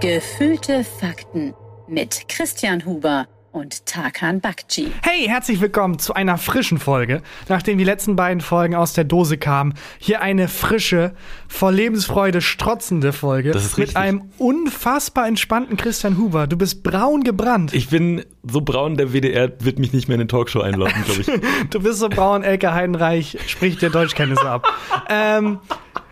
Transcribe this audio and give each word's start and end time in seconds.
Gefühlte 0.00 0.82
Fakten 0.82 1.52
mit 1.86 2.26
Christian 2.28 2.86
Huber 2.86 3.26
und 3.52 3.84
Tarkan 3.84 4.40
Bakci. 4.40 4.92
Hey, 5.02 5.26
herzlich 5.26 5.60
willkommen 5.60 5.98
zu 5.98 6.14
einer 6.14 6.38
frischen 6.38 6.78
Folge. 6.78 7.20
Nachdem 7.50 7.76
die 7.76 7.84
letzten 7.84 8.16
beiden 8.16 8.40
Folgen 8.40 8.74
aus 8.74 8.94
der 8.94 9.04
Dose 9.04 9.36
kamen, 9.36 9.74
hier 9.98 10.22
eine 10.22 10.48
frische, 10.48 11.12
vor 11.48 11.70
Lebensfreude 11.70 12.40
strotzende 12.40 13.12
Folge 13.12 13.50
Das 13.50 13.64
ist 13.66 13.76
mit 13.76 13.88
richtig. 13.88 13.96
einem 13.98 14.30
unfassbar 14.38 15.28
entspannten 15.28 15.76
Christian 15.76 16.16
Huber. 16.16 16.46
Du 16.46 16.56
bist 16.56 16.82
braun 16.82 17.22
gebrannt. 17.22 17.74
Ich 17.74 17.90
bin 17.90 18.24
so 18.48 18.62
braun, 18.62 18.96
der 18.96 19.12
WDR 19.12 19.52
wird 19.60 19.78
mich 19.78 19.92
nicht 19.92 20.08
mehr 20.08 20.14
in 20.14 20.22
eine 20.22 20.28
Talkshow 20.28 20.60
einladen, 20.62 21.04
glaube 21.04 21.20
ich. 21.20 21.28
Du 21.70 21.82
bist 21.82 21.98
so 21.98 22.08
braun, 22.08 22.42
Elke 22.42 22.72
Heidenreich 22.72 23.36
spricht 23.46 23.82
dir 23.82 23.90
Deutschkenntnisse 23.90 24.48
ab. 24.48 24.66
ähm, 25.10 25.58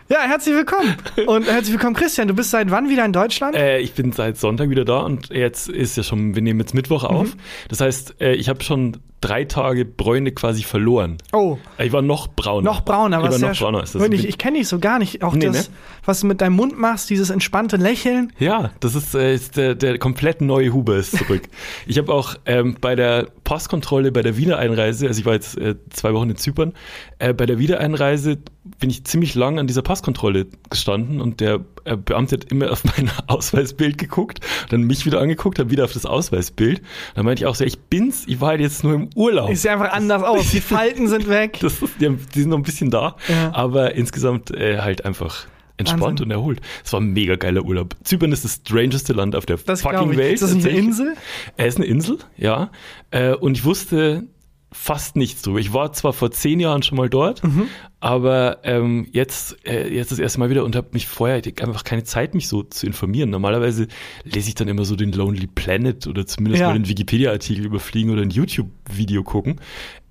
ja, 0.09 0.21
herzlich 0.21 0.55
willkommen. 0.55 0.95
Und 1.27 1.45
herzlich 1.45 1.71
willkommen, 1.71 1.95
Christian. 1.95 2.27
Du 2.27 2.33
bist 2.33 2.51
seit 2.51 2.71
wann 2.71 2.89
wieder 2.89 3.05
in 3.05 3.13
Deutschland? 3.13 3.55
äh, 3.55 3.79
ich 3.79 3.93
bin 3.93 4.11
seit 4.11 4.37
Sonntag 4.37 4.69
wieder 4.69 4.85
da 4.85 4.99
und 4.99 5.29
jetzt 5.29 5.69
ist 5.69 5.97
ja 5.97 6.03
schon, 6.03 6.35
wir 6.35 6.41
nehmen 6.41 6.59
jetzt 6.59 6.73
Mittwoch 6.73 7.03
auf. 7.03 7.35
Mhm. 7.35 7.39
Das 7.67 7.81
heißt, 7.81 8.21
äh, 8.21 8.33
ich 8.33 8.49
habe 8.49 8.63
schon 8.63 8.97
drei 9.21 9.45
Tage 9.45 9.85
Bräune 9.85 10.31
quasi 10.31 10.63
verloren. 10.63 11.17
oh. 11.33 11.57
Ich 11.77 11.91
war 11.91 12.01
noch 12.01 12.27
brauner. 12.27 12.63
Noch 12.63 12.81
brauner, 12.81 13.17
ich 13.19 13.23
was 13.23 13.33
war 13.33 13.39
ja 13.39 13.53
noch 13.53 13.59
brauner. 13.59 13.83
Ist 13.83 13.95
das 13.95 14.01
wirklich, 14.01 14.27
ich 14.27 14.37
kenne 14.37 14.59
dich 14.59 14.67
so 14.67 14.79
gar 14.79 14.99
nicht. 14.99 15.23
Auch 15.23 15.33
Nee, 15.33 15.45
das, 15.47 15.69
ne? 15.69 15.75
was 16.05 16.19
du 16.21 16.27
mit 16.27 16.41
deinem 16.41 16.55
Mund 16.55 16.77
machst, 16.77 17.09
dieses 17.09 17.29
entspannte 17.29 17.77
Lächeln. 17.77 18.33
Ja, 18.39 18.71
das 18.79 18.95
ist, 18.95 19.15
äh, 19.15 19.33
ist 19.33 19.57
der, 19.57 19.75
der 19.75 19.97
komplett 19.97 20.41
neue 20.41 20.73
Huber 20.73 20.97
ist 20.97 21.17
zurück. 21.17 21.43
ich 21.87 21.97
habe 21.97 22.13
auch 22.13 22.35
ähm, 22.45 22.77
bei 22.79 22.95
der 22.95 23.27
Passkontrolle, 23.43 24.11
bei 24.11 24.21
der 24.21 24.37
Wiedereinreise, 24.37 25.07
also 25.07 25.19
ich 25.19 25.25
war 25.25 25.33
jetzt 25.33 25.57
äh, 25.57 25.75
zwei 25.89 26.13
Wochen 26.13 26.29
in 26.29 26.37
Zypern, 26.37 26.73
äh, 27.19 27.33
bei 27.33 27.45
der 27.45 27.59
Wiedereinreise 27.59 28.37
bin 28.79 28.89
ich 28.89 29.03
ziemlich 29.05 29.35
lang 29.35 29.59
an 29.59 29.67
dieser 29.67 29.81
Passkontrolle 29.81 30.47
gestanden 30.69 31.21
und 31.21 31.39
der 31.39 31.59
Beamte 31.97 32.35
hat 32.37 32.45
immer 32.45 32.71
auf 32.71 32.83
mein 32.97 33.09
Ausweisbild 33.27 33.97
geguckt, 33.97 34.39
dann 34.69 34.81
mich 34.83 35.05
wieder 35.05 35.19
angeguckt, 35.21 35.59
dann 35.59 35.69
wieder 35.69 35.85
auf 35.85 35.93
das 35.93 36.05
Ausweisbild. 36.05 36.81
Dann 37.15 37.25
meinte 37.25 37.43
ich 37.43 37.47
auch 37.47 37.55
so, 37.55 37.63
ich 37.63 37.79
bin's, 37.79 38.23
ich 38.27 38.41
war 38.41 38.49
halt 38.49 38.61
jetzt 38.61 38.83
nur 38.83 38.93
im 38.93 39.09
Urlaub. 39.15 39.49
Ich 39.49 39.61
sehe 39.61 39.71
einfach 39.71 39.91
anders 39.93 40.23
aus. 40.23 40.49
Die 40.51 40.61
Falten 40.61 41.07
sind 41.07 41.27
weg. 41.29 41.57
Das 41.61 41.75
die, 41.99 42.05
haben- 42.05 42.19
die 42.33 42.41
sind 42.41 42.49
noch 42.49 42.57
ein 42.57 42.63
bisschen 42.63 42.89
da, 42.91 43.15
Ja. 43.27 43.51
aber 43.53 43.95
insgesamt 43.95 44.51
äh, 44.51 44.79
halt 44.79 45.05
einfach 45.05 45.45
entspannt 45.77 46.03
Wahnsinn. 46.03 46.25
und 46.25 46.31
erholt. 46.31 46.59
Es 46.83 46.91
war 46.91 46.99
ein 46.99 47.13
mega 47.13 47.35
geiler 47.37 47.63
Urlaub. 47.63 47.95
Zypern 48.03 48.33
ist 48.33 48.43
das 48.43 48.55
strangeste 48.55 49.13
Land 49.13 49.33
auf 49.35 49.45
der 49.45 49.57
Das 49.57 49.81
fucking. 49.83 50.17
Welt. 50.17 50.33
Ist 50.33 50.43
das 50.43 50.51
eine. 50.53 50.67
Insel? 50.69 51.13
Er 51.55 51.67
ist 51.67 51.77
eine 51.77 51.85
Insel, 51.85 52.17
ja. 52.35 52.69
Äh, 53.11 53.33
und 53.35 53.57
ich 53.57 53.63
wusste 53.63 54.23
fast 54.71 55.15
nichts 55.15 55.41
drüber. 55.41 55.59
Ich 55.59 55.73
war 55.73 55.93
zwar 55.93 56.13
vor 56.13 56.29
zehn 56.31 56.59
Jahren 56.59 56.83
schon 56.83 56.97
mal 56.97 57.09
dort, 57.09 57.43
Mhm. 57.43 57.67
aber 57.99 58.59
ähm, 58.63 59.07
jetzt, 59.11 59.57
äh, 59.67 59.87
jetzt 59.91 60.11
das 60.11 60.19
erste 60.19 60.39
Mal 60.39 60.49
wieder 60.51 60.63
und 60.63 60.75
habe 60.75 60.89
mich 60.93 61.07
vorher 61.07 61.37
hab 61.41 61.67
einfach 61.67 61.83
keine 61.83 62.03
Zeit, 62.03 62.35
mich 62.35 62.47
so 62.47 62.61
zu 62.63 62.85
informieren. 62.85 63.29
Normalerweise 63.31 63.87
lese 64.23 64.47
ich 64.49 64.55
dann 64.55 64.67
immer 64.67 64.85
so 64.85 64.95
den 64.95 65.11
Lonely 65.11 65.47
Planet 65.47 66.05
oder 66.07 66.25
zumindest 66.27 66.61
Ja. 66.61 66.67
mal 66.69 66.73
den 66.77 66.87
Wikipedia-Artikel 66.87 67.65
überfliegen 67.65 68.11
oder 68.11 68.21
ein 68.21 68.29
YouTube-Video 68.29 69.23
gucken. 69.23 69.59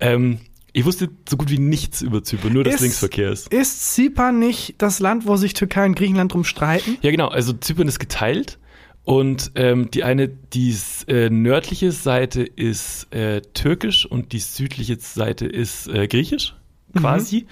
Ähm, 0.01 0.39
ich 0.73 0.85
wusste 0.85 1.09
so 1.27 1.35
gut 1.37 1.49
wie 1.49 1.57
nichts 1.57 2.01
über 2.01 2.21
Zypern, 2.23 2.53
nur 2.53 2.63
dass 2.63 2.75
Ist- 2.75 2.81
Linksverkehr 2.81 3.31
ist. 3.31 3.51
Ist 3.53 3.95
Zypern 3.95 4.39
nicht 4.39 4.75
das 4.77 4.99
Land, 4.99 5.25
wo 5.25 5.35
sich 5.35 5.53
Türkei 5.53 5.85
und 5.85 5.95
Griechenland 5.95 6.33
drum 6.33 6.43
streiten? 6.43 6.97
Ja, 7.01 7.11
genau. 7.11 7.29
Also 7.29 7.53
Zypern 7.53 7.87
ist 7.87 7.99
geteilt 7.99 8.59
und 9.03 9.51
ähm, 9.55 9.89
die 9.91 10.03
eine, 10.03 10.27
die 10.27 10.75
äh, 11.07 11.29
nördliche 11.29 11.91
Seite 11.91 12.43
ist 12.43 13.13
äh, 13.13 13.41
türkisch 13.53 14.05
und 14.05 14.31
die 14.33 14.39
südliche 14.39 14.97
Seite 14.99 15.45
ist 15.45 15.87
äh, 15.87 16.07
griechisch 16.07 16.55
quasi. 16.97 17.45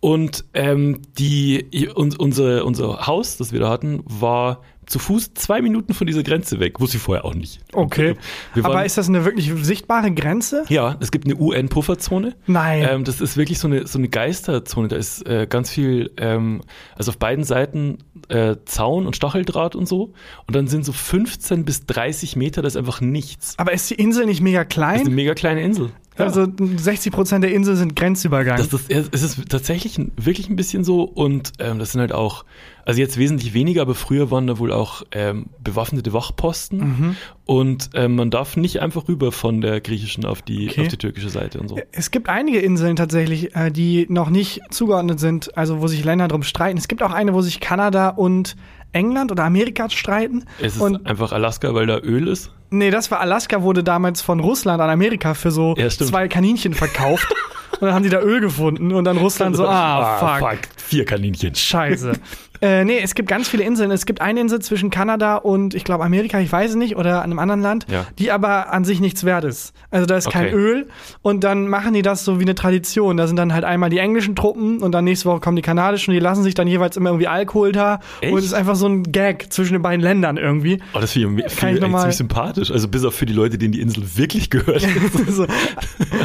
Und 0.00 0.44
ähm, 0.54 1.02
die 1.18 1.88
uns, 1.94 2.16
unsere, 2.16 2.64
unser 2.64 3.06
Haus, 3.06 3.36
das 3.36 3.52
wir 3.52 3.60
da 3.60 3.70
hatten, 3.70 4.02
war 4.04 4.62
zu 4.90 4.98
Fuß 4.98 5.34
zwei 5.34 5.62
Minuten 5.62 5.94
von 5.94 6.06
dieser 6.06 6.22
Grenze 6.22 6.58
weg. 6.60 6.80
Wusste 6.80 6.96
ich 6.96 7.02
vorher 7.02 7.24
auch 7.24 7.34
nicht. 7.34 7.60
Okay. 7.72 8.16
Wir 8.54 8.64
Aber 8.64 8.74
waren- 8.74 8.86
ist 8.86 8.98
das 8.98 9.08
eine 9.08 9.24
wirklich 9.24 9.50
sichtbare 9.62 10.10
Grenze? 10.12 10.64
Ja, 10.68 10.96
es 11.00 11.10
gibt 11.12 11.26
eine 11.26 11.36
UN-Pufferzone. 11.36 12.34
Nein. 12.46 12.86
Ähm, 12.90 13.04
das 13.04 13.20
ist 13.20 13.36
wirklich 13.36 13.58
so 13.58 13.68
eine, 13.68 13.86
so 13.86 13.98
eine 13.98 14.08
Geisterzone. 14.08 14.88
Da 14.88 14.96
ist 14.96 15.26
äh, 15.26 15.46
ganz 15.48 15.70
viel, 15.70 16.10
ähm, 16.16 16.62
also 16.96 17.10
auf 17.10 17.18
beiden 17.18 17.44
Seiten 17.44 17.98
äh, 18.28 18.56
Zaun 18.64 19.06
und 19.06 19.14
Stacheldraht 19.16 19.76
und 19.76 19.86
so. 19.86 20.12
Und 20.46 20.56
dann 20.56 20.66
sind 20.66 20.84
so 20.84 20.92
15 20.92 21.64
bis 21.64 21.86
30 21.86 22.34
Meter, 22.36 22.60
das 22.60 22.74
ist 22.74 22.78
einfach 22.78 23.00
nichts. 23.00 23.54
Aber 23.58 23.72
ist 23.72 23.88
die 23.90 23.94
Insel 23.94 24.26
nicht 24.26 24.40
mega 24.42 24.64
Das 24.64 24.74
ist 24.74 24.78
eine 24.82 24.98
klein? 25.04 25.14
mega 25.14 25.34
kleine 25.34 25.62
Insel. 25.62 25.90
Ja. 26.20 26.26
Also 26.26 26.46
60 26.76 27.12
Prozent 27.12 27.44
der 27.44 27.52
Insel 27.52 27.76
sind 27.76 27.96
Grenzübergang. 27.96 28.56
das, 28.58 28.68
das, 28.68 28.82
es 28.88 29.22
ist 29.22 29.48
tatsächlich 29.48 29.98
wirklich 30.16 30.48
ein 30.48 30.56
bisschen 30.56 30.84
so 30.84 31.02
und 31.04 31.52
ähm, 31.58 31.78
das 31.78 31.92
sind 31.92 32.00
halt 32.00 32.12
auch, 32.12 32.44
also 32.84 33.00
jetzt 33.00 33.16
wesentlich 33.18 33.54
weniger, 33.54 33.82
aber 33.82 33.94
früher 33.94 34.30
waren 34.30 34.46
da 34.46 34.58
wohl 34.58 34.72
auch 34.72 35.02
ähm, 35.12 35.46
bewaffnete 35.62 36.12
Wachposten 36.12 36.78
Mhm. 36.80 37.16
und 37.46 37.90
ähm, 37.94 38.16
man 38.16 38.30
darf 38.30 38.56
nicht 38.56 38.80
einfach 38.80 39.08
rüber 39.08 39.32
von 39.32 39.60
der 39.60 39.80
griechischen 39.80 40.24
auf 40.24 40.42
die, 40.42 40.68
Okay. 40.70 40.82
auf 40.82 40.88
die 40.88 40.96
türkische 40.96 41.28
Seite 41.30 41.60
und 41.60 41.68
so. 41.68 41.78
es 41.92 42.10
gibt 42.10 42.28
einige 42.28 42.58
Inseln 42.60 42.96
tatsächlich, 42.96 43.54
äh, 43.56 43.70
die 43.70 44.06
noch 44.08 44.30
nicht 44.30 44.60
zugeordnet 44.70 45.20
sind, 45.20 45.56
also 45.56 45.80
wo 45.80 45.86
sich 45.86 46.04
Länder 46.04 46.28
drum 46.28 46.42
streiten. 46.42 46.78
Es 46.78 46.88
gibt 46.88 47.02
auch 47.02 47.12
eine, 47.12 47.34
wo 47.34 47.42
sich 47.42 47.60
Kanada 47.60 48.08
und 48.10 48.56
England 48.92 49.30
oder 49.30 49.44
Amerika 49.44 49.88
streiten. 49.88 50.44
Es 50.60 50.74
ist 50.76 50.80
und 50.82 51.06
einfach 51.06 51.32
Alaska, 51.32 51.72
weil 51.74 51.86
da 51.86 51.98
Öl 51.98 52.26
ist. 52.28 52.50
Nee, 52.70 52.90
das 52.90 53.10
war 53.10 53.20
Alaska, 53.20 53.62
wurde 53.62 53.82
damals 53.84 54.22
von 54.22 54.40
Russland 54.40 54.80
an 54.80 54.90
Amerika 54.90 55.34
für 55.34 55.50
so 55.50 55.74
Ja, 55.76 55.88
zwei 55.88 56.28
Kaninchen 56.28 56.74
verkauft. 56.74 57.26
und 57.72 57.82
dann 57.82 57.94
haben 57.94 58.02
die 58.02 58.08
da 58.10 58.20
Öl 58.20 58.40
gefunden 58.40 58.92
und 58.92 59.04
dann 59.04 59.16
Russland 59.16 59.56
so, 59.56 59.66
ah, 59.66 60.38
fuck. 60.38 60.58
Vier 60.76 61.04
Kaninchen. 61.04 61.54
Scheiße. 61.54 62.12
äh, 62.62 62.84
nee, 62.84 62.98
es 63.00 63.14
gibt 63.14 63.28
ganz 63.28 63.48
viele 63.48 63.62
Inseln. 63.62 63.90
Es 63.92 64.06
gibt 64.06 64.20
eine 64.20 64.40
Insel 64.40 64.60
zwischen 64.60 64.90
Kanada 64.90 65.36
und, 65.36 65.72
ich 65.74 65.84
glaube, 65.84 66.04
Amerika, 66.04 66.40
ich 66.40 66.50
weiß 66.50 66.70
es 66.70 66.76
nicht, 66.76 66.96
oder 66.96 67.22
einem 67.22 67.38
anderen 67.38 67.62
Land, 67.62 67.86
Ja. 67.88 68.06
die 68.18 68.32
aber 68.32 68.72
an 68.72 68.84
sich 68.84 69.00
nichts 69.00 69.22
wert 69.24 69.44
ist. 69.44 69.72
Also 69.92 70.04
da 70.06 70.16
ist 70.16 70.30
kein 70.30 70.46
Okay. 70.46 70.54
Öl 70.56 70.88
und 71.22 71.44
dann 71.44 71.68
machen 71.68 71.94
die 71.94 72.02
das 72.02 72.24
so 72.24 72.38
wie 72.40 72.44
eine 72.44 72.54
Tradition. 72.56 73.16
Da 73.16 73.26
sind 73.28 73.36
dann 73.36 73.54
halt 73.54 73.64
einmal 73.64 73.88
die 73.88 73.98
englischen 73.98 74.34
Truppen 74.34 74.82
und 74.82 74.92
dann 74.92 75.04
nächste 75.04 75.26
Woche 75.28 75.38
kommen 75.40 75.56
die 75.56 75.62
kanadischen 75.62 76.10
und 76.10 76.14
die 76.14 76.20
lassen 76.20 76.42
sich 76.42 76.54
dann 76.54 76.66
jeweils 76.66 76.96
immer 76.96 77.10
irgendwie 77.10 77.28
Alkohol 77.28 77.70
da. 77.72 78.00
Echt? 78.20 78.32
Und 78.32 78.38
es 78.40 78.46
ist 78.46 78.52
einfach 78.54 78.74
so 78.74 78.86
ein 78.88 79.04
Gag 79.04 79.52
zwischen 79.52 79.74
den 79.74 79.82
beiden 79.82 80.00
Ländern 80.00 80.36
irgendwie. 80.36 80.82
Oh, 80.92 80.98
das 80.98 81.12
finde 81.12 81.44
ich, 81.46 81.52
find 81.52 81.78
ich 81.78 81.84
ich 81.84 81.90
ziemlich 81.96 82.16
sympathisch. 82.16 82.59
Also 82.68 82.88
bis 82.88 83.04
auf 83.04 83.14
für 83.14 83.26
die 83.26 83.32
Leute, 83.32 83.56
denen 83.58 83.72
die 83.72 83.80
Insel 83.80 84.02
wirklich 84.16 84.50
gehört. 84.50 84.84
so 85.28 85.46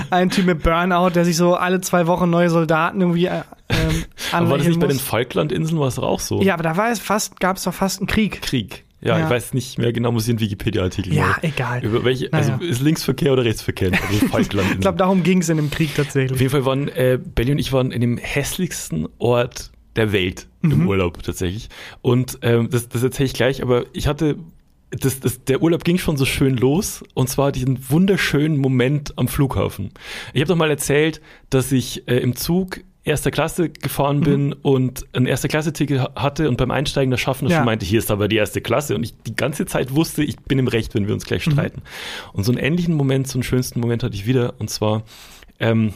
ein 0.09 0.29
Typ 0.29 0.45
mit 0.45 0.63
Burnout, 0.63 1.11
der 1.11 1.25
sich 1.25 1.37
so 1.37 1.55
alle 1.55 1.81
zwei 1.81 2.07
Wochen 2.07 2.29
neue 2.29 2.49
Soldaten 2.49 3.01
irgendwie 3.01 3.25
äh, 3.27 3.41
ähm, 3.69 4.03
Aber 4.31 4.49
war 4.51 4.57
das 4.57 4.67
nicht 4.67 4.79
bei 4.79 4.87
den 4.87 4.97
muss. 4.97 5.05
Falklandinseln 5.05 5.79
war 5.79 5.87
es 5.87 5.95
doch 5.95 6.03
auch 6.03 6.19
so? 6.19 6.41
Ja, 6.41 6.55
aber 6.55 6.63
da 6.63 6.77
war 6.77 6.91
es 6.91 6.99
fast, 6.99 7.39
gab 7.39 7.57
es 7.57 7.63
doch 7.63 7.73
fast 7.73 7.99
einen 7.99 8.07
Krieg. 8.07 8.41
Krieg. 8.41 8.83
Ja, 9.01 9.17
Ja. 9.19 9.25
ich 9.25 9.29
weiß 9.29 9.53
nicht 9.53 9.77
mehr 9.77 9.93
genau, 9.93 10.11
muss 10.11 10.23
ich 10.23 10.29
einen 10.31 10.39
Wikipedia-Artikel 10.39 11.13
Ja, 11.13 11.27
mal- 11.27 11.35
egal. 11.43 11.83
Über 11.83 12.03
welche, 12.03 12.31
also 12.33 12.53
Naja. 12.53 12.69
ist 12.69 12.81
Linksverkehr 12.81 13.33
oder 13.33 13.43
Rechtsverkehr? 13.45 13.91
Also 13.91 14.27
Falklandinseln. 14.31 14.73
Ich 14.79 14.81
glaube, 14.81 14.97
darum 14.97 15.21
ging 15.23 15.41
es 15.41 15.49
in 15.49 15.57
dem 15.57 15.69
Krieg 15.69 15.89
Auf 15.91 15.95
tatsächlich. 15.97 16.39
jeden 16.39 16.51
Fall 16.51 16.65
waren 16.65 16.87
äh, 16.87 17.19
Belly 17.23 17.51
und 17.51 17.59
ich 17.59 17.71
waren 17.71 17.91
in 17.91 18.01
dem 18.01 18.17
hässlichsten 18.17 19.07
Ort 19.19 19.71
der 19.95 20.11
Welt 20.11 20.47
Mhm. 20.61 20.71
im 20.71 20.87
Urlaub 20.87 21.21
tatsächlich. 21.21 21.69
Und 22.01 22.39
ähm, 22.41 22.69
das, 22.71 22.89
das 22.89 23.03
erzähle 23.03 23.27
ich 23.27 23.33
gleich, 23.33 23.61
aber 23.61 23.83
ich 23.93 24.07
hatte, 24.07 24.37
das, 24.91 25.19
das, 25.19 25.43
der 25.45 25.61
Urlaub 25.61 25.83
ging 25.83 25.97
schon 25.97 26.15
so 26.17 26.25
schön 26.25 26.55
los 26.57 27.03
und 27.13 27.27
zwar 27.29 27.51
diesen 27.51 27.89
wunderschönen 27.89 28.57
Moment 28.57 29.17
am 29.17 29.27
Flughafen. 29.27 29.91
Ich 30.33 30.41
habe 30.41 30.49
doch 30.49 30.55
mal 30.55 30.69
erzählt, 30.69 31.21
dass 31.49 31.71
ich 31.71 32.07
äh, 32.07 32.17
im 32.17 32.35
Zug 32.35 32.81
erster 33.03 33.29
Klasse 33.29 33.69
gefahren 33.69 34.21
bin 34.21 34.51
und 34.53 35.05
ein 35.13 35.27
erster 35.27 35.47
Klasse-Ticket 35.47 35.99
ha- 35.99 36.11
hatte 36.15 36.49
und 36.49 36.57
beim 36.57 36.71
Einsteigen 36.71 37.11
der 37.11 37.17
Schaffner 37.19 37.49
Ja. 37.51 37.57
schon 37.57 37.65
meinte, 37.65 37.85
hier 37.85 37.99
ist 37.99 38.09
aber 38.09 38.27
die 38.27 38.37
erste 38.37 38.61
Klasse 38.61 38.95
und 38.95 39.03
ich 39.03 39.13
die 39.27 39.35
ganze 39.35 39.67
Zeit 39.67 39.93
wusste, 39.93 40.23
ich 40.23 40.37
bin 40.37 40.57
im 40.57 40.67
Recht, 40.67 40.95
wenn 40.95 41.05
wir 41.07 41.13
uns 41.13 41.25
gleich 41.25 41.43
streiten. 41.43 41.83
Und 42.33 42.45
so 42.45 42.51
einen 42.51 42.57
ähnlichen 42.59 42.95
Moment, 42.95 43.27
so 43.27 43.37
einen 43.37 43.43
schönsten 43.43 43.79
Moment 43.79 44.01
hatte 44.01 44.15
ich 44.15 44.25
wieder 44.25 44.55
und 44.57 44.71
zwar 44.71 45.03
ähm, 45.59 45.93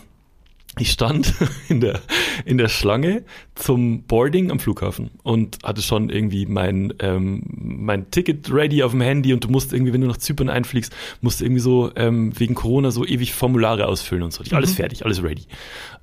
ich 0.80 0.92
stand 0.92 1.34
in 1.70 1.82
der, 1.82 2.00
in 2.46 2.58
der 2.58 2.70
Schlange 2.70 3.24
zum 3.56 4.04
Boarding 4.04 4.52
am 4.52 4.60
Flughafen 4.60 5.12
und 5.24 5.60
hatte 5.64 5.82
schon 5.82 6.10
irgendwie 6.10 6.46
mein, 6.46 6.94
ähm, 7.00 7.44
mein 7.48 8.10
Ticket 8.12 8.52
ready 8.52 8.84
auf 8.84 8.92
dem 8.92 9.02
Handy 9.02 9.34
und 9.34 9.44
du 9.44 9.50
musst 9.50 9.74
irgendwie, 9.74 9.94
wenn 9.94 10.02
du 10.02 10.08
nach 10.08 10.18
Zypern 10.18 10.50
einfliegst, 10.50 10.96
musst 11.22 11.40
du 11.40 11.46
irgendwie 11.46 11.62
so 11.62 11.92
ähm, 11.96 12.38
wegen 12.40 12.56
Corona 12.56 12.92
so 12.92 13.06
ewig 13.06 13.34
Formulare 13.34 13.88
ausfüllen 13.88 14.24
und 14.24 14.34
so. 14.34 14.44
Alles 14.52 14.74
fertig, 14.74 15.06
alles 15.06 15.24
ready. 15.24 15.44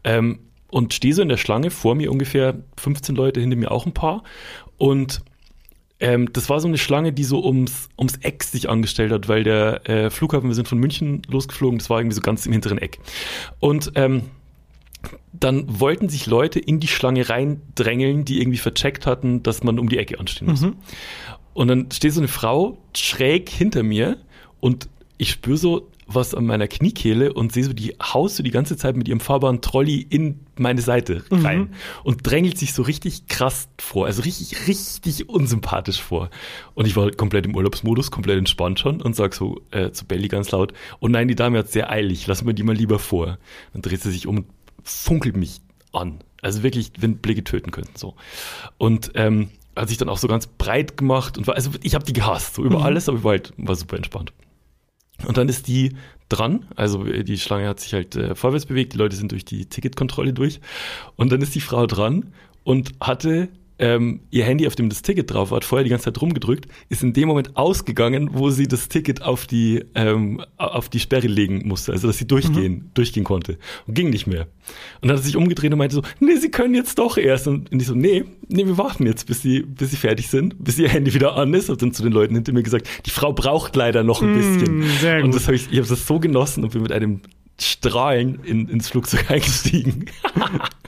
Ähm, 0.04 0.40
und 0.70 0.94
stehe 0.94 1.14
so 1.14 1.22
in 1.22 1.28
der 1.28 1.36
Schlange, 1.36 1.70
vor 1.70 1.94
mir 1.94 2.10
ungefähr 2.10 2.62
15 2.76 3.14
Leute, 3.14 3.40
hinter 3.40 3.56
mir 3.56 3.70
auch 3.70 3.86
ein 3.86 3.94
paar 3.94 4.24
und 4.76 5.22
ähm, 5.98 6.30
das 6.32 6.50
war 6.50 6.60
so 6.60 6.68
eine 6.68 6.76
Schlange, 6.76 7.12
die 7.12 7.24
so 7.24 7.42
ums, 7.42 7.88
ums 7.98 8.16
Eck 8.16 8.44
sich 8.44 8.68
angestellt 8.68 9.12
hat, 9.12 9.28
weil 9.28 9.44
der 9.44 9.88
äh, 9.88 10.10
Flughafen, 10.10 10.48
wir 10.48 10.54
sind 10.54 10.68
von 10.68 10.78
München 10.78 11.22
losgeflogen, 11.28 11.78
das 11.78 11.88
war 11.88 12.00
irgendwie 12.00 12.16
so 12.16 12.20
ganz 12.20 12.44
im 12.44 12.52
hinteren 12.52 12.78
Eck. 12.78 12.98
Und 13.60 13.92
ähm, 13.94 14.22
dann 15.32 15.80
wollten 15.80 16.08
sich 16.08 16.26
Leute 16.26 16.58
in 16.58 16.80
die 16.80 16.88
Schlange 16.88 17.28
reindrängeln, 17.28 18.24
die 18.24 18.40
irgendwie 18.40 18.58
vercheckt 18.58 19.06
hatten, 19.06 19.42
dass 19.42 19.62
man 19.62 19.78
um 19.78 19.88
die 19.88 19.98
Ecke 19.98 20.18
anstehen 20.18 20.48
muss. 20.48 20.62
Und 21.54 21.68
dann 21.68 21.90
steht 21.90 22.12
so 22.12 22.20
eine 22.20 22.28
Frau 22.28 22.78
schräg 22.94 23.48
hinter 23.48 23.82
mir 23.82 24.18
und 24.60 24.88
ich 25.18 25.30
spüre 25.30 25.56
so 25.56 25.88
was 26.06 26.34
an 26.34 26.46
meiner 26.46 26.68
Kniekehle 26.68 27.32
und 27.32 27.52
sehe 27.52 27.64
so, 27.64 27.72
die 27.72 27.96
haust 28.00 28.36
so 28.36 28.42
die 28.42 28.50
ganze 28.50 28.76
Zeit 28.76 28.96
mit 28.96 29.08
ihrem 29.08 29.18
fahrbaren 29.20 29.60
Trolley 29.60 30.06
in 30.08 30.40
meine 30.56 30.80
Seite 30.80 31.24
rein 31.30 31.58
mhm. 31.58 31.70
und 32.04 32.26
drängelt 32.26 32.56
sich 32.58 32.72
so 32.72 32.82
richtig 32.82 33.26
krass 33.26 33.68
vor, 33.78 34.06
also 34.06 34.22
richtig, 34.22 34.68
richtig 34.68 35.28
unsympathisch 35.28 36.00
vor. 36.00 36.30
Und 36.74 36.86
ich 36.86 36.94
war 36.94 37.10
komplett 37.10 37.46
im 37.46 37.56
Urlaubsmodus, 37.56 38.10
komplett 38.10 38.38
entspannt 38.38 38.78
schon 38.78 39.02
und 39.02 39.16
sag 39.16 39.34
so 39.34 39.60
äh, 39.72 39.90
zu 39.90 40.04
Belly 40.04 40.28
ganz 40.28 40.50
laut, 40.52 40.72
oh 41.00 41.08
nein, 41.08 41.26
die 41.26 41.34
Dame 41.34 41.58
hat 41.58 41.70
sehr 41.70 41.90
eilig, 41.90 42.26
lass 42.26 42.44
mir 42.44 42.54
die 42.54 42.62
mal 42.62 42.76
lieber 42.76 42.98
vor. 42.98 43.38
Dann 43.72 43.82
dreht 43.82 44.00
sie 44.00 44.12
sich 44.12 44.26
um 44.28 44.36
und 44.36 44.46
funkelt 44.86 45.36
mich 45.36 45.60
an. 45.92 46.20
Also 46.42 46.62
wirklich, 46.62 46.92
wenn 46.98 47.18
Blicke 47.18 47.44
töten 47.44 47.70
könnten, 47.70 47.96
so. 47.96 48.14
Und 48.78 49.12
ähm, 49.14 49.50
hat 49.74 49.88
sich 49.88 49.98
dann 49.98 50.08
auch 50.08 50.18
so 50.18 50.28
ganz 50.28 50.46
breit 50.46 50.96
gemacht 50.96 51.36
und 51.36 51.46
war, 51.46 51.54
also 51.54 51.70
ich 51.82 51.94
habe 51.94 52.04
die 52.04 52.12
gehasst, 52.12 52.54
so 52.54 52.64
über 52.64 52.78
mhm. 52.78 52.84
alles, 52.84 53.08
aber 53.08 53.18
ich 53.18 53.24
war 53.24 53.32
halt, 53.32 53.52
war 53.56 53.74
super 53.74 53.96
entspannt. 53.96 54.32
Und 55.26 55.36
dann 55.36 55.48
ist 55.48 55.66
die 55.66 55.96
dran, 56.28 56.66
also 56.76 57.04
die 57.04 57.38
Schlange 57.38 57.68
hat 57.68 57.80
sich 57.80 57.94
halt 57.94 58.16
äh, 58.16 58.34
vorwärts 58.34 58.66
bewegt, 58.66 58.92
die 58.92 58.98
Leute 58.98 59.16
sind 59.16 59.32
durch 59.32 59.44
die 59.44 59.66
Ticketkontrolle 59.66 60.32
durch 60.32 60.60
und 61.14 61.30
dann 61.32 61.40
ist 61.40 61.54
die 61.54 61.60
Frau 61.60 61.86
dran 61.86 62.32
und 62.64 62.92
hatte 63.00 63.48
ähm, 63.78 64.20
ihr 64.30 64.44
Handy, 64.44 64.66
auf 64.66 64.74
dem 64.74 64.88
das 64.88 65.02
Ticket 65.02 65.32
drauf 65.32 65.50
war, 65.50 65.56
hat 65.56 65.64
vorher 65.64 65.84
die 65.84 65.90
ganze 65.90 66.06
Zeit 66.06 66.20
rumgedrückt, 66.20 66.66
ist 66.88 67.02
in 67.02 67.12
dem 67.12 67.28
Moment 67.28 67.56
ausgegangen, 67.56 68.30
wo 68.32 68.50
sie 68.50 68.66
das 68.66 68.88
Ticket 68.88 69.22
auf 69.22 69.46
die, 69.46 69.84
ähm, 69.94 70.42
auf 70.56 70.88
die 70.88 71.00
Sperre 71.00 71.26
legen 71.26 71.66
musste, 71.66 71.92
also 71.92 72.06
dass 72.06 72.18
sie 72.18 72.26
durchgehen, 72.26 72.72
mhm. 72.72 72.90
durchgehen 72.94 73.24
konnte. 73.24 73.58
Und 73.86 73.94
ging 73.94 74.10
nicht 74.10 74.26
mehr. 74.26 74.46
Und 75.00 75.08
dann 75.08 75.12
hat 75.12 75.18
er 75.18 75.26
sich 75.26 75.36
umgedreht 75.36 75.72
und 75.72 75.78
meinte 75.78 75.94
so, 75.94 76.02
nee, 76.20 76.36
sie 76.36 76.50
können 76.50 76.74
jetzt 76.74 76.98
doch 76.98 77.18
erst. 77.18 77.48
Und 77.48 77.68
ich 77.72 77.86
so, 77.86 77.94
nee, 77.94 78.24
nee, 78.48 78.66
wir 78.66 78.78
warten 78.78 79.06
jetzt, 79.06 79.26
bis 79.26 79.42
sie, 79.42 79.60
bis 79.60 79.90
sie 79.90 79.96
fertig 79.96 80.28
sind, 80.28 80.62
bis 80.62 80.78
ihr 80.78 80.88
Handy 80.88 81.12
wieder 81.12 81.36
an 81.36 81.52
ist. 81.52 81.68
Und 81.68 81.82
dann 81.82 81.92
zu 81.92 82.02
den 82.02 82.12
Leuten 82.12 82.34
hinter 82.34 82.52
mir 82.52 82.62
gesagt, 82.62 82.88
die 83.04 83.10
Frau 83.10 83.32
braucht 83.32 83.76
leider 83.76 84.02
noch 84.02 84.22
ein 84.22 84.32
mm, 84.32 84.36
bisschen. 84.36 84.82
Sehr 85.00 85.16
gut. 85.16 85.24
Und 85.26 85.34
das 85.34 85.46
hab 85.46 85.54
ich, 85.54 85.70
ich 85.70 85.78
habe 85.78 85.88
das 85.88 86.06
so 86.06 86.18
genossen 86.18 86.64
und 86.64 86.72
bin 86.72 86.82
mit 86.82 86.92
einem 86.92 87.20
Strahlen 87.60 88.40
in, 88.44 88.68
ins 88.68 88.88
Flugzeug 88.88 89.24
eingestiegen. 89.30 90.06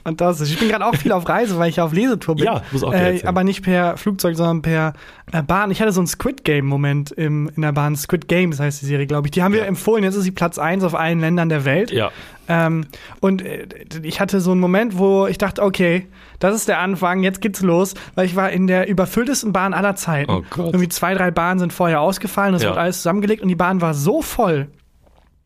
Fantastisch. 0.03 0.51
Ich 0.51 0.59
bin 0.59 0.69
gerade 0.69 0.85
auch 0.85 0.95
viel 0.95 1.11
auf 1.11 1.27
Reise, 1.27 1.57
weil 1.57 1.69
ich 1.69 1.81
auf 1.81 1.93
Lesetour 1.93 2.35
bin. 2.35 2.45
Ja, 2.45 2.63
muss 2.71 2.83
auch 2.83 2.93
äh, 2.93 3.21
Aber 3.25 3.43
nicht 3.43 3.63
per 3.63 3.97
Flugzeug, 3.97 4.35
sondern 4.35 4.61
per 4.61 4.93
äh, 5.31 5.43
Bahn. 5.43 5.71
Ich 5.71 5.81
hatte 5.81 5.91
so 5.91 5.99
einen 5.99 6.07
Squid 6.07 6.43
Game-Moment 6.43 7.11
in 7.11 7.51
der 7.57 7.71
Bahn. 7.71 7.95
Squid 7.95 8.27
Games 8.27 8.59
heißt 8.59 8.81
die 8.81 8.85
Serie, 8.85 9.07
glaube 9.07 9.27
ich. 9.27 9.31
Die 9.31 9.43
haben 9.43 9.53
wir 9.53 9.65
empfohlen. 9.65 10.03
Jetzt 10.03 10.15
ist 10.15 10.23
sie 10.23 10.31
Platz 10.31 10.57
1 10.57 10.83
auf 10.83 10.95
allen 10.95 11.19
Ländern 11.19 11.49
der 11.49 11.65
Welt. 11.65 11.91
Ja. 11.91 12.11
Ähm, 12.47 12.85
und 13.19 13.43
äh, 13.43 13.67
ich 14.01 14.19
hatte 14.19 14.41
so 14.41 14.51
einen 14.51 14.59
Moment, 14.59 14.97
wo 14.97 15.27
ich 15.27 15.37
dachte, 15.37 15.61
okay, 15.61 16.07
das 16.39 16.55
ist 16.55 16.67
der 16.67 16.79
Anfang, 16.79 17.21
jetzt 17.21 17.41
geht's 17.41 17.61
los, 17.61 17.93
weil 18.15 18.25
ich 18.25 18.35
war 18.35 18.49
in 18.49 18.65
der 18.65 18.87
überfülltesten 18.87 19.53
Bahn 19.53 19.73
aller 19.73 19.95
Zeiten. 19.95 20.31
Oh 20.31 20.43
Gott. 20.49 20.67
Irgendwie 20.67 20.89
zwei, 20.89 21.13
drei 21.13 21.31
Bahnen 21.31 21.59
sind 21.59 21.73
vorher 21.73 22.01
ausgefallen, 22.01 22.53
das 22.53 22.63
ja. 22.63 22.69
wird 22.69 22.79
alles 22.79 22.97
zusammengelegt 22.97 23.43
und 23.43 23.49
die 23.49 23.55
Bahn 23.55 23.81
war 23.81 23.93
so 23.93 24.21
voll, 24.21 24.67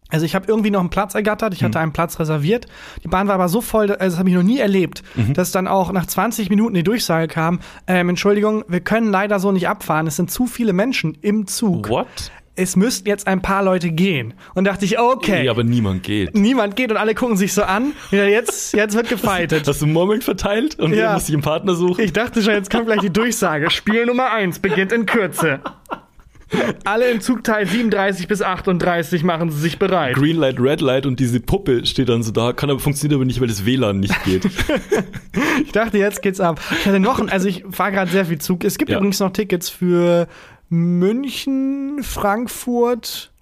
also 0.10 0.26
ich 0.26 0.36
habe 0.36 0.46
irgendwie 0.48 0.70
noch 0.70 0.80
einen 0.80 0.90
Platz 0.90 1.16
ergattert, 1.16 1.54
ich 1.54 1.64
hatte 1.64 1.78
mhm. 1.78 1.84
einen 1.84 1.94
Platz 1.94 2.20
reserviert. 2.20 2.68
Die 3.04 3.08
Bahn 3.08 3.28
war 3.28 3.36
aber 3.36 3.50
so 3.50 3.62
voll, 3.62 3.92
also 3.92 4.04
das 4.04 4.20
habe 4.20 4.30
ich 4.30 4.36
noch 4.36 4.44
nie 4.44 4.60
erlebt, 4.60 5.04
mhm. 5.16 5.34
dass 5.34 5.52
dann 5.52 5.68
auch 5.68 5.92
nach 5.92 6.06
20 6.06 6.50
Minuten 6.50 6.76
die 6.76 6.84
Durchsage 6.84 7.28
kam, 7.28 7.60
ähm, 7.88 8.10
Entschuldigung, 8.10 8.64
wir 8.68 8.82
können 8.82 9.10
leider 9.10 9.40
so 9.40 9.52
nicht 9.52 9.68
abfahren, 9.68 10.08
es 10.08 10.16
sind 10.16 10.30
zu 10.30 10.46
viele 10.46 10.74
Menschen 10.74 11.18
im 11.22 11.48
Zug. 11.48 11.90
What? 11.90 12.32
es 12.56 12.76
müssten 12.76 13.08
jetzt 13.08 13.28
ein 13.28 13.42
paar 13.42 13.64
Leute 13.64 13.90
gehen. 13.90 14.34
Und 14.54 14.66
dachte 14.66 14.86
ich, 14.86 15.00
okay. 15.00 15.44
Nee, 15.44 15.50
aber 15.50 15.64
niemand 15.64 16.04
geht. 16.04 16.36
Niemand 16.36 16.76
geht 16.76 16.92
und 16.92 16.98
alle 16.98 17.16
gucken 17.16 17.36
sich 17.36 17.54
so 17.54 17.64
an. 17.64 17.94
Ja, 18.12 18.26
jetzt, 18.26 18.74
jetzt 18.74 18.96
wird 18.96 19.10
gefeitet. 19.10 19.68
Hast 19.68 19.82
du 19.82 19.88
Murmeln 19.88 20.22
verteilt 20.22 20.80
und 20.80 20.94
ja. 20.94 21.14
muss 21.14 21.28
ich 21.28 21.34
einen 21.34 21.42
Partner 21.42 21.74
suchen? 21.74 22.04
Ich 22.04 22.14
dachte 22.14 22.44
schon, 22.44 22.54
jetzt 22.54 22.70
kommt 22.70 22.86
gleich 22.86 23.00
die 23.00 23.12
Durchsage. 23.12 23.72
Spiel 23.72 24.06
Nummer 24.06 24.32
eins 24.32 24.60
beginnt 24.60 24.92
in 24.92 25.06
Kürze. 25.06 25.62
Alle 26.84 27.12
im 27.12 27.22
Zugteil 27.22 27.68
37 27.68 28.28
bis 28.28 28.42
38 28.42 29.24
machen 29.24 29.50
sie 29.50 29.60
sich 29.60 29.80
bereit. 29.80 30.16
Green 30.16 30.38
Light, 30.38 30.60
Red 30.60 30.82
Light 30.82 31.06
und 31.06 31.20
diese 31.20 31.40
Puppe 31.40 31.86
steht 31.86 32.10
dann 32.10 32.24
so 32.24 32.32
da, 32.32 32.54
kann 32.54 32.70
aber 32.70 32.80
funktioniert 32.80 33.18
aber 33.18 33.26
nicht, 33.26 33.42
weil 33.42 33.48
das 33.48 33.66
WLAN 33.66 34.00
nicht 34.00 34.24
geht. 34.24 34.46
ich 35.66 35.72
dachte, 35.72 35.98
jetzt 35.98 36.22
geht's 36.22 36.40
ab. 36.40 36.60
Ich 36.72 36.86
hatte 36.86 37.00
noch, 37.00 37.26
also 37.28 37.48
ich 37.48 37.64
fahre 37.70 37.92
gerade 37.92 38.12
sehr 38.12 38.26
viel 38.26 38.40
Zug. 38.40 38.64
Es 38.64 38.78
gibt 38.78 38.92
ja. 38.92 38.98
übrigens 38.98 39.20
noch 39.20 39.32
Tickets 39.32 39.70
für 39.70 40.28
München, 40.70 42.00
Frankfurt, 42.02 43.33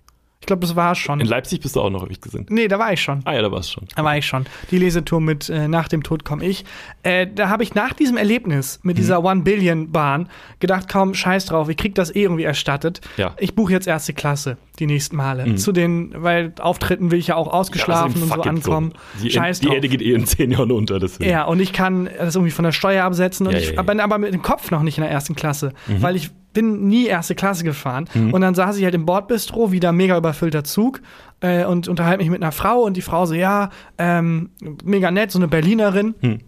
ich 0.41 0.47
glaube, 0.47 0.61
das 0.61 0.75
war 0.75 0.95
schon. 0.95 1.19
In 1.19 1.27
Leipzig 1.27 1.61
bist 1.61 1.75
du 1.75 1.81
auch 1.81 1.91
noch, 1.91 2.01
habe 2.01 2.11
ich 2.11 2.19
gesehen. 2.19 2.47
Nee, 2.49 2.67
da 2.67 2.79
war 2.79 2.91
ich 2.91 2.99
schon. 2.99 3.21
Ah 3.25 3.33
ja, 3.33 3.43
da 3.43 3.51
war 3.51 3.59
es 3.59 3.69
schon. 3.69 3.85
Da 3.95 4.03
war 4.03 4.17
ich 4.17 4.25
schon. 4.25 4.47
Die 4.71 4.79
Lesetour 4.79 5.21
mit 5.21 5.49
äh, 5.49 5.67
Nach 5.67 5.87
dem 5.87 6.01
Tod 6.01 6.25
komme 6.25 6.43
ich. 6.43 6.65
Äh, 7.03 7.27
da 7.27 7.47
habe 7.47 7.61
ich 7.61 7.75
nach 7.75 7.93
diesem 7.93 8.17
Erlebnis 8.17 8.79
mit 8.81 8.95
mhm. 8.95 9.01
dieser 9.01 9.23
One 9.23 9.43
Billion 9.43 9.91
Bahn 9.91 10.29
gedacht, 10.59 10.89
kaum 10.89 11.13
scheiß 11.13 11.45
drauf, 11.45 11.69
ich 11.69 11.77
krieg 11.77 11.93
das 11.93 12.13
eh 12.15 12.23
irgendwie 12.23 12.43
erstattet. 12.43 13.01
Ja. 13.17 13.35
Ich 13.37 13.53
buche 13.53 13.71
jetzt 13.71 13.85
erste 13.85 14.13
Klasse 14.13 14.57
die 14.81 14.87
nächsten 14.87 15.15
Male. 15.15 15.45
Mhm. 15.45 15.57
Zu 15.57 15.71
den, 15.71 16.13
weil 16.17 16.53
Auftritten 16.59 17.11
will 17.11 17.19
ich 17.19 17.27
ja 17.27 17.35
auch 17.35 17.47
ausgeschlafen 17.47 18.15
ja, 18.15 18.21
also 18.23 18.33
und 18.33 18.43
so 18.43 18.49
ankommen. 18.49 18.93
So. 19.17 19.23
Die, 19.23 19.31
scheiß 19.31 19.61
drauf. 19.61 19.69
Die 19.69 19.75
Erde 19.75 19.87
geht 19.87 20.01
eh 20.01 20.13
in 20.13 20.25
zehn 20.25 20.51
Jahren 20.51 20.71
unter. 20.71 20.99
Deswegen. 20.99 21.29
Ja, 21.29 21.45
und 21.45 21.59
ich 21.59 21.71
kann 21.71 22.09
das 22.17 22.35
irgendwie 22.35 22.51
von 22.51 22.63
der 22.63 22.71
Steuer 22.71 23.05
absetzen 23.05 23.47
und 23.47 23.53
ja, 23.53 23.59
ich 23.59 23.71
ja, 23.71 23.81
bin 23.83 23.99
aber 23.99 24.17
mit 24.17 24.33
dem 24.33 24.41
Kopf 24.41 24.71
noch 24.71 24.83
nicht 24.83 24.97
in 24.97 25.03
der 25.03 25.11
ersten 25.11 25.35
Klasse, 25.35 25.73
mhm. 25.87 26.01
weil 26.01 26.15
ich 26.15 26.31
bin 26.53 26.87
nie 26.87 27.05
erste 27.05 27.35
Klasse 27.35 27.63
gefahren. 27.63 28.09
Mhm. 28.13 28.33
Und 28.33 28.41
dann 28.41 28.55
saß 28.55 28.77
ich 28.77 28.83
halt 28.83 28.95
im 28.95 29.05
Bordbistro, 29.05 29.71
wieder 29.71 29.91
mega 29.91 30.17
überfüllter 30.17 30.63
Zug 30.63 31.01
äh, 31.39 31.63
und 31.63 31.87
unterhalte 31.87 32.23
mich 32.23 32.29
mit 32.29 32.41
einer 32.41 32.51
Frau 32.51 32.81
und 32.81 32.97
die 32.97 33.01
Frau 33.01 33.25
so, 33.25 33.33
ja, 33.33 33.69
ähm, 33.97 34.49
mega 34.83 35.11
nett, 35.11 35.31
so 35.31 35.39
eine 35.39 35.47
Berlinerin. 35.47 36.15
Mhm. 36.21 36.39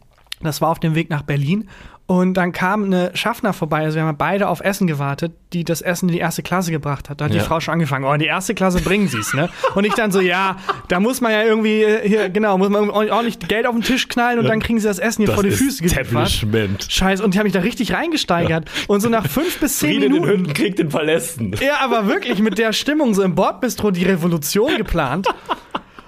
Das 0.42 0.60
war 0.60 0.70
auf 0.70 0.80
dem 0.80 0.96
Weg 0.96 1.10
nach 1.10 1.22
Berlin. 1.22 1.70
Und 2.06 2.34
dann 2.34 2.52
kam 2.52 2.84
eine 2.84 3.12
Schaffner 3.14 3.54
vorbei, 3.54 3.84
also 3.84 3.96
wir 3.96 4.04
haben 4.04 4.18
beide 4.18 4.50
auf 4.50 4.60
Essen 4.60 4.88
gewartet, 4.88 5.32
die 5.54 5.64
das 5.64 5.82
Essen 5.82 6.10
in 6.10 6.14
die 6.14 6.20
erste 6.20 6.44
Klasse 6.44 6.70
gebracht 6.70 7.10
hat. 7.10 7.22
Da 7.22 7.26
hat 7.26 7.34
ja. 7.34 7.40
die 7.40 7.46
Frau 7.46 7.62
schon 7.62 7.74
angefangen, 7.74 8.04
oh, 8.04 8.12
in 8.12 8.20
die 8.20 8.26
erste 8.26 8.54
Klasse 8.54 8.82
bringen 8.82 9.08
sie 9.08 9.20
es, 9.20 9.34
ne? 9.34 9.50
Und 9.74 9.86
ich 9.86 9.94
dann 9.94 10.12
so, 10.12 10.20
ja, 10.20 10.58
da 10.90 11.00
muss 11.00 11.22
man 11.22 11.32
ja 11.32 11.44
irgendwie, 11.44 11.82
äh, 11.82 12.06
hier, 12.06 12.30
genau, 12.30 12.58
muss 12.58 12.70
man 12.70 12.90
ordentlich 12.90 13.40
Geld 13.40 13.66
auf 13.66 13.74
den 13.74 13.84
Tisch 13.84 14.10
knallen 14.10 14.40
und 14.40 14.46
ja. 14.46 14.52
dann 14.52 14.60
kriegen 14.60 14.80
sie 14.80 14.88
das 14.88 15.00
Essen 15.00 15.22
hier 15.22 15.28
das 15.28 15.36
vor 15.36 15.44
die 15.44 15.52
Füße 15.52 15.82
geliefert. 15.82 16.46
Scheiße, 16.90 17.24
und 17.24 17.34
die 17.34 17.40
haben 17.40 17.46
mich 17.46 17.54
da 17.54 17.62
richtig 17.62 17.94
reingesteigert. 17.94 18.66
Ja. 18.66 18.84
Und 18.88 19.00
so 19.00 19.08
nach 19.08 19.28
fünf 19.28 19.60
bis 19.60 19.80
zehn 19.80 20.02
Friede 20.02 20.10
Minuten. 20.10 20.44
Den 20.44 20.58
Hütten 20.58 20.76
den 20.76 20.90
Palästen. 20.90 21.56
Ja, 21.62 21.78
aber 21.82 22.08
wirklich 22.08 22.40
mit 22.40 22.58
der 22.58 22.74
Stimmung 22.74 23.14
so 23.14 23.24
im 23.24 23.34
Bordbistro 23.36 23.92
die 23.92 24.04
Revolution 24.04 24.76
geplant. 24.76 25.28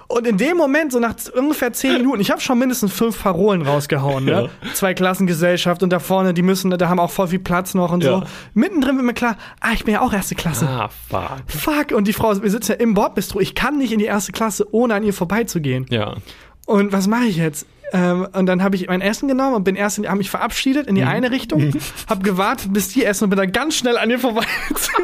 Und 0.08 0.26
in 0.26 0.36
dem 0.36 0.56
Moment, 0.56 0.92
so 0.92 1.00
nach 1.00 1.14
ungefähr 1.34 1.72
zehn 1.72 1.94
Minuten, 1.94 2.20
ich 2.20 2.30
habe 2.30 2.40
schon 2.40 2.58
mindestens 2.58 2.92
fünf 2.92 3.22
Parolen 3.22 3.62
rausgehauen, 3.62 4.24
ne? 4.24 4.50
Ja. 4.62 4.72
Zwei 4.74 4.94
Klassengesellschaft 4.94 5.82
und 5.82 5.90
da 5.90 5.98
vorne, 5.98 6.32
die 6.32 6.42
müssen, 6.42 6.70
da 6.70 6.88
haben 6.88 7.00
auch 7.00 7.10
voll 7.10 7.28
viel 7.28 7.38
Platz 7.40 7.74
noch 7.74 7.92
und 7.92 8.04
ja. 8.04 8.20
so. 8.20 8.22
Mittendrin 8.54 8.96
wird 8.96 9.06
mir 9.06 9.14
klar, 9.14 9.36
ah, 9.60 9.70
ich 9.74 9.84
bin 9.84 9.94
ja 9.94 10.00
auch 10.00 10.12
erste 10.12 10.34
Klasse. 10.34 10.68
Ah, 10.68 10.88
fuck. 11.08 11.42
Fuck. 11.46 11.92
Und 11.92 12.06
die 12.06 12.12
Frau, 12.12 12.40
wir 12.40 12.50
sitzen 12.50 12.72
ja 12.72 12.78
im 12.78 12.94
Bordbistro, 12.94 13.40
ich 13.40 13.54
kann 13.54 13.78
nicht 13.78 13.92
in 13.92 13.98
die 13.98 14.04
erste 14.04 14.32
Klasse, 14.32 14.66
ohne 14.72 14.94
an 14.94 15.02
ihr 15.02 15.12
vorbeizugehen. 15.12 15.86
Ja. 15.90 16.14
Und 16.66 16.92
was 16.92 17.06
mache 17.06 17.24
ich 17.24 17.36
jetzt? 17.36 17.66
Ähm, 17.92 18.26
und 18.32 18.46
dann 18.46 18.62
habe 18.62 18.76
ich 18.76 18.88
mein 18.88 19.00
Essen 19.00 19.28
genommen 19.28 19.54
und 19.54 19.64
bin 19.64 19.76
erst 19.76 19.98
in, 19.98 20.06
habe 20.06 20.18
mich 20.18 20.30
verabschiedet 20.30 20.86
in 20.86 20.96
die 20.96 21.02
mhm. 21.02 21.08
eine 21.08 21.30
Richtung, 21.30 21.68
mhm. 21.68 21.78
habe 22.08 22.22
gewartet, 22.22 22.72
bis 22.72 22.88
die 22.88 23.04
essen 23.04 23.24
und 23.24 23.30
bin 23.30 23.38
dann 23.38 23.52
ganz 23.52 23.76
schnell 23.76 23.96
an 23.96 24.10
ihr 24.10 24.18
vorbei 24.18 24.44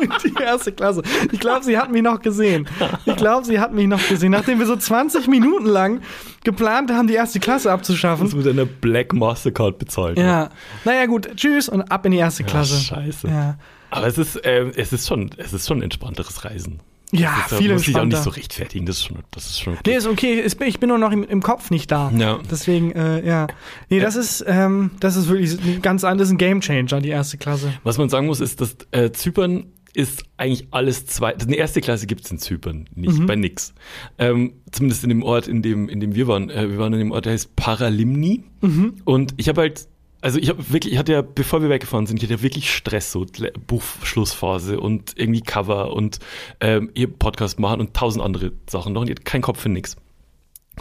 in 0.00 0.10
die 0.24 0.42
erste 0.42 0.72
Klasse. 0.72 1.02
Ich 1.30 1.38
glaube, 1.38 1.64
sie 1.64 1.78
hat 1.78 1.92
mich 1.92 2.02
noch 2.02 2.20
gesehen. 2.20 2.68
Ich 3.06 3.16
glaube, 3.16 3.46
sie 3.46 3.60
hat 3.60 3.72
mich 3.72 3.86
noch 3.86 4.06
gesehen. 4.08 4.32
Nachdem 4.32 4.58
wir 4.58 4.66
so 4.66 4.76
20 4.76 5.28
Minuten 5.28 5.66
lang 5.66 6.00
geplant 6.44 6.90
haben, 6.90 7.06
die 7.06 7.14
erste 7.14 7.40
Klasse 7.40 7.70
abzuschaffen. 7.70 8.26
Das 8.26 8.34
mit 8.34 8.46
einer 8.48 8.66
Black 8.66 9.12
Mastercard 9.12 9.78
bezahlt. 9.78 10.18
Ja. 10.18 10.44
Ne? 10.44 10.50
Naja, 10.84 11.06
gut, 11.06 11.30
tschüss 11.36 11.68
und 11.68 11.82
ab 11.82 12.04
in 12.06 12.12
die 12.12 12.18
erste 12.18 12.44
Klasse. 12.44 12.74
Ja, 12.74 12.80
scheiße. 12.80 13.28
Ja. 13.28 13.58
Aber 13.90 14.06
es 14.06 14.18
ist, 14.18 14.36
äh, 14.44 14.70
es 14.74 14.92
ist 14.92 15.06
schon, 15.06 15.30
es 15.36 15.52
ist 15.52 15.68
schon 15.68 15.78
ein 15.78 15.82
entspannteres 15.82 16.44
Reisen. 16.44 16.80
Ja, 17.12 17.44
das 17.48 17.58
viel 17.58 17.72
muss 17.72 17.86
ich 17.86 17.94
auch 17.94 18.04
nicht 18.06 18.22
so 18.22 18.30
rechtfertigen. 18.30 18.86
Das 18.86 18.96
ist 18.96 19.04
schon, 19.04 19.18
das 19.30 19.44
ist 19.44 19.60
schon 19.60 19.74
okay. 19.74 19.82
Nee, 19.86 19.96
ist 19.96 20.06
okay. 20.06 20.44
Ich 20.64 20.80
bin 20.80 20.88
nur 20.88 20.98
noch 20.98 21.12
im, 21.12 21.24
im 21.24 21.42
Kopf 21.42 21.70
nicht 21.70 21.90
da. 21.90 22.10
Ja. 22.16 22.40
Deswegen, 22.50 22.92
äh, 22.92 23.24
ja. 23.24 23.48
Nee, 23.90 24.00
das 24.00 24.16
ist, 24.16 24.42
ähm, 24.46 24.92
das 24.98 25.16
ist 25.16 25.28
wirklich 25.28 25.82
ganz 25.82 26.04
anderes 26.04 26.30
ein 26.30 26.38
Game 26.38 26.62
Changer, 26.62 27.02
die 27.02 27.10
erste 27.10 27.36
Klasse. 27.36 27.74
Was 27.84 27.98
man 27.98 28.08
sagen 28.08 28.26
muss, 28.26 28.40
ist, 28.40 28.62
dass 28.62 28.76
äh, 28.92 29.12
Zypern 29.12 29.66
ist 29.94 30.24
eigentlich 30.38 30.68
alles 30.70 31.04
zwei. 31.04 31.36
Eine 31.36 31.56
erste 31.56 31.82
Klasse 31.82 32.06
gibt 32.06 32.24
es 32.24 32.30
in 32.30 32.38
Zypern, 32.38 32.88
nicht 32.94 33.18
mhm. 33.18 33.26
bei 33.26 33.36
nix. 33.36 33.74
Ähm, 34.16 34.54
zumindest 34.70 35.02
in 35.02 35.10
dem 35.10 35.22
Ort, 35.22 35.48
in 35.48 35.60
dem, 35.60 35.90
in 35.90 36.00
dem 36.00 36.14
wir 36.14 36.26
waren. 36.28 36.48
Äh, 36.48 36.70
wir 36.70 36.78
waren 36.78 36.94
in 36.94 36.98
dem 36.98 37.10
Ort, 37.10 37.26
der 37.26 37.34
heißt 37.34 37.56
Paralimni. 37.56 38.44
Mhm. 38.62 38.94
Und 39.04 39.34
ich 39.36 39.48
habe 39.50 39.60
halt 39.60 39.86
also 40.22 40.38
ich 40.38 40.48
habe 40.48 40.72
wirklich, 40.72 40.94
ich 40.94 40.98
hatte 40.98 41.12
ja, 41.12 41.22
bevor 41.22 41.60
wir 41.62 41.68
weggefahren 41.68 42.06
sind, 42.06 42.16
ich 42.16 42.22
hatte 42.22 42.34
ja 42.34 42.42
wirklich 42.42 42.72
Stress, 42.72 43.12
so 43.12 43.26
Buchschlussphase 43.66 44.80
und 44.80 45.18
irgendwie 45.18 45.40
Cover 45.40 45.92
und 45.92 46.20
ähm, 46.60 46.90
ihr 46.94 47.08
Podcast 47.08 47.58
machen 47.58 47.80
und 47.80 47.94
tausend 47.94 48.24
andere 48.24 48.52
Sachen 48.70 48.92
noch 48.92 49.00
und 49.00 49.08
die 49.08 49.12
hat 49.12 49.24
keinen 49.24 49.42
Kopf 49.42 49.60
für 49.60 49.68
nix. 49.68 49.96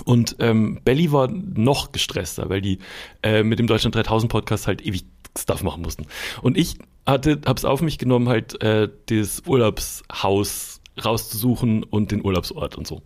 Und 0.05 0.38
ähm, 0.39 0.79
Belly 0.86 1.12
war 1.12 1.27
noch 1.27 1.91
gestresster, 1.91 2.50
weil 2.50 2.62
die 2.62 2.77
äh, 3.24 3.43
mit 3.43 3.60
dem 3.60 3.67
Deutschland 3.67 3.95
3000 3.95 4.31
Podcast 4.31 4.67
halt 4.67 4.86
ewig 4.86 5.03
Stuff 5.38 5.63
machen 5.63 5.81
mussten. 5.81 6.05
Und 6.41 6.57
ich 6.57 6.77
hatte, 7.05 7.41
hab's 7.45 7.65
auf 7.65 7.81
mich 7.81 7.98
genommen, 7.98 8.29
halt 8.29 8.62
äh, 8.62 8.89
das 9.07 9.43
Urlaubshaus 9.45 10.81
rauszusuchen 11.03 11.83
und 11.83 12.12
den 12.12 12.24
Urlaubsort 12.24 12.77
und 12.77 12.86
so. 12.86 13.01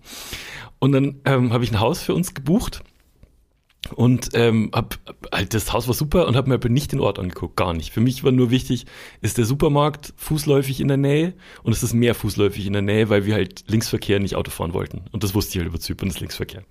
Und 0.80 0.92
dann 0.92 1.22
ähm, 1.25 1.54
habe 1.54 1.63
ich 1.63 1.72
ein 1.72 1.80
Haus 1.80 2.01
für 2.01 2.13
uns 2.13 2.34
gebucht 2.34 2.84
und 3.94 4.30
ähm, 4.34 4.72
hab, 4.74 4.98
halt 5.32 5.54
das 5.54 5.72
Haus 5.72 5.88
war 5.88 5.94
super 5.94 6.27
und 6.27 6.36
habe 6.36 6.50
mir 6.50 6.56
aber 6.56 6.70
nicht 6.70 6.92
den 6.92 7.00
Ort 7.00 7.20
angeguckt, 7.20 7.56
gar 7.56 7.74
nicht. 7.74 7.92
Für 7.92 8.01
mich 8.01 8.24
war 8.24 8.32
nur 8.32 8.50
wichtig, 8.50 8.86
ist 9.22 9.38
der 9.38 9.46
Supermarkt 9.46 10.13
fußläufig 10.18 10.80
in 10.80 10.88
der 10.88 10.98
Nähe 10.98 11.34
und 11.63 11.72
es 11.72 11.84
ist 11.84 11.94
mehr 11.94 12.15
fußläufig 12.15 12.65
in 12.65 12.74
der 12.74 12.82
Nähe, 12.82 13.10
weil 13.10 13.25
wir 13.25 13.36
halt 13.36 13.63
Linksverkehr 13.68 14.20
nicht 14.20 14.36
Auto 14.36 14.51
fahren 14.51 14.74
wollten. 14.74 15.04
Und 15.12 15.24
das 15.24 15.36
wusste 15.36 15.51
ich 15.51 15.58
halt 15.60 15.68
über 15.68 15.80
Zypern, 15.80 16.10
das 16.10 16.20
Linksverkehr. 16.20 16.63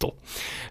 So. 0.00 0.14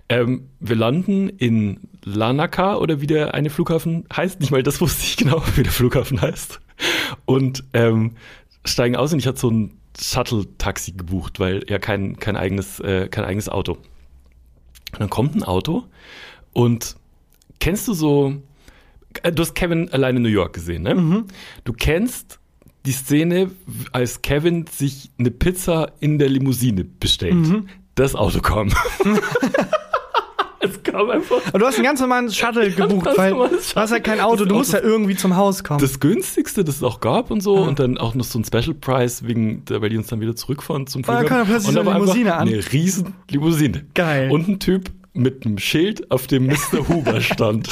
Ähm, 0.10 0.50
wir 0.60 0.76
landen 0.76 1.30
in 1.30 1.82
Lanaka 2.04 2.78
oder 2.78 3.02
wie 3.02 3.08
der 3.08 3.34
eine 3.34 3.50
Flughafen 3.50 4.06
heißt. 4.16 4.40
Nicht 4.40 4.52
mal 4.52 4.64
das 4.64 4.82
wusste 4.82 5.04
ich 5.04 5.18
genau, 5.18 5.44
wie 5.56 5.64
der 5.64 5.72
Flughafen 5.72 6.22
heißt. 6.22 6.60
Und 7.26 7.64
ähm, 7.74 8.16
steigen 8.66 8.96
aus 8.96 9.14
und 9.14 9.20
ich 9.20 9.28
hatte 9.28 9.40
so 9.40 9.50
ein 9.50 9.78
Shuttle-Taxi 10.00 10.94
gebucht, 10.94 11.40
weil 11.40 11.64
ja 11.70 11.78
kein, 11.78 12.18
kein, 12.18 12.36
eigenes, 12.36 12.80
äh, 12.80 13.08
kein 13.10 13.26
eigenes 13.26 13.48
Auto. 13.50 13.78
Und 14.94 15.02
dann 15.02 15.10
kommt 15.10 15.36
ein 15.36 15.44
Auto 15.44 15.84
und 16.54 16.96
kennst 17.60 17.88
du 17.88 17.94
so, 17.94 18.36
äh, 19.24 19.32
du 19.32 19.42
hast 19.42 19.56
Kevin 19.56 19.90
alleine 19.90 20.18
in 20.18 20.24
New 20.24 20.30
York 20.30 20.54
gesehen, 20.54 20.84
ne? 20.84 20.96
Mhm. 20.96 21.26
Du 21.64 21.74
kennst 21.74 22.40
die 22.86 22.92
Szene, 22.92 23.52
als 23.92 24.22
Kevin 24.22 24.68
sich 24.68 25.12
eine 25.18 25.32
Pizza 25.32 25.92
in 26.00 26.20
der 26.20 26.30
Limousine 26.30 26.84
bestellt. 26.84 27.36
Mhm. 27.36 27.70
Das 27.96 28.16
Auto 28.16 28.40
kam. 28.40 28.70
kam 30.94 31.10
einfach. 31.10 31.42
Aber 31.48 31.60
du 31.60 31.66
hast 31.66 31.76
einen 31.76 31.86
ganz 31.86 32.00
normalen 32.00 32.32
Shuttle 32.32 32.72
gebucht, 32.72 33.10
weil 33.16 33.32
du 33.32 33.50
hast 33.76 33.92
ja 33.92 34.00
kein 34.00 34.20
Auto, 34.20 34.46
du 34.46 34.56
musst 34.56 34.74
ja 34.74 34.80
irgendwie 34.80 35.16
zum 35.16 35.36
Haus 35.36 35.64
kommen. 35.64 35.80
Das 35.80 36.00
günstigste, 36.00 36.64
das 36.64 36.78
es 36.78 36.84
auch 36.84 37.00
gab 37.00 37.32
und 37.32 37.42
so. 37.42 37.58
Ah. 37.58 37.68
Und 37.68 37.80
dann 37.80 37.98
auch 37.98 38.16
noch 38.16 38.26
so 38.26 38.40
ein 38.40 38.46
Special 38.46 38.74
Price, 38.74 39.26
wegen, 39.26 39.64
weil 39.70 39.90
die 39.90 39.98
uns 39.98 40.08
dann 40.08 40.22
wieder 40.22 40.36
zurückfahren 40.36 40.88
zum 40.88 41.04
Flughafen. 41.04 41.28
Da 41.28 41.36
kam 41.36 41.48
plötzlich 41.48 41.78
und 41.78 41.84
so 41.84 41.90
eine 41.90 42.00
Limousine 42.00 42.36
an. 42.36 42.48
Eine 42.48 42.72
riesen 42.72 43.14
Limousine. 43.30 43.86
Geil. 43.94 44.32
Und 44.32 44.48
ein 44.48 44.60
Typ 44.60 44.92
mit 45.14 45.46
einem 45.46 45.58
Schild, 45.58 46.10
auf 46.12 46.28
dem 46.28 46.48
Mr. 46.48 46.88
Huber 46.88 47.22
stand. 47.22 47.70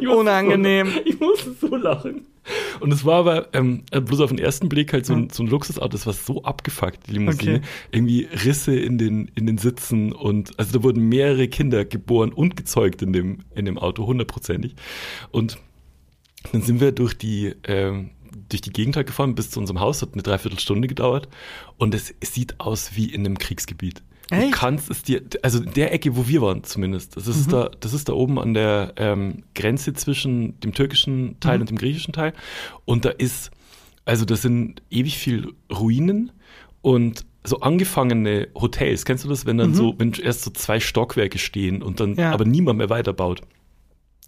Unangenehm. 0.00 0.92
So, 0.92 1.00
ich 1.04 1.20
musste 1.20 1.52
so 1.60 1.76
lachen. 1.76 2.26
Und 2.80 2.92
es 2.92 3.04
war 3.04 3.16
aber 3.20 3.48
ähm, 3.54 3.84
bloß 3.90 4.20
auf 4.20 4.30
den 4.30 4.38
ersten 4.38 4.68
Blick 4.68 4.92
halt 4.92 5.06
so 5.06 5.14
ein, 5.14 5.30
so 5.30 5.42
ein 5.42 5.46
Luxusauto, 5.46 5.88
das 5.88 6.06
war 6.06 6.12
so 6.12 6.42
abgefuckt, 6.42 7.06
die 7.06 7.12
Limousine. 7.12 7.56
Okay. 7.56 7.66
Irgendwie 7.92 8.28
Risse 8.44 8.76
in 8.76 8.98
den, 8.98 9.30
in 9.34 9.46
den 9.46 9.58
Sitzen 9.58 10.12
und 10.12 10.58
also 10.58 10.78
da 10.78 10.82
wurden 10.82 11.08
mehrere 11.08 11.48
Kinder 11.48 11.84
geboren 11.84 12.32
und 12.32 12.56
gezeugt 12.56 13.02
in 13.02 13.12
dem, 13.12 13.38
in 13.54 13.64
dem 13.64 13.78
Auto, 13.78 14.06
hundertprozentig. 14.06 14.74
Und 15.30 15.58
dann 16.52 16.62
sind 16.62 16.80
wir 16.80 16.92
durch 16.92 17.14
die, 17.14 17.54
ähm, 17.64 18.10
durch 18.48 18.62
die 18.62 18.72
Gegend 18.72 18.96
halt 18.96 19.06
gefahren 19.06 19.34
bis 19.34 19.50
zu 19.50 19.60
unserem 19.60 19.80
Haus, 19.80 20.02
hat 20.02 20.14
eine 20.14 20.22
Dreiviertelstunde 20.22 20.88
gedauert 20.88 21.28
und 21.76 21.94
es, 21.94 22.14
es 22.20 22.34
sieht 22.34 22.60
aus 22.60 22.92
wie 22.96 23.06
in 23.06 23.26
einem 23.26 23.38
Kriegsgebiet. 23.38 24.02
Echt? 24.30 24.54
Du 24.54 24.58
kannst 24.58 24.90
es 24.90 25.02
dir, 25.02 25.22
also 25.42 25.60
der 25.60 25.92
Ecke, 25.92 26.16
wo 26.16 26.28
wir 26.28 26.40
waren 26.40 26.62
zumindest, 26.62 27.16
das 27.16 27.26
ist 27.26 27.48
mhm. 27.48 27.52
da, 27.52 27.70
das 27.80 27.92
ist 27.92 28.08
da 28.08 28.12
oben 28.12 28.38
an 28.38 28.54
der 28.54 28.94
ähm, 28.96 29.42
Grenze 29.54 29.92
zwischen 29.92 30.58
dem 30.60 30.72
türkischen 30.72 31.38
Teil 31.40 31.56
mhm. 31.56 31.62
und 31.62 31.70
dem 31.70 31.78
griechischen 31.78 32.12
Teil. 32.12 32.32
Und 32.84 33.04
da 33.04 33.10
ist, 33.10 33.50
also 34.04 34.24
da 34.24 34.36
sind 34.36 34.82
ewig 34.90 35.18
viel 35.18 35.52
Ruinen 35.72 36.30
und 36.80 37.26
so 37.42 37.60
angefangene 37.60 38.48
Hotels. 38.54 39.04
Kennst 39.04 39.24
du 39.24 39.28
das, 39.28 39.46
wenn 39.46 39.58
dann 39.58 39.70
mhm. 39.70 39.74
so, 39.74 39.94
wenn 39.98 40.12
erst 40.12 40.42
so 40.42 40.50
zwei 40.50 40.78
Stockwerke 40.78 41.38
stehen 41.38 41.82
und 41.82 41.98
dann 41.98 42.14
ja. 42.14 42.32
aber 42.32 42.44
niemand 42.44 42.78
mehr 42.78 42.90
weiterbaut? 42.90 43.42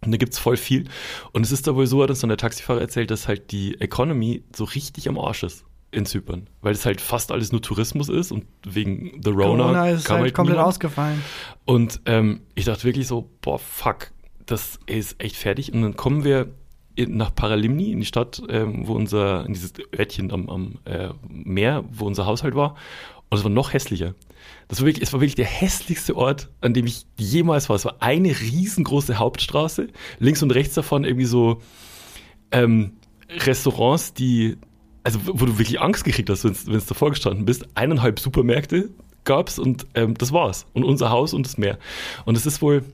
Und 0.04 0.10
da 0.10 0.16
gibt's 0.16 0.38
voll 0.38 0.56
viel. 0.56 0.88
Und 1.32 1.46
es 1.46 1.52
ist 1.52 1.68
da 1.68 1.76
wohl 1.76 1.86
so, 1.86 2.02
hat 2.02 2.10
uns 2.10 2.20
dann 2.20 2.28
der 2.28 2.38
Taxifahrer 2.38 2.80
erzählt, 2.80 3.12
dass 3.12 3.28
halt 3.28 3.52
die 3.52 3.80
Economy 3.80 4.42
so 4.52 4.64
richtig 4.64 5.08
am 5.08 5.16
Arsch 5.16 5.44
ist 5.44 5.64
in 5.92 6.06
Zypern, 6.06 6.48
weil 6.62 6.72
es 6.72 6.84
halt 6.84 7.00
fast 7.00 7.30
alles 7.30 7.52
nur 7.52 7.62
Tourismus 7.62 8.08
ist 8.08 8.32
und 8.32 8.46
wegen 8.64 9.20
The 9.22 9.30
Rona, 9.30 9.64
Corona 9.64 9.88
ist 9.90 10.04
kam 10.06 10.16
halt, 10.16 10.24
halt 10.24 10.34
komplett 10.34 10.56
niemand. 10.56 10.68
ausgefallen. 10.68 11.22
Und 11.64 12.00
ähm, 12.06 12.40
ich 12.54 12.64
dachte 12.64 12.84
wirklich 12.84 13.06
so, 13.06 13.30
boah, 13.42 13.58
fuck, 13.58 14.10
das 14.46 14.80
ist 14.86 15.22
echt 15.22 15.36
fertig. 15.36 15.72
Und 15.72 15.82
dann 15.82 15.96
kommen 15.96 16.24
wir 16.24 16.48
in, 16.94 17.16
nach 17.16 17.34
Paralimni 17.34 17.92
in 17.92 18.00
die 18.00 18.06
Stadt, 18.06 18.42
ähm, 18.48 18.86
wo 18.86 18.94
unser, 18.94 19.46
in 19.46 19.52
dieses 19.52 19.74
Örtchen 19.96 20.32
am, 20.32 20.48
am 20.48 20.78
äh, 20.84 21.10
Meer, 21.28 21.84
wo 21.90 22.06
unser 22.06 22.26
Haushalt 22.26 22.54
war. 22.54 22.74
Und 23.28 23.38
es 23.38 23.44
war 23.44 23.50
noch 23.50 23.72
hässlicher. 23.72 24.14
Das 24.68 24.80
war 24.80 24.86
wirklich, 24.86 25.02
es 25.02 25.12
war 25.12 25.20
wirklich 25.20 25.34
der 25.34 25.46
hässlichste 25.46 26.16
Ort, 26.16 26.50
an 26.60 26.74
dem 26.74 26.86
ich 26.86 27.06
jemals 27.18 27.68
war. 27.68 27.76
Es 27.76 27.84
war 27.84 27.96
eine 28.00 28.28
riesengroße 28.28 29.18
Hauptstraße, 29.18 29.88
links 30.18 30.42
und 30.42 30.50
rechts 30.50 30.74
davon 30.74 31.04
irgendwie 31.04 31.26
so 31.26 31.60
ähm, 32.50 32.92
Restaurants, 33.30 34.12
die 34.12 34.58
also 35.04 35.18
wo 35.24 35.46
du 35.46 35.58
wirklich 35.58 35.80
Angst 35.80 36.04
gekriegt 36.04 36.30
hast, 36.30 36.44
wenn 36.44 36.52
du 36.52 36.78
davor 36.78 37.10
gestanden 37.10 37.44
bist, 37.44 37.66
eineinhalb 37.74 38.20
Supermärkte 38.20 38.90
gab's 39.24 39.58
und 39.58 39.86
ähm, 39.94 40.14
das 40.14 40.32
war's. 40.32 40.66
Und 40.72 40.84
unser 40.84 41.10
Haus 41.10 41.32
und 41.34 41.46
das 41.46 41.58
Meer. 41.58 41.78
Und 42.24 42.36
es 42.36 42.46
ist 42.46 42.62
wohl 42.62 42.84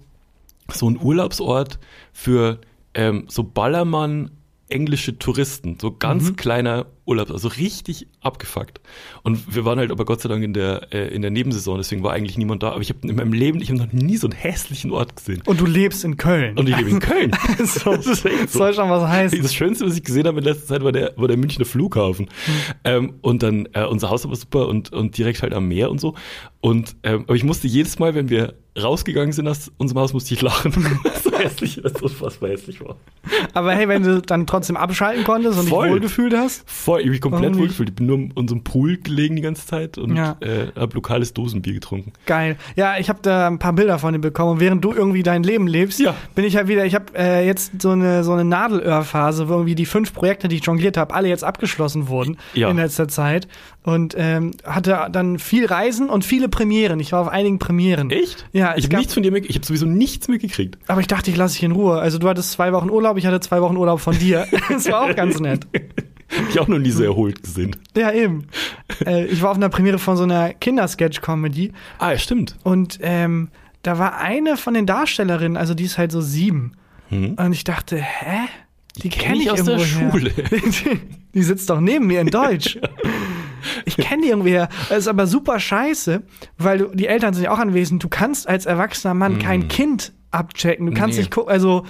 so 0.73 0.89
ein 0.89 1.01
Urlaubsort 1.01 1.79
für 2.13 2.61
ähm, 2.95 3.25
so 3.29 3.43
Ballermann 3.45 4.31
englische 4.69 5.19
Touristen, 5.19 5.79
so 5.81 5.93
ganz 5.93 6.31
mhm. 6.31 6.37
kleiner 6.37 6.87
Urlaub, 7.09 7.31
also 7.31 7.49
richtig 7.49 8.07
abgefuckt. 8.21 8.81
Und 9.23 9.55
wir 9.55 9.65
waren 9.65 9.79
halt 9.79 9.91
aber 9.91 10.05
Gott 10.05 10.21
sei 10.21 10.29
Dank 10.29 10.45
in 10.45 10.53
der, 10.53 10.93
äh, 10.93 11.09
in 11.09 11.23
der 11.23 11.31
Nebensaison, 11.31 11.79
deswegen 11.79 12.03
war 12.03 12.13
eigentlich 12.13 12.37
niemand 12.37 12.63
da. 12.63 12.73
Aber 12.73 12.83
ich 12.83 12.91
habe 12.91 13.09
in 13.09 13.17
meinem 13.17 13.33
Leben, 13.33 13.61
ich 13.61 13.71
habe 13.71 13.79
noch 13.79 13.93
nie 13.93 14.17
so 14.17 14.27
einen 14.27 14.37
hässlichen 14.37 14.91
Ort 14.91 15.17
gesehen. 15.17 15.43
Und 15.47 15.61
du 15.61 15.67
lebst 15.67 16.05
in 16.05 16.17
Köln. 16.19 16.59
Und 16.59 16.69
ich 16.69 16.77
lebe 16.77 16.91
in 16.91 17.01
Köln. 17.01 17.33
so, 17.65 17.97
das 17.97 18.07
ist 18.07 18.25
echt 18.27 18.51
so. 18.51 18.59
soll 18.59 18.75
schon 18.75 18.91
was 18.91 19.09
heißen. 19.09 19.41
Das 19.43 19.55
Schönste, 19.55 19.87
was 19.87 19.97
ich 19.97 20.05
gesehen 20.05 20.27
habe 20.27 20.39
in 20.39 20.45
letzter 20.45 20.67
Zeit, 20.67 20.85
war 20.85 20.93
der, 20.93 21.15
war 21.17 21.29
der 21.29 21.39
Münchner 21.39 21.65
Flughafen. 21.65 22.27
Mhm. 22.27 22.53
Ähm, 22.85 23.15
und 23.23 23.43
dann, 23.43 23.69
äh, 23.73 23.85
unser 23.85 24.11
Haus 24.11 24.29
war 24.29 24.37
super 24.37 24.69
und, 24.69 24.93
und 24.93 25.17
direkt 25.17 25.43
halt 25.43 25.55
am 25.55 25.67
Meer 25.67 25.91
und 25.91 26.01
so. 26.01 26.15
Und 26.61 26.97
ähm, 27.05 27.25
aber 27.27 27.37
ich 27.37 27.45
musste 27.45 27.69
jedes 27.69 27.99
Mal, 27.99 28.15
wenn 28.15 28.29
wir 28.29 28.55
rausgegangen 28.81 29.33
sind 29.33 29.49
aus 29.49 29.71
unserem 29.77 30.01
Haus, 30.01 30.13
musste 30.13 30.35
ich 30.35 30.43
lachen. 30.43 30.73
so 31.23 31.37
hässlich, 31.37 31.81
das 31.83 32.01
unfassbar 32.01 32.51
hässlich 32.51 32.81
war. 32.81 32.97
Aber 33.55 33.73
hey, 33.73 33.89
wenn 33.89 34.03
du 34.03 34.21
dann 34.21 34.47
trotzdem 34.47 34.77
abschalten 34.77 35.25
konntest 35.25 35.59
und 35.59 35.69
Voll. 35.69 35.87
dich 35.87 35.95
wohlgefühlt 35.95 36.35
hast. 36.35 36.69
Voll, 36.69 36.98
ich 36.99 37.07
habe 37.07 37.11
mich 37.11 37.21
komplett 37.21 37.57
wohlgefühlt. 37.57 37.91
Ich 37.91 37.95
bin 37.95 38.07
nur 38.07 38.19
in 38.19 38.33
unserem 38.33 38.65
Pool 38.65 38.97
gelegen 38.99 39.37
die 39.37 39.43
ganze 39.43 39.67
Zeit 39.67 39.99
und 39.99 40.17
ja. 40.17 40.37
äh, 40.41 40.69
habe 40.77 40.95
lokales 40.95 41.33
Dosenbier 41.33 41.75
getrunken. 41.75 42.13
Geil. 42.27 42.57
Ja, 42.77 42.99
ich 42.99 43.09
habe 43.09 43.21
da 43.23 43.47
ein 43.47 43.59
paar 43.59 43.73
Bilder 43.73 43.99
von 43.99 44.13
dir 44.13 44.19
bekommen. 44.19 44.53
Und 44.53 44.61
während 44.61 44.85
du 44.85 44.93
irgendwie 44.93 45.23
dein 45.23 45.43
Leben 45.43 45.67
lebst, 45.67 46.01
ja. 46.01 46.15
bin 46.35 46.45
ich 46.45 46.57
halt 46.57 46.69
wieder, 46.69 46.85
ich 46.85 46.95
habe 46.95 47.07
äh, 47.17 47.47
jetzt 47.47 47.81
so 47.81 47.91
eine, 47.91 48.25
so 48.25 48.33
eine 48.33 48.45
Nadelöhrphase, 48.45 49.49
wo 49.49 49.55
irgendwie 49.55 49.75
die 49.75 49.87
fünf 49.87 50.13
Projekte, 50.13 50.49
die 50.49 50.57
ich 50.57 50.65
jongliert 50.65 50.97
habe, 50.97 51.15
alle 51.15 51.29
jetzt 51.29 51.45
abgeschlossen 51.45 52.09
wurden 52.09 52.39
ja. 52.55 52.71
in 52.71 52.77
letzter 52.77 53.09
Zeit. 53.09 53.49
Und 53.83 54.15
ähm, 54.19 54.53
hatte 54.65 55.09
dann 55.11 55.39
viel 55.39 55.65
Reisen 55.65 56.11
und 56.11 56.25
viele 56.25 56.49
Premieren. 56.51 57.01
Ich 57.01 57.13
war 57.13 57.23
auf 57.23 57.29
einigen 57.29 57.59
Premieren. 57.59 58.11
Echt? 58.11 58.47
Ja. 58.53 58.75
Ich 58.77 58.85
habe 58.85 58.97
nichts 58.97 59.15
von 59.15 59.23
dir 59.23 59.33
mitgekriegt. 59.33 59.51
Ich 59.51 59.57
habe 59.57 59.67
sowieso 59.67 59.87
nichts 59.87 60.29
mitgekriegt. 60.29 60.79
Aber 60.89 61.01
ich 61.01 61.07
dachte, 61.07 61.31
ich 61.31 61.37
lasse 61.37 61.55
dich 61.55 61.63
in 61.63 61.73
Ruhe. 61.73 61.99
Also 61.99 62.19
du 62.19 62.29
hattest 62.29 62.53
zwei 62.53 62.73
Wochen 62.73 62.91
Urlaub, 62.91 63.17
ich 63.17 63.25
hatte 63.25 63.41
zwei 63.41 63.63
Wochen 63.63 63.77
Urlaub 63.77 64.01
von 64.01 64.19
dir. 64.19 64.47
das 64.69 64.91
war 64.91 65.05
auch 65.05 65.17
ganz 65.17 65.41
nett. 65.41 65.67
ich 66.51 66.59
auch 66.61 66.69
noch 66.69 66.79
nie 66.79 66.91
so 66.91 67.03
erholt 67.03 67.43
gesehen. 67.43 67.77
Ja, 67.97 68.13
eben. 68.13 68.47
äh, 69.05 69.27
ich 69.27 69.43
war 69.43 69.51
auf 69.51 69.57
einer 69.57 69.69
Premiere 69.69 69.99
von 69.99 70.17
so 70.17 70.25
einer 70.25 70.53
Kindersketch-Comedy. 70.55 71.73
Ah, 71.99 72.13
ja, 72.13 72.19
stimmt. 72.19 72.57
Und 72.63 72.99
ähm, 73.03 73.49
da 73.83 73.99
war 73.99 74.19
eine 74.19 74.57
von 74.57 74.75
den 74.75 74.87
Darstellerinnen, 74.87 75.57
also 75.57 75.75
die 75.75 75.85
ist 75.85 75.99
halt 75.99 76.13
so 76.13 76.21
sieben. 76.21 76.73
Hm. 77.09 77.35
Und 77.35 77.53
ich 77.53 77.65
dachte, 77.65 77.97
hä? 77.97 78.49
Die, 78.97 79.03
die 79.03 79.09
kenne 79.11 79.35
kenn 79.35 79.43
ich 79.43 79.51
aus 79.51 79.63
der 79.63 79.79
Schule. 79.79 80.31
Die, 80.51 81.01
die, 81.33 81.43
sitzt 81.43 81.71
doch 81.71 81.79
neben 81.79 82.09
mir 82.09 82.21
in 82.21 82.29
Deutsch. 82.29 82.79
Ich 83.85 83.97
kenne 83.97 84.23
die 84.23 84.29
irgendwoher. 84.29 84.69
Das 84.89 84.99
ist 84.99 85.09
aber 85.09 85.29
super 85.29 85.61
scheiße, 85.61 86.23
weil 86.57 86.79
du, 86.79 86.87
die 86.95 87.07
Eltern 87.07 87.33
sind 87.35 87.45
ja 87.45 87.53
auch 87.53 87.59
anwesend. 87.59 88.03
Du 88.03 88.09
kannst 88.09 88.49
als 88.49 88.67
erwachsener 88.67 89.15
Mann 89.15 89.35
mm. 89.35 89.39
kein 89.39 89.69
Kind 89.69 90.13
abchecken. 90.31 90.87
Du 90.87 90.93
kannst 90.95 91.17
nee. 91.17 91.23
nicht 91.23 91.31
gucken, 91.31 91.53
also 91.53 91.85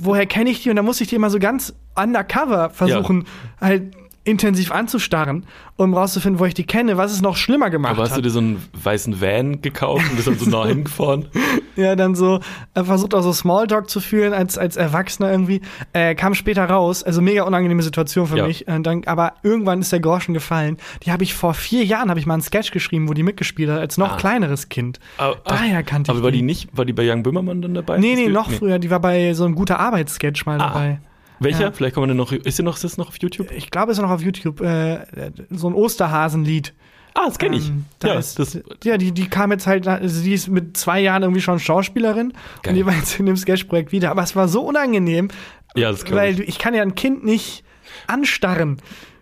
woher 0.00 0.26
kenne 0.26 0.50
ich 0.50 0.62
die? 0.62 0.70
Und 0.70 0.76
da 0.76 0.82
muss 0.82 1.00
ich 1.00 1.08
die 1.08 1.16
immer 1.16 1.30
so 1.30 1.38
ganz 1.38 1.74
undercover 1.94 2.70
versuchen, 2.70 3.26
ja. 3.60 3.68
halt 3.68 3.96
intensiv 4.24 4.72
anzustarren, 4.72 5.44
um 5.76 5.94
rauszufinden, 5.94 6.40
wo 6.40 6.46
ich 6.46 6.54
die 6.54 6.64
kenne, 6.64 6.96
was 6.96 7.12
es 7.12 7.20
noch 7.20 7.36
schlimmer 7.36 7.70
gemacht 7.70 7.90
hat. 7.90 7.96
Aber 7.96 8.04
hast 8.04 8.12
hat. 8.12 8.18
du 8.18 8.22
dir 8.22 8.30
so 8.30 8.38
einen 8.38 8.62
weißen 8.72 9.20
Van 9.20 9.60
gekauft 9.60 10.04
und 10.10 10.16
bist 10.16 10.26
dann 10.26 10.38
so 10.38 10.50
nah 10.50 10.66
hingefahren? 10.66 11.28
ja, 11.76 11.94
dann 11.94 12.14
so 12.14 12.40
äh, 12.74 12.84
versucht 12.84 13.14
auch 13.14 13.22
so 13.22 13.32
Smalltalk 13.32 13.90
zu 13.90 14.00
fühlen 14.00 14.32
als, 14.32 14.56
als 14.56 14.76
Erwachsener 14.76 15.30
irgendwie. 15.30 15.60
Äh, 15.92 16.14
kam 16.14 16.34
später 16.34 16.64
raus, 16.64 17.02
also 17.02 17.20
mega 17.20 17.42
unangenehme 17.42 17.82
Situation 17.82 18.26
für 18.26 18.38
ja. 18.38 18.46
mich. 18.46 18.66
Äh, 18.66 18.80
dann, 18.80 19.04
aber 19.04 19.34
irgendwann 19.42 19.80
ist 19.80 19.92
der 19.92 20.00
Groschen 20.00 20.32
gefallen. 20.32 20.78
Die 21.04 21.12
habe 21.12 21.22
ich 21.22 21.34
vor 21.34 21.52
vier 21.52 21.84
Jahren, 21.84 22.08
habe 22.08 22.18
ich 22.18 22.26
mal 22.26 22.34
einen 22.34 22.42
Sketch 22.42 22.70
geschrieben, 22.70 23.08
wo 23.08 23.14
die 23.14 23.22
mitgespielt 23.22 23.70
hat, 23.70 23.78
als 23.78 23.98
noch 23.98 24.12
ah. 24.12 24.16
kleineres 24.16 24.70
Kind. 24.70 25.00
Ah, 25.18 25.34
Daher 25.44 25.82
kannte 25.82 26.10
ich 26.10 26.16
Aber 26.16 26.24
war 26.24 26.30
die 26.30 26.42
nicht, 26.42 26.74
war 26.76 26.86
die 26.86 26.94
bei 26.94 27.02
Jan 27.02 27.22
Böhmermann 27.22 27.60
dann 27.60 27.74
dabei? 27.74 27.98
Nee, 27.98 28.14
nee, 28.14 28.28
noch 28.28 28.48
nee. 28.48 28.56
früher. 28.56 28.78
Die 28.78 28.90
war 28.90 29.00
bei 29.00 29.34
so 29.34 29.44
einem 29.44 29.54
guter 29.54 29.78
Arbeitssketch 29.78 30.46
mal 30.46 30.60
ah. 30.60 30.68
dabei. 30.68 30.98
Welcher? 31.40 31.60
Ja. 31.60 31.72
Vielleicht 31.72 31.94
kann 31.94 32.02
man 32.02 32.08
den 32.08 32.16
noch. 32.16 32.32
Ist 32.32 32.58
der 32.58 32.64
noch, 32.64 32.76
ist 32.76 32.84
das 32.84 32.96
noch 32.96 33.08
auf 33.08 33.16
YouTube? 33.18 33.50
Ich 33.50 33.70
glaube, 33.70 33.92
ist 33.92 33.98
er 33.98 34.02
noch 34.02 34.10
auf 34.10 34.22
YouTube. 34.22 34.60
Äh, 34.60 35.32
so 35.50 35.68
ein 35.68 35.74
Osterhasenlied. 35.74 36.74
Ah, 37.14 37.26
das 37.26 37.38
kenne 37.38 37.56
ich. 37.56 37.68
Ähm, 37.68 37.84
da 38.00 38.08
ja, 38.08 38.14
ist, 38.18 38.38
das 38.38 38.58
ja 38.82 38.98
die, 38.98 39.12
die 39.12 39.28
kam 39.28 39.52
jetzt 39.52 39.68
halt, 39.68 39.86
also 39.86 40.22
die 40.22 40.32
ist 40.32 40.48
mit 40.48 40.76
zwei 40.76 41.00
Jahren 41.00 41.22
irgendwie 41.22 41.40
schon 41.40 41.60
Schauspielerin 41.60 42.32
Geil. 42.62 42.72
und 42.72 42.74
die 42.74 42.86
war 42.86 42.94
jetzt 42.94 43.18
in 43.20 43.26
dem 43.26 43.36
Sketch-Projekt 43.36 43.92
wieder. 43.92 44.10
Aber 44.10 44.22
es 44.22 44.34
war 44.34 44.48
so 44.48 44.62
unangenehm, 44.62 45.28
ja, 45.76 45.90
das 45.92 46.10
weil 46.10 46.40
ich. 46.40 46.48
ich 46.48 46.58
kann 46.58 46.74
ja 46.74 46.82
ein 46.82 46.96
Kind 46.96 47.24
nicht 47.24 47.62
anstarren. 48.08 48.78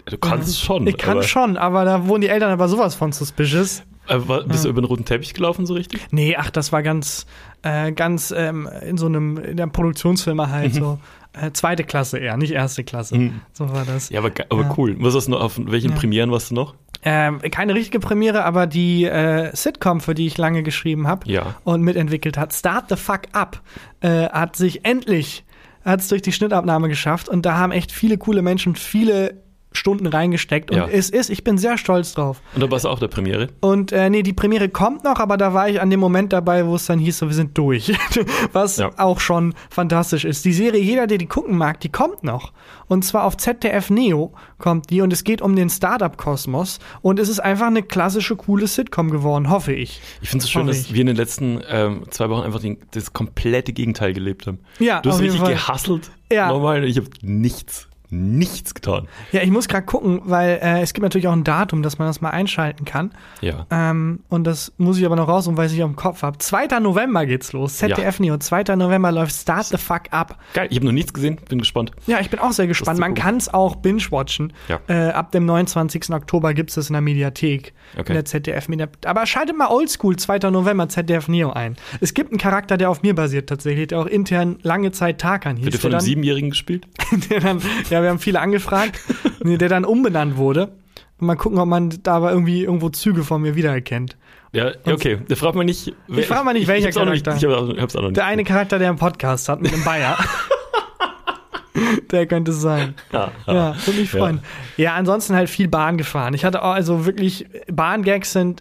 Du 0.06 0.16
kannst 0.16 0.60
schon. 0.60 0.86
Ich 0.86 0.96
kann 0.96 1.18
aber 1.18 1.22
schon, 1.22 1.56
aber 1.56 1.84
da 1.84 2.06
wurden 2.08 2.22
die 2.22 2.28
Eltern 2.28 2.50
aber 2.50 2.68
sowas 2.68 2.94
von 2.94 3.12
suspicious. 3.12 3.82
Äh, 4.08 4.18
war, 4.26 4.44
bist 4.44 4.64
ja. 4.64 4.64
du 4.64 4.70
über 4.70 4.82
den 4.82 4.86
roten 4.86 5.04
Teppich 5.04 5.34
gelaufen, 5.34 5.66
so 5.66 5.74
richtig? 5.74 6.00
Nee, 6.10 6.36
ach, 6.36 6.50
das 6.50 6.72
war 6.72 6.82
ganz, 6.82 7.26
äh, 7.62 7.92
ganz 7.92 8.32
ähm, 8.36 8.68
in 8.86 8.98
so 8.98 9.06
einem, 9.06 9.36
in 9.38 9.56
der 9.56 9.66
Produktionsfilmer 9.68 10.50
halt 10.50 10.74
mhm. 10.74 10.78
so. 10.78 10.98
Äh, 11.34 11.52
zweite 11.52 11.84
Klasse 11.84 12.18
eher, 12.18 12.36
nicht 12.36 12.52
erste 12.52 12.84
Klasse. 12.84 13.16
Mhm. 13.16 13.40
So 13.52 13.72
war 13.72 13.86
das. 13.86 14.10
Ja, 14.10 14.20
aber, 14.20 14.32
aber 14.50 14.62
ja. 14.62 14.74
cool. 14.76 14.96
Was 14.98 15.14
hast 15.14 15.26
du 15.26 15.30
noch, 15.30 15.40
auf 15.40 15.58
welchen 15.58 15.90
ja. 15.90 15.96
Premieren 15.96 16.30
warst 16.30 16.50
du 16.50 16.54
noch? 16.54 16.74
Ähm, 17.04 17.40
keine 17.50 17.74
richtige 17.74 18.00
Premiere, 18.00 18.44
aber 18.44 18.66
die 18.66 19.04
äh, 19.04 19.50
Sitcom, 19.56 20.00
für 20.00 20.14
die 20.14 20.26
ich 20.26 20.36
lange 20.36 20.62
geschrieben 20.62 21.06
habe 21.06 21.30
ja. 21.30 21.56
und 21.64 21.82
mitentwickelt 21.82 22.36
hat, 22.36 22.52
Start 22.52 22.90
the 22.90 22.96
Fuck 22.96 23.22
Up, 23.32 23.60
äh, 24.00 24.28
hat 24.28 24.56
sich 24.56 24.84
endlich 24.84 25.44
hat 25.84 25.98
es 25.98 26.08
durch 26.08 26.22
die 26.22 26.30
Schnittabnahme 26.30 26.88
geschafft 26.88 27.28
und 27.28 27.44
da 27.44 27.56
haben 27.56 27.72
echt 27.72 27.90
viele 27.90 28.16
coole 28.18 28.42
Menschen 28.42 28.76
viele 28.76 29.42
Stunden 29.72 30.06
reingesteckt 30.06 30.70
und 30.70 30.76
ja. 30.76 30.86
es 30.86 31.10
ist, 31.10 31.30
ich 31.30 31.44
bin 31.44 31.58
sehr 31.58 31.78
stolz 31.78 32.14
drauf. 32.14 32.40
Und 32.54 32.62
da 32.62 32.70
warst 32.70 32.84
du 32.84 32.88
auch 32.88 32.98
der 32.98 33.08
Premiere? 33.08 33.48
Und 33.60 33.92
äh, 33.92 34.10
nee, 34.10 34.22
die 34.22 34.32
Premiere 34.32 34.68
kommt 34.68 35.04
noch, 35.04 35.18
aber 35.18 35.36
da 35.36 35.54
war 35.54 35.68
ich 35.68 35.80
an 35.80 35.90
dem 35.90 36.00
Moment 36.00 36.32
dabei, 36.32 36.66
wo 36.66 36.74
es 36.74 36.86
dann 36.86 36.98
hieß, 36.98 37.18
so, 37.18 37.28
wir 37.28 37.34
sind 37.34 37.56
durch. 37.56 37.92
Was 38.52 38.76
ja. 38.76 38.90
auch 38.96 39.20
schon 39.20 39.54
fantastisch 39.70 40.24
ist. 40.24 40.44
Die 40.44 40.52
Serie, 40.52 40.80
jeder, 40.80 41.06
der 41.06 41.18
die 41.18 41.26
gucken 41.26 41.56
mag, 41.56 41.80
die 41.80 41.88
kommt 41.88 42.24
noch. 42.24 42.52
Und 42.88 43.04
zwar 43.04 43.24
auf 43.24 43.36
ZDF 43.36 43.90
Neo 43.90 44.32
kommt 44.58 44.90
die 44.90 45.00
und 45.00 45.12
es 45.12 45.24
geht 45.24 45.40
um 45.40 45.56
den 45.56 45.70
Startup-Kosmos 45.70 46.78
und 47.00 47.18
es 47.18 47.28
ist 47.28 47.40
einfach 47.40 47.66
eine 47.68 47.82
klassische, 47.82 48.36
coole 48.36 48.66
Sitcom 48.66 49.10
geworden, 49.10 49.48
hoffe 49.50 49.72
ich. 49.72 50.00
Ich 50.20 50.28
finde 50.28 50.44
es 50.44 50.50
so 50.50 50.58
schön, 50.58 50.66
dass 50.66 50.78
ich. 50.78 50.94
wir 50.94 51.00
in 51.00 51.06
den 51.06 51.16
letzten 51.16 51.62
ähm, 51.68 52.02
zwei 52.10 52.28
Wochen 52.28 52.42
einfach 52.42 52.60
den, 52.60 52.78
das 52.90 53.12
komplette 53.12 53.72
Gegenteil 53.72 54.12
gelebt 54.12 54.46
haben. 54.46 54.58
Ja, 54.78 55.00
du 55.00 55.10
hast 55.10 55.20
richtig 55.20 55.42
gehasselt. 55.42 56.10
Ja. 56.30 56.48
Normal, 56.48 56.84
ich 56.84 56.96
habe 56.96 57.08
nichts 57.22 57.88
nichts 58.12 58.74
getan. 58.74 59.08
Ja, 59.32 59.42
ich 59.42 59.50
muss 59.50 59.68
gerade 59.68 59.86
gucken, 59.86 60.20
weil 60.24 60.60
äh, 60.62 60.82
es 60.82 60.92
gibt 60.92 61.02
natürlich 61.02 61.28
auch 61.28 61.32
ein 61.32 61.44
Datum, 61.44 61.82
dass 61.82 61.98
man 61.98 62.08
das 62.08 62.20
mal 62.20 62.30
einschalten 62.30 62.84
kann. 62.84 63.12
Ja. 63.40 63.66
Ähm, 63.70 64.20
und 64.28 64.44
das 64.44 64.72
muss 64.76 64.98
ich 64.98 65.06
aber 65.06 65.16
noch 65.16 65.28
raus 65.28 65.48
weil 65.52 65.70
ich 65.70 65.78
im 65.78 65.96
Kopf 65.96 66.22
habe. 66.22 66.38
2. 66.38 66.80
November 66.80 67.26
geht's 67.26 67.52
los. 67.52 67.78
ZDF 67.78 68.18
ja. 68.18 68.22
Neo. 68.24 68.36
2. 68.36 68.76
November 68.76 69.12
läuft 69.12 69.34
Start 69.34 69.66
the 69.66 69.76
Fuck 69.76 70.04
Up. 70.10 70.38
Geil, 70.54 70.68
ich 70.70 70.76
habe 70.76 70.86
noch 70.86 70.92
nichts 70.92 71.12
gesehen, 71.12 71.38
bin 71.48 71.58
gespannt. 71.58 71.92
Ja, 72.06 72.20
ich 72.20 72.30
bin 72.30 72.38
auch 72.38 72.52
sehr 72.52 72.66
gespannt. 72.66 72.98
Man 72.98 73.14
kann 73.14 73.36
es 73.36 73.52
auch 73.52 73.76
binge-watchen. 73.76 74.52
Ja. 74.68 74.80
Äh, 74.88 75.10
ab 75.10 75.32
dem 75.32 75.46
29. 75.46 76.10
Oktober 76.10 76.54
gibt 76.54 76.70
es 76.70 76.76
das 76.76 76.88
in 76.88 76.94
der 76.94 77.02
Mediathek. 77.02 77.72
Okay. 77.94 78.08
In 78.08 78.14
der 78.14 78.24
ZDF 78.24 78.68
Mediathek. 78.68 79.06
Aber 79.06 79.26
schaltet 79.26 79.56
mal 79.56 79.68
Oldschool 79.68 80.16
2. 80.16 80.50
November 80.50 80.88
ZDF 80.88 81.28
Neo 81.28 81.50
ein. 81.50 81.76
Es 82.00 82.14
gibt 82.14 82.30
einen 82.30 82.38
Charakter, 82.38 82.76
der 82.76 82.90
auf 82.90 83.02
mir 83.02 83.14
basiert 83.14 83.48
tatsächlich, 83.48 83.88
der 83.88 84.00
auch 84.00 84.06
intern 84.06 84.58
lange 84.62 84.92
Zeit 84.92 85.20
Tarkan 85.20 85.56
hieß. 85.56 85.64
Wird 85.66 85.74
der 85.74 85.80
von 85.80 85.92
einem 85.92 86.00
Siebenjährigen 86.00 86.50
gespielt? 86.50 86.86
der 87.30 87.40
dann, 87.40 87.60
ja, 87.90 88.01
wir 88.02 88.10
haben 88.10 88.18
viele 88.18 88.40
angefragt, 88.40 89.00
der 89.40 89.68
dann 89.68 89.84
umbenannt 89.84 90.36
wurde. 90.36 90.72
Und 91.18 91.26
mal 91.26 91.36
gucken, 91.36 91.58
ob 91.58 91.68
man 91.68 91.90
da 92.02 92.14
aber 92.14 92.32
irgendwie 92.32 92.64
irgendwo 92.64 92.88
Züge 92.88 93.24
von 93.24 93.42
mir 93.42 93.54
wiedererkennt. 93.54 94.16
Ja, 94.52 94.72
okay. 94.84 95.18
Da 95.28 95.34
fragt 95.34 95.54
man 95.54 95.66
nicht. 95.66 95.94
Ich 96.08 96.26
frage 96.26 96.44
mal 96.44 96.52
nicht, 96.52 96.66
welcher 96.66 96.90
ich 96.90 96.94
Charakter. 96.94 97.32
Nicht, 97.32 97.42
ich 97.42 97.80
hab's 97.80 97.96
auch 97.96 98.02
noch 98.02 98.08
nicht. 98.08 98.16
Der 98.18 98.26
eine 98.26 98.44
Charakter, 98.44 98.78
der 98.78 98.90
einen 98.90 98.98
Podcast 98.98 99.48
hat 99.48 99.62
mit 99.62 99.72
einem 99.72 99.82
Bayer. 99.82 100.18
der 102.10 102.26
könnte 102.26 102.50
es 102.50 102.60
sein. 102.60 102.94
Ja, 103.12 103.30
ja. 103.46 103.54
ja 103.54 103.86
würde 103.86 104.00
mich 104.00 104.10
freuen. 104.10 104.40
Ja. 104.76 104.84
ja, 104.84 104.94
ansonsten 104.94 105.34
halt 105.34 105.48
viel 105.48 105.68
Bahn 105.68 105.96
gefahren. 105.96 106.34
Ich 106.34 106.44
hatte 106.44 106.62
auch, 106.62 106.72
also 106.72 107.06
wirklich, 107.06 107.46
Bahngags 107.72 108.32
sind 108.32 108.60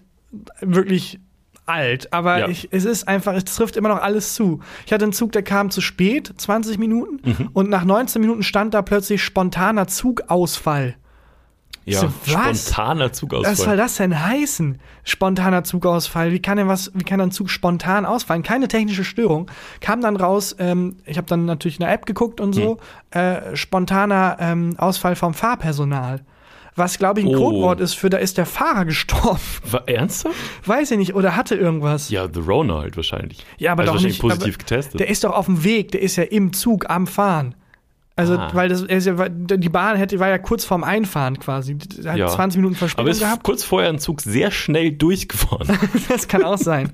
wirklich 0.61 1.19
alt, 1.71 2.13
aber 2.13 2.39
ja. 2.39 2.47
ich, 2.49 2.67
es 2.71 2.85
ist 2.85 3.07
einfach, 3.07 3.33
es 3.33 3.45
trifft 3.45 3.77
immer 3.77 3.89
noch 3.89 4.01
alles 4.01 4.35
zu. 4.35 4.59
Ich 4.85 4.93
hatte 4.93 5.05
einen 5.05 5.13
Zug, 5.13 5.31
der 5.31 5.43
kam 5.43 5.71
zu 5.71 5.81
spät, 5.81 6.33
20 6.37 6.77
Minuten, 6.77 7.19
mhm. 7.23 7.49
und 7.53 7.69
nach 7.69 7.85
19 7.85 8.21
Minuten 8.21 8.43
stand 8.43 8.73
da 8.73 8.81
plötzlich 8.81 9.23
spontaner 9.23 9.87
Zugausfall. 9.87 10.95
Ja, 11.83 11.99
so, 11.99 12.13
spontaner 12.25 13.11
Zugausfall. 13.11 13.51
Was 13.51 13.59
soll 13.59 13.77
das 13.77 13.95
denn 13.95 14.23
heißen? 14.23 14.79
Spontaner 15.03 15.63
Zugausfall. 15.63 16.31
Wie 16.31 16.39
kann 16.39 16.57
denn 16.57 16.67
was, 16.67 16.91
wie 16.93 17.03
kann 17.03 17.19
ein 17.19 17.31
Zug 17.31 17.49
spontan 17.49 18.05
ausfallen? 18.05 18.43
Keine 18.43 18.67
technische 18.67 19.03
Störung. 19.03 19.49
Kam 19.79 20.01
dann 20.01 20.15
raus, 20.15 20.55
ähm, 20.59 20.97
ich 21.05 21.17
habe 21.17 21.25
dann 21.27 21.45
natürlich 21.45 21.77
in 21.77 21.85
der 21.85 21.91
App 21.91 22.05
geguckt 22.05 22.39
und 22.39 22.53
so, 22.53 22.77
hm. 23.13 23.19
äh, 23.19 23.55
spontaner 23.55 24.37
ähm, 24.39 24.75
Ausfall 24.77 25.15
vom 25.15 25.33
Fahrpersonal 25.33 26.21
was 26.75 26.97
glaube 26.97 27.19
ich 27.19 27.25
ein 27.25 27.35
oh. 27.35 27.37
Codewort 27.37 27.79
ist 27.81 27.95
für 27.95 28.09
da 28.09 28.17
ist 28.17 28.37
der 28.37 28.45
Fahrer 28.45 28.85
gestorben. 28.85 29.39
War 29.71 29.87
ernsthaft? 29.87 30.35
Weiß 30.65 30.91
ich 30.91 30.97
nicht, 30.97 31.15
oder 31.15 31.35
hatte 31.35 31.55
irgendwas. 31.55 32.09
Ja, 32.09 32.27
The 32.31 32.39
Rona 32.39 32.79
halt 32.79 32.95
wahrscheinlich. 32.95 33.45
Ja, 33.57 33.73
aber 33.73 33.83
also 33.83 33.95
doch 33.95 34.01
nicht 34.01 34.19
positiv 34.19 34.57
getestet. 34.57 34.99
Der 34.99 35.09
ist 35.09 35.23
doch 35.23 35.31
auf 35.31 35.45
dem 35.45 35.63
Weg, 35.63 35.91
der 35.91 36.01
ist 36.01 36.15
ja 36.15 36.23
im 36.23 36.53
Zug 36.53 36.89
am 36.89 37.07
Fahren. 37.07 37.55
Also, 38.17 38.37
ah. 38.37 38.51
weil 38.53 38.69
das, 38.69 38.85
die 38.85 39.69
Bahn 39.69 39.95
hätte, 39.95 40.19
war 40.19 40.27
ja 40.27 40.37
kurz 40.37 40.65
vorm 40.65 40.83
Einfahren 40.83 41.39
quasi. 41.39 41.77
Hat 42.05 42.17
ja. 42.17 42.27
20 42.27 42.57
Minuten 42.57 42.75
Verspätung 42.75 43.05
Aber 43.05 43.11
ist 43.11 43.21
gehabt. 43.21 43.43
kurz 43.43 43.63
vorher 43.63 43.89
ein 43.89 43.99
Zug 43.99 44.21
sehr 44.21 44.51
schnell 44.51 44.91
durchgefahren. 44.91 45.79
das 46.09 46.27
kann 46.27 46.43
auch 46.43 46.57
sein. 46.57 46.91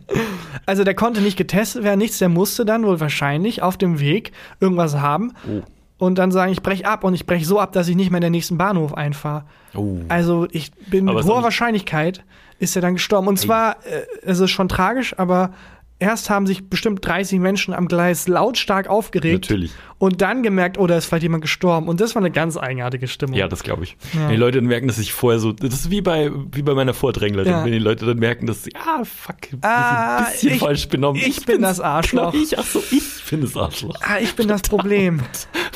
Also, 0.66 0.84
der 0.84 0.94
konnte 0.94 1.22
nicht 1.22 1.36
getestet 1.36 1.84
werden, 1.84 1.98
nichts, 1.98 2.20
der 2.20 2.30
musste 2.30 2.66
dann 2.66 2.86
wohl 2.86 3.00
wahrscheinlich 3.00 3.62
auf 3.62 3.78
dem 3.78 4.00
Weg 4.00 4.32
irgendwas 4.60 4.96
haben. 4.96 5.34
Oh 5.50 5.64
und 5.98 6.18
dann 6.18 6.32
sagen, 6.32 6.52
ich 6.52 6.62
breche 6.62 6.86
ab 6.86 7.04
und 7.04 7.14
ich 7.14 7.26
breche 7.26 7.46
so 7.46 7.60
ab, 7.60 7.72
dass 7.74 7.88
ich 7.88 7.96
nicht 7.96 8.12
mehr 8.12 8.20
in 8.20 8.24
den 8.24 8.32
nächsten 8.32 8.58
Bahnhof 8.58 8.94
einfahre. 8.94 9.44
Oh. 9.76 9.98
Also 10.10 10.48
ich 10.52 10.72
bin 10.72 11.10
aber 11.10 11.20
mit 11.20 11.28
hoher 11.28 11.44
Wahrscheinlichkeit 11.44 12.24
ist 12.60 12.76
er 12.76 12.82
dann 12.82 12.96
gestorben. 12.96 13.28
Und 13.28 13.38
zwar, 13.38 13.78
äh, 13.86 14.02
es 14.24 14.40
ist 14.40 14.52
schon 14.52 14.68
tragisch, 14.68 15.18
aber 15.18 15.52
erst 16.00 16.30
haben 16.30 16.46
sich 16.46 16.70
bestimmt 16.70 17.06
30 17.06 17.40
Menschen 17.40 17.74
am 17.74 17.88
Gleis 17.88 18.28
lautstark 18.28 18.88
aufgeregt. 18.88 19.50
Natürlich. 19.50 19.72
Und 20.00 20.22
dann 20.22 20.44
gemerkt, 20.44 20.78
oh, 20.78 20.86
da 20.86 20.96
ist 20.96 21.06
vielleicht 21.06 21.24
jemand 21.24 21.42
gestorben. 21.42 21.88
Und 21.88 22.00
das 22.00 22.14
war 22.14 22.22
eine 22.22 22.30
ganz 22.30 22.56
eigenartige 22.56 23.08
Stimmung. 23.08 23.36
Ja, 23.36 23.48
das 23.48 23.64
glaube 23.64 23.84
ich. 23.84 23.98
Ja. 24.14 24.22
Wenn 24.22 24.30
die 24.30 24.36
Leute 24.36 24.60
dann 24.60 24.68
merken, 24.68 24.88
dass 24.88 25.00
ich 25.00 25.12
vorher 25.12 25.40
so, 25.40 25.54
das 25.54 25.74
ist 25.74 25.90
wie 25.90 26.02
bei, 26.02 26.32
wie 26.52 26.62
bei 26.62 26.76
meiner 26.76 26.94
Vordränglerin, 26.94 27.52
ja. 27.52 27.66
wenn 27.66 27.72
die 27.72 27.80
Leute 27.80 28.06
dann 28.06 28.20
merken, 28.20 28.46
dass, 28.46 28.66
ja, 28.66 29.04
fuck, 29.04 29.36
ah, 29.62 30.18
ein 30.18 30.32
bisschen 30.32 30.54
ich, 30.54 30.60
falsch 30.60 30.88
benommen. 30.88 31.20
Ich, 31.20 31.40
ich 31.40 31.46
bin 31.46 31.64
das 31.64 31.80
Arschloch. 31.80 32.32
Genau, 32.32 32.44
ich, 32.44 32.60
ach 32.60 32.66
so, 32.66 32.84
ich 32.92 33.24
bin 33.28 33.42
das 33.42 33.58
Arschloch. 33.58 33.96
Ah, 34.02 34.20
ich 34.22 34.36
bin 34.36 34.48
das 34.48 34.62
Problem. 34.62 35.22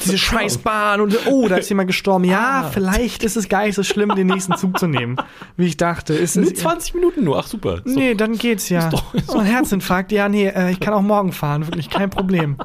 Diese 0.04 0.20
Scheißbahn 0.20 1.02
und, 1.02 1.18
oh, 1.26 1.48
da 1.48 1.56
ist 1.56 1.70
jemand 1.70 1.88
gestorben. 1.88 2.26
Ja, 2.26 2.66
ah. 2.66 2.70
vielleicht 2.72 3.24
ist 3.24 3.38
es 3.38 3.50
gar 3.50 3.66
nicht 3.66 3.76
so 3.76 3.82
schlimm, 3.82 4.14
den 4.16 4.28
nächsten 4.28 4.56
Zug 4.56 4.78
zu 4.78 4.86
nehmen, 4.86 5.18
wie 5.58 5.66
ich 5.66 5.78
dachte. 5.78 6.14
Ist 6.14 6.38
es, 6.38 6.54
20 6.54 6.94
Minuten 6.94 7.24
nur, 7.24 7.40
ach 7.40 7.48
super. 7.48 7.82
Ist 7.84 7.96
nee, 7.96 8.14
dann 8.14 8.38
geht's 8.38 8.70
ja. 8.70 8.86
Ist 8.86 8.94
doch, 8.94 9.14
ist 9.16 9.30
oh, 9.30 9.40
ein 9.40 9.46
Herzinfarkt, 9.46 10.11
ja, 10.12 10.30
nee, 10.30 10.48
äh, 10.48 10.72
ich 10.72 10.80
kann 10.80 10.94
auch 10.94 11.02
morgen 11.02 11.32
fahren, 11.32 11.66
wirklich 11.68 11.90
kein 11.90 12.10
Problem. 12.10 12.58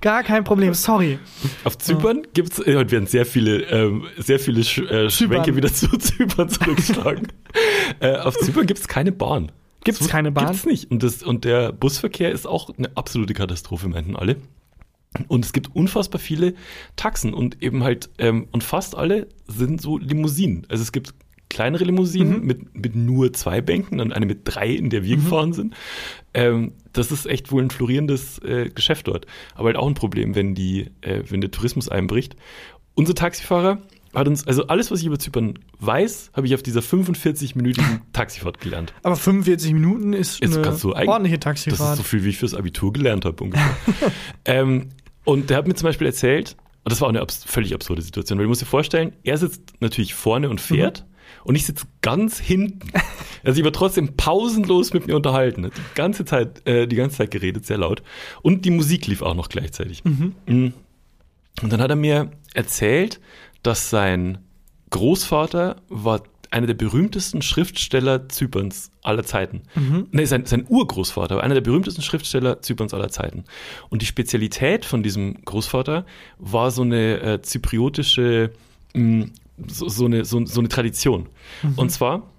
Gar 0.00 0.22
kein 0.22 0.44
Problem, 0.44 0.74
sorry. 0.74 1.18
Auf 1.64 1.78
Zypern 1.78 2.18
ja. 2.18 2.30
gibt 2.32 2.52
es, 2.52 2.66
äh, 2.66 2.76
heute 2.76 2.90
werden 2.90 3.06
sehr 3.06 3.26
viele, 3.26 3.62
ähm, 3.64 4.04
sehr 4.16 4.38
viele 4.38 4.64
Sch 4.64 4.78
äh, 4.78 5.10
Schwenke 5.10 5.54
wieder 5.56 5.72
zu 5.72 5.88
Zypern 5.96 6.48
zurückschlagen. 6.48 7.28
äh, 8.00 8.16
auf 8.16 8.36
Zypern 8.38 8.66
gibt 8.66 8.80
es 8.80 8.88
keine 8.88 9.12
Bahn. 9.12 9.52
Gibt 9.84 10.00
es 10.00 10.08
keine 10.08 10.32
Bahn? 10.32 10.46
Gibt's 10.46 10.66
nicht. 10.66 10.90
Und, 10.90 11.02
das, 11.02 11.22
und 11.22 11.44
der 11.44 11.72
Busverkehr 11.72 12.32
ist 12.32 12.46
auch 12.46 12.70
eine 12.76 12.96
absolute 12.96 13.34
Katastrophe, 13.34 13.88
meinten 13.88 14.16
alle. 14.16 14.36
Und 15.28 15.44
es 15.44 15.52
gibt 15.52 15.74
unfassbar 15.74 16.20
viele 16.20 16.54
Taxen 16.96 17.34
und 17.34 17.62
eben 17.62 17.84
halt, 17.84 18.10
ähm, 18.18 18.48
und 18.50 18.64
fast 18.64 18.96
alle 18.96 19.28
sind 19.46 19.80
so 19.80 19.98
Limousinen. 19.98 20.66
Also 20.68 20.82
es 20.82 20.90
gibt 20.90 21.14
kleinere 21.54 21.84
Limousinen 21.84 22.40
mhm. 22.40 22.46
mit, 22.46 22.74
mit 22.74 22.96
nur 22.96 23.32
zwei 23.32 23.60
Bänken 23.60 24.00
und 24.00 24.12
eine 24.12 24.26
mit 24.26 24.40
drei, 24.44 24.70
in 24.70 24.90
der 24.90 25.04
wir 25.04 25.16
mhm. 25.16 25.22
gefahren 25.22 25.52
sind. 25.52 25.74
Ähm, 26.34 26.72
das 26.92 27.12
ist 27.12 27.26
echt 27.26 27.52
wohl 27.52 27.62
ein 27.62 27.70
florierendes 27.70 28.40
äh, 28.40 28.68
Geschäft 28.74 29.06
dort. 29.06 29.26
Aber 29.54 29.66
halt 29.66 29.76
auch 29.76 29.86
ein 29.86 29.94
Problem, 29.94 30.34
wenn, 30.34 30.54
die, 30.54 30.90
äh, 31.00 31.22
wenn 31.28 31.40
der 31.40 31.52
Tourismus 31.52 31.88
einbricht. 31.88 32.36
Unser 32.94 33.14
Taxifahrer 33.14 33.78
hat 34.14 34.28
uns, 34.28 34.46
also 34.46 34.66
alles, 34.66 34.90
was 34.90 35.00
ich 35.00 35.06
über 35.06 35.18
Zypern 35.18 35.58
weiß, 35.78 36.32
habe 36.34 36.46
ich 36.46 36.54
auf 36.54 36.62
dieser 36.62 36.80
45-minütigen 36.80 38.00
Taxifahrt 38.12 38.60
gelernt. 38.60 38.92
Aber 39.04 39.16
45 39.16 39.72
Minuten 39.72 40.12
ist 40.12 40.40
Jetzt 40.40 40.56
eine 40.56 40.76
so 40.76 40.94
ordentliche 40.94 41.38
Taxifahrt. 41.38 41.80
Das 41.80 41.90
ist 41.90 41.96
so 41.98 42.02
viel, 42.02 42.24
wie 42.24 42.30
ich 42.30 42.38
fürs 42.38 42.54
Abitur 42.54 42.92
gelernt 42.92 43.24
habe 43.24 43.42
ungefähr. 43.42 43.76
ähm, 44.44 44.88
und 45.24 45.50
der 45.50 45.56
hat 45.56 45.68
mir 45.68 45.74
zum 45.74 45.86
Beispiel 45.86 46.08
erzählt, 46.08 46.56
und 46.82 46.92
das 46.92 47.00
war 47.00 47.06
auch 47.06 47.12
eine 47.12 47.20
abs 47.20 47.44
völlig 47.44 47.74
absurde 47.74 48.02
Situation, 48.02 48.38
weil 48.38 48.44
du 48.44 48.48
musst 48.48 48.60
dir 48.60 48.66
vorstellen, 48.66 49.12
er 49.22 49.38
sitzt 49.38 49.80
natürlich 49.80 50.14
vorne 50.14 50.50
und 50.50 50.60
fährt. 50.60 51.04
Mhm 51.06 51.13
und 51.44 51.54
ich 51.54 51.66
sitze 51.66 51.86
ganz 52.00 52.38
hinten. 52.38 52.90
Also 53.46 53.58
ich 53.58 53.64
war 53.66 53.74
trotzdem 53.74 54.16
pausenlos 54.16 54.94
mit 54.94 55.06
mir 55.06 55.14
unterhalten. 55.16 55.64
Die 55.64 55.94
ganze 55.94 56.24
Zeit, 56.24 56.66
äh, 56.66 56.86
die 56.86 56.96
ganze 56.96 57.18
Zeit 57.18 57.30
geredet, 57.30 57.66
sehr 57.66 57.76
laut. 57.76 58.02
Und 58.40 58.64
die 58.64 58.70
Musik 58.70 59.06
lief 59.06 59.20
auch 59.20 59.34
noch 59.34 59.50
gleichzeitig. 59.50 60.02
Mhm. 60.02 60.34
mhm. 60.46 60.72
Und 61.62 61.70
dann 61.70 61.82
hat 61.82 61.90
er 61.90 61.96
mir 61.96 62.30
erzählt, 62.54 63.20
dass 63.62 63.90
sein 63.90 64.38
Großvater 64.88 65.76
war 65.90 66.22
einer 66.54 66.68
der 66.68 66.74
berühmtesten 66.74 67.42
Schriftsteller 67.42 68.28
Zyperns 68.28 68.92
aller 69.02 69.24
Zeiten. 69.24 69.62
Mhm. 69.74 70.06
Nee, 70.12 70.24
sein, 70.24 70.46
sein 70.46 70.64
Urgroßvater 70.68 71.36
war 71.36 71.42
einer 71.42 71.54
der 71.54 71.60
berühmtesten 71.62 72.02
Schriftsteller 72.02 72.62
Zyperns 72.62 72.94
aller 72.94 73.08
Zeiten. 73.08 73.44
Und 73.88 74.02
die 74.02 74.06
Spezialität 74.06 74.84
von 74.84 75.02
diesem 75.02 75.44
Großvater 75.44 76.06
war 76.38 76.70
so 76.70 76.82
eine 76.82 77.20
äh, 77.20 77.42
zypriotische 77.42 78.52
mh, 78.94 79.26
so, 79.66 79.88
so, 79.88 80.06
eine, 80.06 80.24
so, 80.24 80.44
so 80.46 80.60
eine 80.60 80.68
Tradition. 80.68 81.28
Mhm. 81.62 81.74
Und 81.76 81.90
zwar 81.90 82.30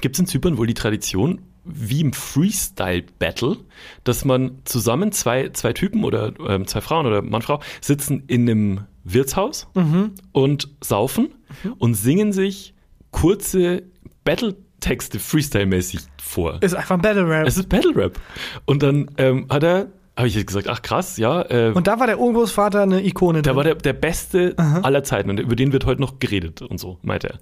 gibt 0.00 0.16
es 0.16 0.20
in 0.20 0.26
Zypern 0.26 0.58
wohl 0.58 0.66
die 0.66 0.74
Tradition, 0.74 1.40
wie 1.64 2.00
im 2.00 2.12
Freestyle-Battle, 2.12 3.56
dass 4.04 4.24
man 4.24 4.58
zusammen 4.64 5.12
zwei, 5.12 5.48
zwei 5.50 5.72
Typen 5.72 6.04
oder 6.04 6.32
ähm, 6.46 6.66
zwei 6.66 6.80
Frauen 6.80 7.06
oder 7.06 7.22
Mann, 7.22 7.42
Frau 7.42 7.60
sitzen 7.80 8.24
in 8.26 8.48
einem 8.48 8.80
Wirtshaus 9.04 9.68
mhm. 9.74 10.12
und 10.32 10.68
saufen 10.82 11.28
mhm. 11.62 11.72
und 11.78 11.94
singen 11.94 12.32
sich 12.32 12.74
kurze 13.10 13.84
Battle 14.24 14.56
Texte 14.80 15.18
Freestyle-mäßig 15.18 16.00
vor. 16.22 16.62
Ist 16.62 16.74
einfach 16.74 17.00
Battle 17.00 17.26
Rap. 17.26 17.46
Es 17.46 17.56
ist 17.56 17.70
Battle 17.70 17.96
Rap. 17.96 18.20
Und 18.66 18.82
dann 18.82 19.10
ähm, 19.16 19.46
hat 19.48 19.62
er 19.62 19.86
habe 20.16 20.28
ich 20.28 20.46
gesagt, 20.46 20.68
ach 20.68 20.82
krass, 20.82 21.16
ja. 21.16 21.42
Äh, 21.42 21.72
und 21.74 21.86
da 21.86 21.98
war 21.98 22.06
der 22.06 22.20
Urgroßvater 22.20 22.82
eine 22.82 23.04
Ikone. 23.04 23.42
Der 23.42 23.52
drin. 23.52 23.56
war 23.56 23.64
der, 23.64 23.74
der 23.74 23.92
Beste 23.92 24.54
Aha. 24.56 24.80
aller 24.80 25.02
Zeiten 25.02 25.30
und 25.30 25.40
über 25.40 25.56
den 25.56 25.72
wird 25.72 25.86
heute 25.86 26.00
noch 26.00 26.20
geredet 26.20 26.62
und 26.62 26.78
so, 26.78 26.98
meinte 27.02 27.30
er. 27.30 27.38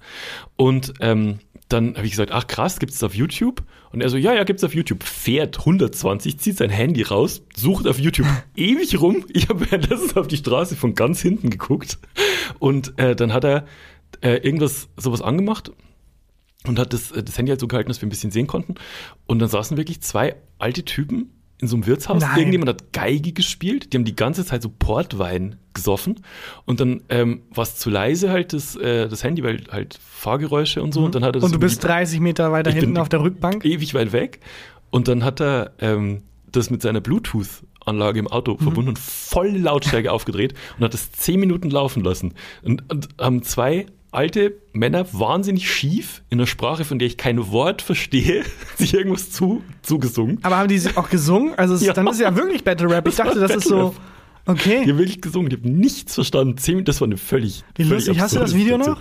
Und 0.55 0.93
ähm, 0.99 1.39
dann 1.69 1.95
habe 1.95 2.05
ich 2.05 2.11
gesagt, 2.11 2.31
ach 2.31 2.47
krass, 2.47 2.79
gibt 2.79 2.93
es 2.93 3.03
auf 3.03 3.13
YouTube? 3.13 3.63
Und 3.91 4.01
er 4.01 4.09
so, 4.09 4.17
ja, 4.17 4.33
ja, 4.33 4.43
gibt 4.43 4.59
es 4.59 4.63
auf 4.63 4.73
YouTube. 4.73 5.03
Fährt 5.03 5.59
120, 5.59 6.39
zieht 6.39 6.57
sein 6.57 6.69
Handy 6.69 7.03
raus, 7.03 7.43
sucht 7.55 7.87
auf 7.87 7.99
YouTube 7.99 8.27
ewig 8.55 8.99
rum. 8.99 9.25
Ich 9.29 9.49
habe 9.49 9.69
währenddessen 9.69 10.17
auf 10.17 10.27
die 10.27 10.37
Straße 10.37 10.75
von 10.75 10.95
ganz 10.95 11.21
hinten 11.21 11.51
geguckt. 11.51 11.99
Und 12.59 12.97
äh, 12.97 13.15
dann 13.15 13.33
hat 13.33 13.43
er 13.43 13.65
äh, 14.21 14.37
irgendwas, 14.37 14.89
sowas 14.97 15.21
angemacht 15.21 15.71
und 16.67 16.79
hat 16.79 16.93
das, 16.93 17.09
das 17.09 17.37
Handy 17.37 17.51
halt 17.51 17.59
so 17.59 17.67
gehalten, 17.67 17.89
dass 17.89 18.01
wir 18.01 18.07
ein 18.07 18.11
bisschen 18.11 18.31
sehen 18.31 18.47
konnten. 18.47 18.75
Und 19.27 19.39
dann 19.39 19.49
saßen 19.49 19.77
wirklich 19.77 20.01
zwei 20.01 20.35
alte 20.57 20.85
Typen 20.85 21.31
in 21.63 21.67
so 21.69 21.77
einem 21.77 21.85
Wirtshaus. 21.85 22.21
Nein. 22.21 22.37
Irgendjemand 22.37 22.69
hat 22.69 22.93
Geige 22.93 23.31
gespielt. 23.31 23.91
Die 23.91 23.97
haben 23.97 24.03
die 24.03 24.15
ganze 24.15 24.45
Zeit 24.45 24.61
so 24.61 24.69
Portwein 24.69 25.55
gesoffen. 25.73 26.21
Und 26.65 26.81
dann 26.81 27.01
ähm, 27.07 27.41
war 27.51 27.63
es 27.63 27.77
zu 27.77 27.89
leise 27.89 28.29
halt 28.29 28.51
das, 28.53 28.75
äh, 28.75 29.07
das 29.07 29.23
Handy, 29.23 29.43
weil 29.43 29.63
halt 29.71 29.97
Fahrgeräusche 30.03 30.83
und 30.83 30.93
so. 30.93 30.99
Mhm. 30.99 31.05
Und, 31.07 31.15
dann 31.15 31.23
hat 31.23 31.35
er 31.35 31.43
und 31.43 31.55
du 31.55 31.59
bist 31.59 31.83
30 31.83 32.19
Meter 32.19 32.51
weiter 32.51 32.69
hinten 32.69 32.97
auf 32.97 33.09
der 33.09 33.21
Rückbank? 33.21 33.63
Ewig 33.65 33.93
weit 33.93 34.11
weg. 34.11 34.41
Und 34.91 35.07
dann 35.07 35.23
hat 35.23 35.41
er 35.41 35.71
ähm, 35.79 36.23
das 36.51 36.69
mit 36.69 36.81
seiner 36.81 36.99
Bluetooth-Anlage 36.99 38.19
im 38.19 38.27
Auto 38.27 38.53
mhm. 38.53 38.59
verbunden 38.59 38.89
und 38.89 38.99
voll 38.99 39.49
Lautstärke 39.49 40.11
aufgedreht 40.11 40.53
und 40.77 40.83
hat 40.83 40.93
es 40.93 41.13
zehn 41.13 41.39
Minuten 41.39 41.69
laufen 41.69 42.03
lassen. 42.03 42.33
Und, 42.61 42.91
und 42.91 43.07
haben 43.19 43.41
zwei 43.41 43.85
alte 44.13 44.53
Männer 44.73 45.05
wahnsinnig 45.11 45.71
schief 45.71 46.23
in 46.29 46.39
einer 46.39 46.47
Sprache, 46.47 46.85
von 46.85 46.99
der 46.99 47.07
ich 47.07 47.17
kein 47.17 47.51
Wort 47.51 47.81
verstehe, 47.81 48.43
sich 48.77 48.93
irgendwas 48.93 49.31
zu, 49.31 49.63
zugesungen. 49.81 50.39
Aber 50.43 50.57
haben 50.57 50.67
die 50.67 50.81
auch 50.95 51.09
gesungen? 51.09 51.53
Also 51.57 51.75
es, 51.75 51.85
ja. 51.85 51.93
dann 51.93 52.07
ist 52.07 52.15
es 52.15 52.21
ja 52.21 52.35
wirklich 52.35 52.63
Battle 52.63 52.89
Rap. 52.89 53.07
Ich 53.07 53.15
dachte, 53.15 53.39
das 53.39 53.55
ist 53.55 53.67
so. 53.67 53.93
Okay. 54.45 54.83
Die 54.83 54.91
haben 54.91 54.97
wirklich 54.97 55.21
gesungen. 55.21 55.49
Ich 55.49 55.57
habe 55.57 55.69
nichts 55.69 56.15
verstanden. 56.15 56.57
das 56.83 56.99
war 56.99 57.07
eine 57.07 57.17
völlig. 57.17 57.63
Wie 57.75 57.83
lustig. 57.83 58.19
Hast 58.19 58.35
du 58.35 58.39
das 58.39 58.53
Video 58.53 58.77
noch? 58.77 58.99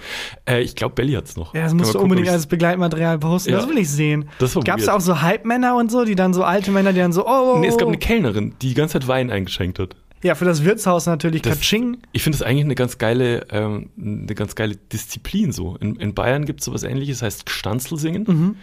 Äh, 0.48 0.62
ich 0.62 0.77
glaube, 0.77 0.94
Belly 0.94 1.14
hat's 1.14 1.35
noch. 1.35 1.53
Ja, 1.53 1.62
das 1.62 1.75
musst 1.75 1.94
du 1.94 1.98
unbedingt 1.98 2.29
als 2.29 2.46
Begleitmaterial 2.46 3.18
posten. 3.18 3.51
Ja. 3.51 3.57
Das 3.57 3.68
will 3.68 3.79
ich 3.79 3.90
sehen. 3.90 4.29
Gab 4.64 4.79
es 4.79 4.88
auch 4.88 5.01
so 5.01 5.20
Halbmänner 5.20 5.75
und 5.75 5.90
so, 5.90 6.05
die 6.05 6.14
dann 6.14 6.33
so 6.33 6.44
alte 6.44 6.70
Männer, 6.70 6.92
die 6.92 7.01
dann 7.01 7.12
so, 7.12 7.27
oh. 7.27 7.59
Nee, 7.59 7.66
es 7.66 7.77
gab 7.77 7.88
eine 7.88 7.98
Kellnerin, 7.98 8.55
die 8.62 8.68
die 8.68 8.75
ganze 8.75 8.94
Zeit 8.94 9.09
Wein 9.09 9.31
eingeschenkt 9.31 9.81
hat. 9.81 9.96
Ja, 10.23 10.35
für 10.35 10.45
das 10.45 10.65
Wirtshaus 10.65 11.07
natürlich 11.07 11.43
das, 11.43 11.55
Katsching. 11.55 11.99
Ich 12.13 12.23
finde 12.23 12.39
das 12.39 12.47
eigentlich 12.47 12.65
eine 12.65 12.75
ganz 12.75 12.99
geile, 12.99 13.47
ähm, 13.51 13.91
eine 14.01 14.35
ganz 14.35 14.55
geile 14.55 14.77
Disziplin 14.77 15.53
so. 15.53 15.77
In, 15.77 15.97
in 15.97 16.15
Bayern 16.15 16.45
gibt 16.45 16.61
es 16.61 16.67
sowas 16.67 16.85
ähnliches, 16.85 17.23
heißt 17.23 17.47
Gstanzl 17.47 17.97
singen. 17.97 18.25
Mhm. 18.29 18.57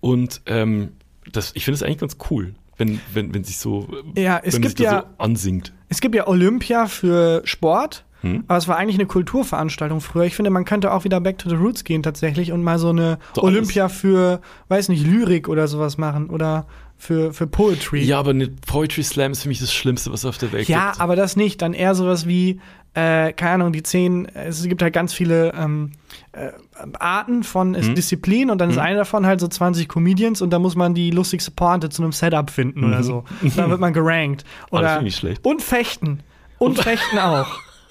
Und 0.00 0.42
ähm, 0.46 0.92
das, 1.32 1.52
ich 1.54 1.64
finde 1.64 1.76
es 1.76 1.82
eigentlich 1.82 1.98
ganz 1.98 2.16
cool, 2.30 2.54
wenn, 2.76 3.00
wenn, 3.12 3.34
wenn 3.34 3.44
sich 3.44 3.58
so, 3.58 3.88
ja, 4.16 4.40
es 4.42 4.60
gibt 4.60 4.78
ja, 4.80 5.00
so 5.00 5.22
ansingt. 5.22 5.72
Es 5.88 6.00
gibt 6.00 6.14
ja 6.14 6.26
Olympia 6.26 6.86
für 6.86 7.42
Sport. 7.44 8.04
Hm? 8.22 8.44
Aber 8.48 8.58
es 8.58 8.68
war 8.68 8.76
eigentlich 8.76 8.96
eine 8.96 9.06
Kulturveranstaltung 9.06 10.02
früher. 10.02 10.24
Ich 10.24 10.34
finde, 10.34 10.50
man 10.50 10.66
könnte 10.66 10.92
auch 10.92 11.04
wieder 11.04 11.20
back 11.22 11.38
to 11.38 11.48
the 11.48 11.54
roots 11.54 11.84
gehen 11.84 12.02
tatsächlich 12.02 12.52
und 12.52 12.62
mal 12.62 12.78
so 12.78 12.90
eine 12.90 13.18
so 13.34 13.42
Olympia 13.42 13.84
alles. 13.84 13.96
für, 13.96 14.40
weiß 14.68 14.90
nicht, 14.90 15.06
Lyrik 15.06 15.48
oder 15.48 15.66
sowas 15.68 15.96
machen 15.96 16.28
oder 16.28 16.66
für, 17.00 17.32
für 17.32 17.46
Poetry. 17.46 18.02
Ja, 18.02 18.18
aber 18.18 18.30
eine 18.30 18.48
Poetry 18.48 19.02
Slam 19.02 19.32
ist 19.32 19.42
für 19.42 19.48
mich 19.48 19.58
das 19.58 19.72
Schlimmste, 19.72 20.12
was 20.12 20.26
auf 20.26 20.36
der 20.36 20.52
Welt 20.52 20.68
ja, 20.68 20.88
gibt. 20.88 20.98
Ja, 20.98 21.02
aber 21.02 21.16
das 21.16 21.34
nicht. 21.34 21.62
Dann 21.62 21.72
eher 21.72 21.94
sowas 21.94 22.28
wie, 22.28 22.60
äh, 22.92 23.32
keine 23.32 23.54
Ahnung, 23.54 23.72
die 23.72 23.82
zehn, 23.82 24.26
es 24.26 24.62
gibt 24.64 24.82
halt 24.82 24.92
ganz 24.92 25.14
viele 25.14 25.54
ähm, 25.54 25.92
äh, 26.32 26.50
Arten 26.98 27.42
von 27.42 27.70
mhm. 27.70 27.94
Disziplinen 27.94 28.50
und 28.50 28.58
dann 28.58 28.68
mhm. 28.68 28.74
ist 28.74 28.78
eine 28.78 28.96
davon 28.98 29.24
halt 29.24 29.40
so 29.40 29.48
20 29.48 29.88
Comedians 29.88 30.42
und 30.42 30.50
da 30.50 30.58
muss 30.58 30.76
man 30.76 30.94
die 30.94 31.10
lustigste 31.10 31.50
Pointe 31.52 31.88
zu 31.88 32.02
einem 32.02 32.12
Setup 32.12 32.50
finden 32.50 32.80
mhm. 32.80 32.88
oder 32.88 33.02
so. 33.02 33.24
Und 33.40 33.56
dann 33.56 33.70
wird 33.70 33.80
man 33.80 33.94
gerankt. 33.94 34.44
Oder, 34.70 34.98
oh, 35.00 35.02
nicht 35.02 35.16
schlecht. 35.16 35.44
Und 35.44 35.62
Fechten. 35.62 36.20
Und, 36.58 36.78
Fechten 36.78 37.18
auch. 37.18 37.48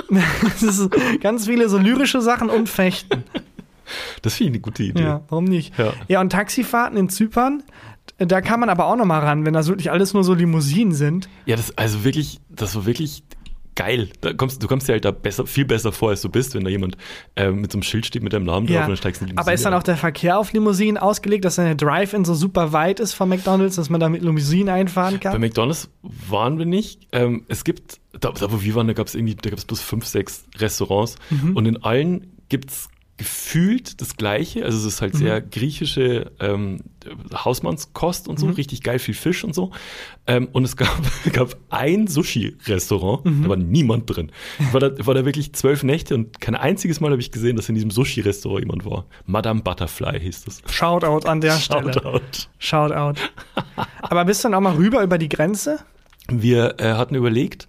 das 0.43 0.61
ist 0.61 0.89
ganz 1.19 1.47
viele 1.47 1.67
so 1.67 1.79
lyrische 1.79 2.21
Sachen 2.21 2.49
und 2.49 2.69
Fechten. 2.69 3.23
Das 4.21 4.35
finde 4.35 4.49
ich 4.49 4.53
eine 4.55 4.61
gute 4.61 4.83
Idee. 4.83 5.01
Ja, 5.01 5.21
warum 5.29 5.45
nicht? 5.45 5.77
Ja. 5.77 5.93
ja, 6.07 6.21
und 6.21 6.31
Taxifahrten 6.31 6.97
in 6.97 7.09
Zypern, 7.09 7.63
da 8.17 8.41
kann 8.41 8.59
man 8.59 8.69
aber 8.69 8.85
auch 8.85 8.95
noch 8.95 9.05
mal 9.05 9.19
ran, 9.19 9.45
wenn 9.45 9.53
das 9.53 9.67
wirklich 9.67 9.91
alles 9.91 10.13
nur 10.13 10.23
so 10.23 10.33
Limousinen 10.33 10.93
sind. 10.93 11.29
Ja, 11.45 11.55
das 11.55 11.77
also 11.77 12.03
wirklich, 12.03 12.39
das 12.49 12.75
war 12.75 12.85
wirklich 12.85 13.23
geil. 13.79 14.09
Da 14.19 14.33
kommst, 14.33 14.61
du 14.61 14.67
kommst 14.67 14.89
dir 14.89 14.93
halt 14.93 15.05
da 15.05 15.11
besser, 15.11 15.45
viel 15.45 15.63
besser 15.63 15.93
vor, 15.93 16.09
als 16.09 16.21
du 16.21 16.27
bist, 16.27 16.53
wenn 16.53 16.65
da 16.65 16.69
jemand 16.69 16.97
äh, 17.37 17.49
mit 17.49 17.71
so 17.71 17.77
einem 17.77 17.83
Schild 17.83 18.05
steht 18.05 18.23
mit 18.23 18.33
deinem 18.33 18.43
Namen 18.43 18.67
ja. 18.67 18.73
drauf 18.73 18.83
und 18.83 18.89
dann 18.89 18.97
steigst 18.97 19.21
du 19.21 19.23
in 19.23 19.27
die 19.27 19.31
Limousine. 19.31 19.47
Aber 19.47 19.53
ist 19.53 19.65
dann 19.65 19.73
auch 19.73 19.83
der 19.83 19.95
Verkehr 19.95 20.37
auf 20.37 20.51
Limousinen 20.51 20.97
ausgelegt, 20.97 21.45
dass 21.45 21.55
der 21.55 21.75
Drive-In 21.75 22.25
so 22.25 22.33
super 22.33 22.73
weit 22.73 22.99
ist 22.99 23.13
von 23.13 23.29
McDonalds, 23.29 23.77
dass 23.77 23.89
man 23.89 24.01
da 24.01 24.09
mit 24.09 24.21
Limousinen 24.21 24.67
einfahren 24.67 25.21
kann? 25.21 25.31
Bei 25.31 25.39
McDonalds 25.39 25.89
waren 26.01 26.57
wir 26.57 26.65
nicht. 26.65 27.07
Ähm, 27.13 27.45
es 27.47 27.63
gibt, 27.63 28.01
da, 28.19 28.31
da 28.31 28.51
wo 28.51 28.61
wir 28.61 28.75
waren, 28.75 28.87
da 28.87 28.93
gab 28.93 29.07
es 29.07 29.15
irgendwie, 29.15 29.35
da 29.35 29.49
gab 29.49 29.59
es 29.59 29.65
bloß 29.65 29.79
fünf, 29.79 30.05
sechs 30.05 30.43
Restaurants 30.57 31.15
mhm. 31.29 31.55
und 31.55 31.65
in 31.65 31.81
allen 31.81 32.33
gibt 32.49 32.71
es 32.71 32.89
gefühlt 33.19 33.99
das 33.99 34.15
Gleiche. 34.15 34.63
Also 34.63 34.77
es 34.77 34.85
ist 34.85 35.01
halt 35.01 35.13
mhm. 35.13 35.17
sehr 35.17 35.41
griechische 35.41 36.31
ähm, 36.39 36.79
Hausmannskost 37.35 38.29
und 38.29 38.39
so, 38.39 38.47
mhm. 38.47 38.53
richtig 38.53 38.81
geil, 38.81 38.97
viel 38.97 39.13
Fisch 39.13 39.43
und 39.43 39.53
so. 39.53 39.71
Ähm, 40.25 40.47
und 40.53 40.63
es 40.63 40.77
gab, 40.77 40.97
gab 41.33 41.57
ein 41.69 42.07
Sushi-Restaurant, 42.07 43.25
mhm. 43.25 43.43
da 43.43 43.49
war 43.49 43.57
niemand 43.57 44.09
drin. 44.09 44.31
Ich 44.57 44.73
war 44.73 44.79
da, 44.79 45.05
war 45.05 45.13
da 45.13 45.25
wirklich 45.25 45.51
zwölf 45.51 45.83
Nächte 45.83 46.15
und 46.15 46.39
kein 46.39 46.55
einziges 46.55 47.01
Mal 47.01 47.11
habe 47.11 47.19
ich 47.19 47.31
gesehen, 47.31 47.57
dass 47.57 47.67
in 47.67 47.75
diesem 47.75 47.91
Sushi-Restaurant 47.91 48.61
jemand 48.61 48.85
war. 48.85 49.05
Madame 49.25 49.61
Butterfly 49.63 50.17
hieß 50.17 50.45
das. 50.45 50.61
Shoutout 50.73 51.27
an 51.27 51.41
der 51.41 51.51
Stelle. 51.59 51.93
Shoutout. 51.93 52.47
Shoutout. 52.57 53.19
aber 54.01 54.23
bist 54.23 54.45
du 54.45 54.47
dann 54.47 54.55
auch 54.55 54.61
mal 54.61 54.75
rüber 54.75 55.03
über 55.03 55.17
die 55.17 55.27
Grenze? 55.29 55.79
Wir 56.29 56.79
äh, 56.79 56.93
hatten 56.93 57.15
überlegt, 57.15 57.67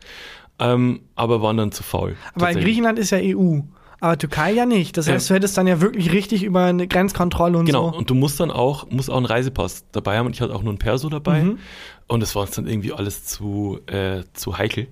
ähm, 0.61 1.01
aber 1.17 1.43
waren 1.43 1.57
dann 1.57 1.73
zu 1.73 1.83
faul. 1.83 2.15
Aber 2.35 2.53
Griechenland 2.53 3.01
ist 3.01 3.11
ja 3.11 3.19
EU. 3.21 3.63
Aber 4.01 4.17
Türkei 4.17 4.53
ja 4.53 4.67
nicht. 4.67 4.97
Das 4.97 5.09
heißt, 5.09 5.29
du 5.29 5.35
hättest 5.35 5.57
dann 5.59 5.67
ja 5.67 5.81
wirklich 5.81 6.11
richtig 6.13 6.43
über 6.43 6.65
eine 6.65 6.89
Grenzkontrolle 6.89 7.59
und 7.59 7.67
genau. 7.67 7.81
so. 7.81 7.87
Genau, 7.89 7.99
und 7.99 8.11
du 8.11 8.15
musst 8.15 8.41
dann 8.41 8.51
auch, 8.51 8.89
musst 8.91 9.11
auch 9.11 9.17
einen 9.17 9.27
Reisepass 9.27 9.85
dabei 9.93 10.19
haben. 10.19 10.27
Und 10.27 10.35
ich 10.35 10.41
hatte 10.41 10.55
auch 10.55 10.63
nur 10.63 10.71
einen 10.71 10.79
Perso 10.79 11.09
dabei. 11.09 11.43
Mhm. 11.43 11.59
Und 12.07 12.21
das 12.21 12.35
war 12.35 12.43
uns 12.43 12.53
dann 12.53 12.67
irgendwie 12.67 12.93
alles 12.93 13.25
zu, 13.25 13.81
äh, 13.87 14.23
zu 14.33 14.59
heikel. 14.59 14.89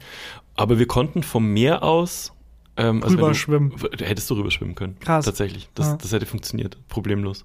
Aber 0.54 0.78
wir 0.78 0.86
konnten 0.86 1.22
vom 1.22 1.52
Meer 1.52 1.82
aus 1.82 2.32
ähm, 2.76 3.02
also 3.02 3.16
rüberschwimmen. 3.16 3.74
Du, 3.76 4.04
hättest 4.04 4.28
du 4.30 4.34
rüberschwimmen 4.34 4.74
können. 4.74 4.98
Krass. 5.00 5.24
Tatsächlich. 5.24 5.68
Das, 5.74 5.86
ja. 5.86 5.96
das 5.96 6.12
hätte 6.12 6.26
funktioniert. 6.26 6.76
Problemlos. 6.88 7.44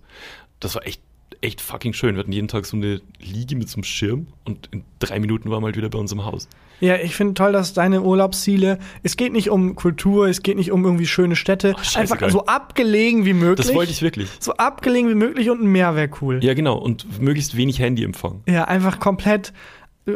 Das 0.59 0.75
war 0.75 0.85
echt 0.85 1.01
echt 1.41 1.61
fucking 1.61 1.93
schön. 1.93 2.15
Wir 2.15 2.19
hatten 2.19 2.31
jeden 2.31 2.47
Tag 2.47 2.65
so 2.65 2.77
eine 2.77 3.01
Liege 3.19 3.55
mit 3.55 3.69
so 3.69 3.75
einem 3.75 3.83
Schirm 3.83 4.27
und 4.45 4.69
in 4.71 4.83
drei 4.99 5.19
Minuten 5.19 5.49
waren 5.49 5.61
wir 5.61 5.65
halt 5.65 5.75
wieder 5.75 5.89
bei 5.89 5.99
uns 5.99 6.11
im 6.11 6.23
Haus. 6.23 6.47
Ja, 6.79 6.95
ich 6.97 7.15
finde 7.15 7.33
toll, 7.33 7.53
dass 7.53 7.73
deine 7.73 8.01
Urlaubsziele, 8.01 8.77
es 9.03 9.15
geht 9.15 9.31
nicht 9.31 9.49
um 9.49 9.75
Kultur, 9.75 10.27
es 10.27 10.43
geht 10.43 10.57
nicht 10.57 10.71
um 10.71 10.83
irgendwie 10.83 11.05
schöne 11.05 11.35
Städte, 11.35 11.75
oh, 11.77 11.99
einfach 11.99 12.17
geil. 12.17 12.29
so 12.29 12.45
abgelegen 12.45 13.25
wie 13.25 13.33
möglich. 13.33 13.67
Das 13.67 13.75
wollte 13.75 13.91
ich 13.91 14.01
wirklich. 14.01 14.29
So 14.39 14.53
abgelegen 14.53 15.09
wie 15.09 15.15
möglich 15.15 15.49
und 15.49 15.61
ein 15.61 15.67
Meer 15.67 15.95
wäre 15.95 16.09
cool. 16.21 16.43
Ja, 16.43 16.53
genau. 16.53 16.77
Und 16.77 17.21
möglichst 17.21 17.55
wenig 17.55 17.79
Handyempfang. 17.79 18.41
Ja, 18.47 18.65
einfach 18.65 18.99
komplett 18.99 19.53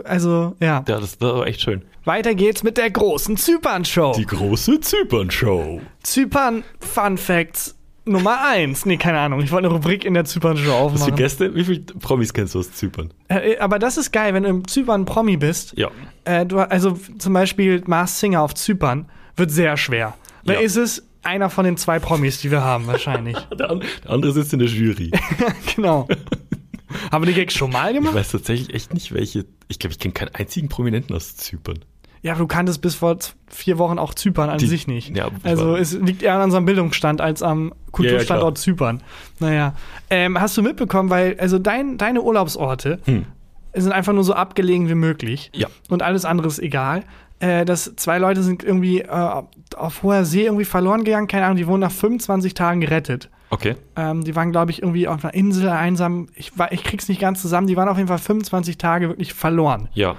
also, 0.04 0.56
ja. 0.60 0.84
Ja, 0.88 1.00
das, 1.00 1.18
das 1.18 1.34
war 1.34 1.48
echt 1.48 1.62
schön. 1.62 1.84
Weiter 2.04 2.36
geht's 2.36 2.64
mit 2.64 2.78
der 2.78 2.90
großen 2.90 3.38
Zypern-Show. 3.38 4.14
Die 4.18 4.26
große 4.26 4.82
Zypern-Show. 4.82 5.82
Zypern 6.04 6.64
Fun 6.80 7.18
Facts 7.18 7.77
Nummer 8.08 8.40
eins. 8.48 8.86
Nee, 8.86 8.98
keine 8.98 9.20
Ahnung. 9.20 9.42
Ich 9.42 9.52
wollte 9.52 9.68
eine 9.68 9.76
Rubrik 9.76 10.06
in 10.06 10.14
der 10.14 10.26
Zypern-Show 10.26 10.72
aufmachen. 10.72 11.02
Hast 11.02 11.10
du 11.10 11.16
Gäste? 11.16 11.56
Wie 11.56 11.64
viele 11.64 11.82
Promis 11.82 12.34
kennst 12.34 12.56
du 12.56 12.60
aus 12.60 12.72
Zypern? 12.72 13.14
Äh, 13.28 13.54
äh, 13.54 13.60
aber 13.60 13.80
das 13.80 13.98
ist 13.98 14.12
geil, 14.12 14.34
wenn 14.34 14.44
du 14.44 14.50
im 14.50 14.68
Zypern 14.68 15.06
Promi 15.06 15.38
bist. 15.38 15.74
Ja. 15.78 15.90
Äh, 16.26 16.46
du, 16.46 16.60
also 16.60 16.98
zum 17.18 17.34
Beispiel 17.34 17.84
Mars 17.86 18.20
Singer 18.20 18.42
auf 18.42 18.54
Zypern 18.56 19.10
wird 19.36 19.52
sehr 19.52 19.78
schwer. 19.78 20.16
Wer 20.44 20.56
ja. 20.56 20.62
ist 20.62 20.76
es? 20.76 21.04
Einer 21.24 21.50
von 21.50 21.66
den 21.66 21.76
zwei 21.78 22.00
Promis, 22.00 22.40
die 22.40 22.52
wir 22.52 22.64
haben, 22.64 22.88
wahrscheinlich. 22.88 23.38
der, 23.52 23.76
der, 23.76 23.82
andere 24.10 24.32
sitzt 24.32 24.54
in 24.54 24.60
der 24.60 24.70
Jury. 24.70 25.12
genau. 25.76 26.08
haben 27.12 27.26
wir 27.26 27.34
die 27.34 27.40
Gags 27.40 27.54
schon 27.54 27.72
mal 27.72 27.94
gemacht? 27.94 28.14
Ich 28.14 28.20
weiß 28.20 28.32
tatsächlich 28.32 28.74
echt 28.74 28.94
nicht, 28.94 29.14
welche. 29.14 29.46
Ich 29.68 29.80
glaube, 29.80 29.92
ich 29.92 30.00
kenne 30.00 30.14
keinen 30.14 30.34
einzigen 30.34 30.70
Prominenten 30.70 31.16
aus 31.16 31.36
Zypern. 31.36 31.80
Ja, 32.22 32.36
du 32.36 32.48
kanntest 32.48 32.82
bis 32.82 32.96
vor 32.96 33.18
vier 33.48 33.78
Wochen 33.78 34.00
auch 34.00 34.14
Zypern 34.14 34.50
an 34.50 34.58
die, 34.58 34.68
sich 34.68 34.88
nicht. 34.88 35.16
Ja, 35.16 35.30
also 35.44 35.76
es 35.76 35.94
liegt 35.94 36.24
eher 36.24 36.36
an 36.36 36.44
unserem 36.44 36.66
Bildungsstand 36.66 37.22
als 37.22 37.44
am 37.44 37.74
Kulturstandort 37.92 38.58
ja, 38.58 38.62
ja, 38.62 38.64
Zypern. 38.64 39.04
Naja. 39.40 39.74
Ähm, 40.10 40.40
hast 40.40 40.58
du 40.58 40.62
mitbekommen, 40.62 41.10
weil, 41.10 41.38
also 41.40 41.60
dein, 41.60 41.98
deine 41.98 42.22
Urlaubsorte 42.22 43.00
hm. 43.06 43.26
sind 43.74 43.92
einfach 43.92 44.14
nur 44.14 44.24
so 44.24 44.34
abgelegen 44.34 44.90
wie 44.90 44.96
möglich. 44.96 45.52
Ja. 45.54 45.68
Und 45.90 46.04
alles 46.04 46.26
andere 46.26 46.48
ist 46.48 46.60
egal. 46.60 47.04
Äh, 47.40 47.66
dass 47.66 47.96
zwei 47.98 48.18
Leute 48.18 48.42
sind 48.42 48.64
irgendwie 48.64 49.02
äh, 49.02 49.44
auf 49.76 50.02
hoher 50.02 50.26
See 50.26 50.46
irgendwie 50.46 50.66
verloren 50.66 51.04
gegangen, 51.04 51.28
keine 51.28 51.46
Ahnung, 51.46 51.58
die 51.58 51.68
wurden 51.68 51.82
nach 51.82 51.92
25 51.92 52.56
Tagen 52.56 52.82
gerettet. 52.82 53.30
Okay. 53.50 53.76
Ähm, 53.96 54.24
die 54.24 54.36
waren, 54.36 54.52
glaube 54.52 54.72
ich, 54.72 54.82
irgendwie 54.82 55.08
auf 55.08 55.24
einer 55.24 55.34
Insel 55.34 55.70
einsam. 55.70 56.28
Ich, 56.36 56.52
ich 56.72 56.84
krieg's 56.84 57.08
nicht 57.08 57.22
ganz 57.22 57.42
zusammen. 57.42 57.68
Die 57.68 57.78
waren 57.78 57.88
auf 57.88 57.98
jeden 57.98 58.10
Fall 58.10 58.18
25 58.18 58.78
Tage 58.78 59.08
wirklich 59.08 59.34
verloren. 59.34 59.88
Ja. 59.94 60.16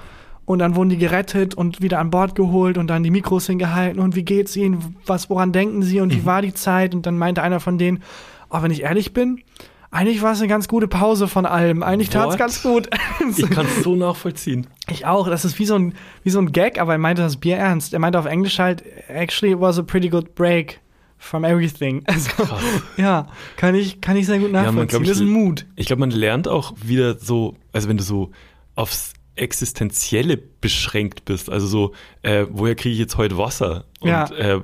Und 0.49 0.61
dann 0.61 0.77
wurden 0.77 0.89
die 0.89 0.97
gerettet 0.97 1.55
und 1.55 1.83
wieder 1.83 1.99
an 1.99 2.09
Bord 2.09 2.35
geholt 2.35 2.79
und 2.79 2.87
dann 2.87 3.03
die 3.03 3.11
Mikros 3.11 3.47
hingehalten 3.47 4.01
und 4.01 4.17
wie 4.17 4.23
geht's 4.23 4.57
ihnen, 4.57 4.97
was, 5.05 5.29
woran 5.29 5.53
denken 5.53 5.83
sie 5.83 6.01
und 6.01 6.11
wie 6.11 6.21
mhm. 6.21 6.25
war 6.25 6.41
die 6.41 6.55
Zeit? 6.55 6.95
Und 6.95 7.05
dann 7.05 7.19
meinte 7.19 7.43
einer 7.43 7.61
von 7.61 7.77
denen, 7.77 8.03
auch 8.49 8.61
oh, 8.61 8.63
wenn 8.63 8.71
ich 8.71 8.81
ehrlich 8.81 9.13
bin, 9.13 9.43
eigentlich 9.91 10.23
war 10.23 10.33
es 10.33 10.39
eine 10.39 10.49
ganz 10.49 10.67
gute 10.67 10.89
Pause 10.89 11.29
von 11.29 11.45
allem. 11.45 11.83
Eigentlich 11.83 12.09
tat 12.09 12.31
es 12.31 12.39
ganz 12.39 12.63
gut. 12.63 12.89
ich 13.37 13.51
kann 13.51 13.67
es 13.67 13.83
so 13.83 13.95
nachvollziehen. 13.95 14.67
Ich 14.89 15.05
auch. 15.05 15.29
Das 15.29 15.45
ist 15.45 15.59
wie 15.59 15.67
so, 15.67 15.75
ein, 15.75 15.93
wie 16.23 16.31
so 16.31 16.39
ein 16.39 16.51
Gag, 16.51 16.81
aber 16.81 16.93
er 16.93 16.99
meinte 16.99 17.21
das 17.21 17.37
Bier 17.37 17.59
ernst. 17.59 17.93
Er 17.93 17.99
meinte 17.99 18.19
auf 18.19 18.25
Englisch 18.25 18.59
halt, 18.59 18.83
actually 19.09 19.53
it 19.53 19.61
was 19.61 19.79
a 19.79 19.83
pretty 19.83 20.09
good 20.09 20.35
break 20.35 20.81
from 21.19 21.45
everything. 21.45 22.05
Also, 22.07 22.31
Krass. 22.31 22.63
ja, 22.97 23.27
kann 23.59 23.75
ich, 23.75 24.01
kann 24.01 24.17
ich 24.17 24.25
sehr 24.25 24.39
gut 24.39 24.51
nachvollziehen. 24.51 24.77
Ja, 24.77 24.81
man, 24.81 24.89
glaub, 24.89 25.03
das 25.03 25.11
ist 25.11 25.21
ein 25.21 25.29
Mut. 25.29 25.67
Ich 25.77 25.89
glaube, 25.89 26.01
man 26.01 26.11
lernt 26.11 26.49
auch 26.49 26.73
wieder 26.83 27.19
so, 27.19 27.55
also 27.71 27.91
wenn 27.91 27.99
du 27.99 28.03
so 28.03 28.31
aufs 28.77 29.13
Existenzielle 29.39 30.37
beschränkt 30.37 31.25
bist. 31.25 31.51
Also 31.51 31.67
so, 31.67 31.95
äh, 32.23 32.47
woher 32.51 32.75
kriege 32.75 32.93
ich 32.93 32.99
jetzt 32.99 33.17
heute 33.17 33.39
Wasser? 33.39 33.85
Und 34.01 34.11
ja. 34.11 34.27
äh, 34.31 34.61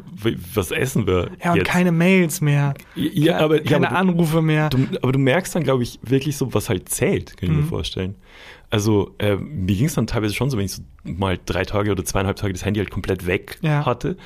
was 0.55 0.71
essen 0.71 1.07
wir? 1.07 1.31
Ja, 1.43 1.53
und 1.53 1.59
jetzt? 1.59 1.69
keine 1.69 1.93
Mails 1.93 2.41
mehr. 2.41 2.75
Ja, 2.95 3.39
aber 3.39 3.61
keine 3.61 3.85
ja, 3.85 3.91
aber 3.91 3.99
Anrufe 3.99 4.43
mehr. 4.43 4.71
Du, 4.71 4.87
aber 5.03 5.13
du 5.13 5.19
merkst 5.19 5.55
dann, 5.55 5.65
glaube 5.65 5.83
ich, 5.83 5.99
wirklich 6.03 6.37
so, 6.37 6.53
was 6.55 6.69
halt 6.69 6.89
zählt, 6.89 7.37
kann 7.37 7.49
ich 7.49 7.55
mhm. 7.55 7.63
mir 7.63 7.67
vorstellen. 7.69 8.17
Also 8.71 9.15
äh, 9.19 9.37
mir 9.37 9.77
ging 9.77 9.87
es 9.87 9.95
dann 9.95 10.07
teilweise 10.07 10.35
schon 10.35 10.51
so, 10.51 10.59
wenn 10.59 10.65
ich 10.65 10.73
so 10.73 10.83
mal 11.05 11.39
drei 11.45 11.65
Tage 11.65 11.93
oder 11.93 12.05
zweieinhalb 12.05 12.37
Tage 12.37 12.53
das 12.53 12.65
Handy 12.65 12.81
halt 12.81 12.91
komplett 12.91 13.27
weg 13.27 13.59
ja. 13.63 13.87
hatte. 13.87 14.17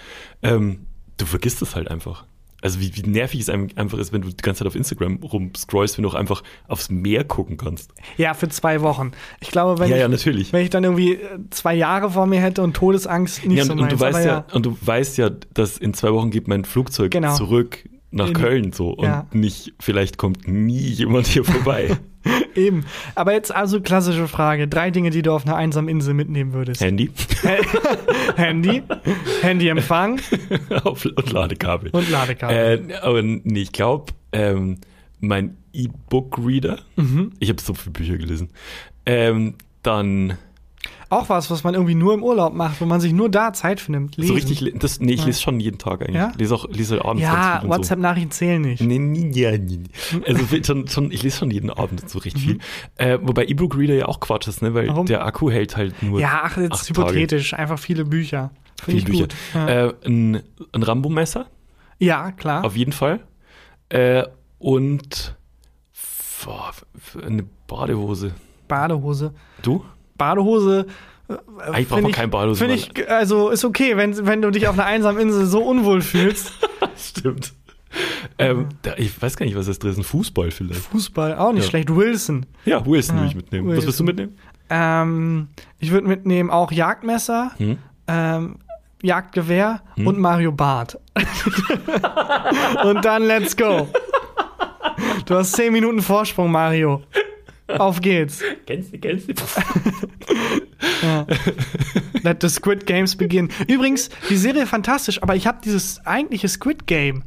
Ähm, 0.42 0.86
du 1.18 1.26
vergisst 1.26 1.60
es 1.62 1.74
halt 1.74 1.90
einfach 1.90 2.24
also 2.60 2.80
wie, 2.80 2.94
wie 2.96 3.08
nervig 3.08 3.40
es 3.40 3.48
einfach 3.48 3.98
ist, 3.98 4.12
wenn 4.12 4.22
du 4.22 4.28
die 4.28 4.36
ganze 4.36 4.60
Zeit 4.60 4.66
auf 4.66 4.74
Instagram 4.74 5.20
rumscrollst, 5.22 5.96
wenn 5.96 6.02
du 6.02 6.08
auch 6.08 6.14
einfach 6.14 6.42
aufs 6.66 6.90
Meer 6.90 7.24
gucken 7.24 7.56
kannst. 7.56 7.92
Ja, 8.16 8.34
für 8.34 8.48
zwei 8.48 8.80
Wochen. 8.82 9.12
Ich 9.40 9.50
glaube, 9.50 9.78
wenn, 9.78 9.90
ja, 9.90 9.96
ich, 9.96 10.02
ja, 10.02 10.08
natürlich. 10.08 10.52
wenn 10.52 10.64
ich 10.64 10.70
dann 10.70 10.84
irgendwie 10.84 11.14
äh, 11.14 11.38
zwei 11.50 11.74
Jahre 11.74 12.10
vor 12.10 12.26
mir 12.26 12.40
hätte 12.40 12.62
und 12.62 12.74
Todesangst 12.74 13.44
nicht 13.46 13.58
ja, 13.58 13.62
und, 13.62 13.68
so 13.68 13.74
meins, 13.76 13.92
und 13.92 14.00
du 14.00 14.04
weißt 14.04 14.26
ja, 14.26 14.44
und 14.52 14.66
du 14.66 14.76
weißt 14.80 15.18
ja, 15.18 15.30
dass 15.54 15.78
in 15.78 15.94
zwei 15.94 16.12
Wochen 16.12 16.30
geht 16.30 16.48
mein 16.48 16.64
Flugzeug 16.64 17.12
genau. 17.12 17.34
zurück 17.34 17.88
nach 18.10 18.28
in, 18.28 18.34
Köln 18.34 18.72
so 18.72 18.90
und 18.90 19.34
nicht, 19.34 19.74
vielleicht 19.78 20.18
kommt 20.18 20.48
nie 20.48 20.78
jemand 20.78 21.26
hier 21.26 21.44
vorbei. 21.44 21.96
Eben. 22.54 22.84
Aber 23.14 23.32
jetzt 23.32 23.54
also 23.54 23.80
klassische 23.80 24.28
Frage. 24.28 24.68
Drei 24.68 24.90
Dinge, 24.90 25.10
die 25.10 25.22
du 25.22 25.32
auf 25.32 25.46
einer 25.46 25.56
einsamen 25.56 25.88
Insel 25.88 26.14
mitnehmen 26.14 26.52
würdest. 26.52 26.80
Handy. 26.80 27.10
Handy. 28.36 28.82
Handyempfang. 29.42 30.20
und 30.84 31.32
Ladekabel. 31.32 31.90
Und 31.90 32.10
Ladekabel. 32.10 32.90
Äh, 32.90 32.94
aber 32.96 33.22
nee, 33.22 33.60
ich 33.60 33.72
glaube, 33.72 34.12
ähm, 34.32 34.78
mein 35.20 35.56
E-Book-Reader. 35.72 36.78
Mhm. 36.96 37.32
Ich 37.38 37.48
habe 37.48 37.60
so 37.60 37.74
viele 37.74 37.92
Bücher 37.92 38.16
gelesen. 38.16 38.50
Ähm, 39.06 39.54
dann 39.82 40.36
auch 41.10 41.28
was, 41.28 41.50
was 41.50 41.64
man 41.64 41.74
irgendwie 41.74 41.94
nur 41.94 42.12
im 42.12 42.22
Urlaub 42.22 42.52
macht, 42.52 42.80
wo 42.80 42.84
man 42.84 43.00
sich 43.00 43.12
nur 43.12 43.30
da 43.30 43.52
Zeit 43.52 43.80
für 43.80 43.92
nimmt. 43.92 44.16
Lesen. 44.16 44.28
So 44.28 44.34
richtig, 44.34 44.78
das, 44.78 45.00
nee, 45.00 45.14
ich 45.14 45.24
lese 45.24 45.40
schon 45.40 45.58
jeden 45.58 45.78
Tag 45.78 46.02
eigentlich. 46.02 46.16
Ja? 46.16 46.32
Lese 46.36 46.54
auch, 46.54 46.68
lese 46.68 47.04
abends 47.04 47.22
Ja, 47.22 47.62
WhatsApp-Nachrichten 47.64 48.30
so. 48.30 48.36
zählen 48.38 48.60
nicht. 48.60 48.82
Nee, 48.82 48.98
nie, 48.98 49.30
ja, 49.32 49.56
nie. 49.56 49.84
Also 50.26 50.44
schon, 50.62 50.86
schon, 50.88 51.10
ich 51.10 51.22
lese 51.22 51.38
schon 51.38 51.50
jeden 51.50 51.70
Abend 51.70 52.08
so 52.08 52.18
richtig 52.18 52.44
mhm. 52.44 52.50
viel. 52.50 52.58
Äh, 52.96 53.18
wobei 53.22 53.46
E-Book-Reader 53.46 53.94
ja 53.94 54.06
auch 54.06 54.20
Quatsch 54.20 54.48
ist, 54.48 54.60
ne? 54.60 54.74
weil 54.74 54.88
Warum? 54.88 55.06
der 55.06 55.24
Akku 55.24 55.50
hält 55.50 55.76
halt 55.76 56.02
nur. 56.02 56.20
Ja, 56.20 56.42
ach, 56.44 56.58
jetzt 56.58 56.82
ist 56.82 56.90
hypothetisch. 56.90 57.50
Tage. 57.50 57.62
Einfach 57.62 57.78
viele 57.78 58.04
Bücher. 58.04 58.50
Finde 58.82 59.00
ich 59.00 59.04
Bücher. 59.06 59.28
Ja. 59.54 59.68
Äh, 59.68 59.94
ein, 60.04 60.42
ein 60.72 60.82
Rambo-Messer. 60.82 61.46
Ja, 61.98 62.32
klar. 62.32 62.64
Auf 62.64 62.76
jeden 62.76 62.92
Fall. 62.92 63.20
Äh, 63.88 64.24
und 64.58 65.36
boah, 66.44 66.72
eine 67.26 67.44
Badehose. 67.66 68.34
Badehose. 68.68 69.32
Du? 69.62 69.84
Badehose. 70.18 70.86
Äh, 71.28 71.80
ich 71.80 71.88
brauche 71.88 72.10
kein 72.10 72.30
Badehose. 72.30 72.58
Finde 72.58 72.74
ich, 72.74 73.10
also 73.10 73.50
ist 73.50 73.64
okay, 73.64 73.96
wenn, 73.96 74.26
wenn 74.26 74.42
du 74.42 74.50
dich 74.50 74.68
auf 74.68 74.78
einer 74.78 74.86
einsamen 74.86 75.20
Insel 75.20 75.46
so 75.46 75.62
unwohl 75.62 76.02
fühlst. 76.02 76.52
Stimmt. 76.96 77.54
Ähm, 78.38 78.68
da, 78.82 78.94
ich 78.96 79.20
weiß 79.20 79.36
gar 79.36 79.46
nicht, 79.46 79.56
was 79.56 79.66
das 79.66 79.78
drin 79.78 79.92
ist. 79.92 79.98
Ein 79.98 80.04
Fußball 80.04 80.50
vielleicht. 80.50 80.80
Fußball, 80.80 81.36
auch 81.36 81.52
nicht 81.52 81.64
ja. 81.64 81.70
schlecht. 81.70 81.94
Wilson. 81.94 82.46
Ja, 82.64 82.84
Wilson 82.84 83.16
ja, 83.16 83.22
würde 83.22 83.30
ich 83.30 83.36
mitnehmen. 83.36 83.66
Wilson. 83.66 83.78
Was 83.78 83.86
wirst 83.86 84.00
du 84.00 84.04
mitnehmen? 84.04 84.38
Ähm, 84.70 85.48
ich 85.78 85.90
würde 85.90 86.06
mitnehmen 86.06 86.50
auch 86.50 86.70
Jagdmesser, 86.70 87.52
hm? 87.56 87.78
ähm, 88.06 88.56
Jagdgewehr 89.02 89.80
hm? 89.94 90.06
und 90.06 90.18
Mario 90.18 90.52
Bart. 90.52 90.98
und 92.84 93.04
dann 93.04 93.22
let's 93.24 93.56
go. 93.56 93.88
Du 95.24 95.34
hast 95.34 95.52
zehn 95.52 95.72
Minuten 95.72 96.02
Vorsprung, 96.02 96.50
Mario. 96.50 97.02
Auf 97.68 98.00
geht's. 98.00 98.42
Kennst 98.66 98.92
du, 98.94 98.98
kennst 98.98 99.28
du? 99.28 99.34
ja. 101.02 101.26
Let 102.22 102.42
the 102.42 102.48
Squid 102.48 102.86
Games 102.86 103.16
begin. 103.16 103.50
Übrigens, 103.66 104.08
die 104.30 104.36
Serie 104.36 104.66
fantastisch, 104.66 105.22
aber 105.22 105.36
ich 105.36 105.46
habe 105.46 105.58
dieses 105.62 106.04
eigentliche 106.06 106.48
Squid 106.48 106.86
Game 106.86 107.24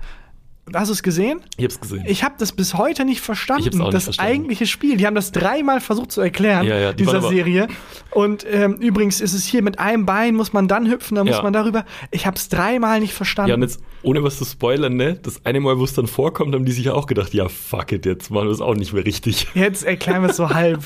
Hast 0.74 0.90
du 0.90 0.94
es 0.94 1.04
gesehen? 1.04 1.42
Ich 1.58 1.66
hab's 1.66 1.82
gesehen. 1.82 2.04
Ich 2.06 2.24
habe 2.24 2.36
das 2.38 2.52
bis 2.52 2.76
heute 2.76 3.04
nicht 3.04 3.20
verstanden. 3.20 3.68
Ich 3.68 3.74
hab's 3.74 3.80
auch 3.80 3.90
das 3.90 4.04
verstanden. 4.06 4.32
eigentliche 4.32 4.68
Spiel. 4.68 4.96
Die 4.96 5.06
haben 5.06 5.16
das 5.16 5.32
dreimal 5.32 5.82
versucht 5.82 6.12
zu 6.12 6.22
erklären, 6.22 6.66
ja, 6.66 6.78
ja, 6.78 6.94
die 6.94 7.04
dieser 7.04 7.22
Serie. 7.22 7.68
Und 8.12 8.46
ähm, 8.50 8.76
übrigens 8.76 9.22
ist 9.22 9.34
es 9.34 9.46
hier 9.46 9.64
mit 9.64 9.80
einem 9.80 10.06
Bein 10.06 10.36
muss 10.36 10.54
man 10.54 10.68
dann 10.68 10.90
hüpfen, 10.90 11.16
dann 11.16 11.26
muss 11.26 11.38
ja. 11.38 11.44
man 11.44 11.52
darüber. 11.52 11.86
Ich 12.12 12.26
habe 12.26 12.38
es 12.38 12.48
dreimal 12.48 13.00
nicht 13.00 13.14
verstanden. 13.14 13.50
Ja, 13.50 13.56
und 13.56 13.64
jetzt, 13.64 13.82
ohne 14.04 14.24
was 14.24 14.38
zu 14.38 14.46
spoilern, 14.46 14.96
ne? 14.96 15.20
Das 15.22 15.46
eine 15.46 15.60
Mal, 15.60 15.78
wo 15.80 15.84
es 15.84 15.94
dann 15.94 16.08
vorkommt, 16.08 16.54
haben 16.54 16.66
die 16.66 16.72
sich 16.72 16.86
ja 16.86 16.94
auch 16.94 17.08
gedacht, 17.08 17.34
ja, 17.34 17.50
fuck 17.50 17.92
it, 17.92 18.06
jetzt 18.06 18.30
machen 18.30 18.46
wir 18.46 18.54
es 18.54 18.62
auch 18.62 18.76
nicht 18.76 18.94
mehr 18.94 19.06
richtig. 19.06 19.48
Jetzt 19.56 19.84
erklären 19.84 20.22
wir 20.22 20.30
es 20.30 20.38
so 20.38 20.50
halb. 20.54 20.84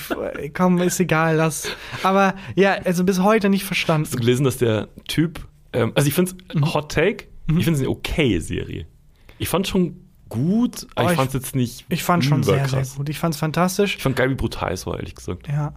Komm, 0.53 0.79
ist 0.79 0.99
egal, 0.99 1.35
lass. 1.35 1.69
Aber 2.01 2.35
ja, 2.55 2.73
also 2.85 3.03
bis 3.03 3.21
heute 3.21 3.49
nicht 3.49 3.65
verstanden. 3.65 4.05
Hast 4.05 4.15
du 4.15 4.19
gelesen, 4.19 4.45
dass 4.45 4.57
der 4.57 4.87
Typ, 5.07 5.39
ähm, 5.73 5.91
also 5.95 6.07
ich 6.07 6.13
finde 6.13 6.31
es 6.31 6.55
mhm. 6.55 6.73
Hot 6.73 6.91
Take, 6.91 7.25
mhm. 7.47 7.57
ich 7.57 7.65
finde 7.65 7.79
es 7.79 7.85
eine 7.85 7.89
okay 7.89 8.39
Serie. 8.39 8.87
Ich 9.37 9.49
fand 9.49 9.67
schon 9.67 10.05
gut, 10.29 10.87
aber 10.95 11.07
oh, 11.07 11.11
ich 11.11 11.17
fand 11.17 11.27
es 11.29 11.33
jetzt 11.33 11.55
nicht. 11.55 11.85
Ich 11.89 12.03
fand 12.03 12.25
schon 12.25 12.43
sehr, 12.43 12.67
sehr 12.67 12.83
gut. 12.97 13.09
Ich 13.09 13.19
fand 13.19 13.35
es 13.35 13.39
fantastisch. 13.39 13.97
Ich 13.97 14.03
fand 14.03 14.15
geil, 14.15 14.29
wie 14.29 14.35
brutal 14.35 14.73
es 14.73 14.85
war, 14.87 14.97
ehrlich 14.97 15.15
gesagt. 15.15 15.47
Ja. 15.47 15.73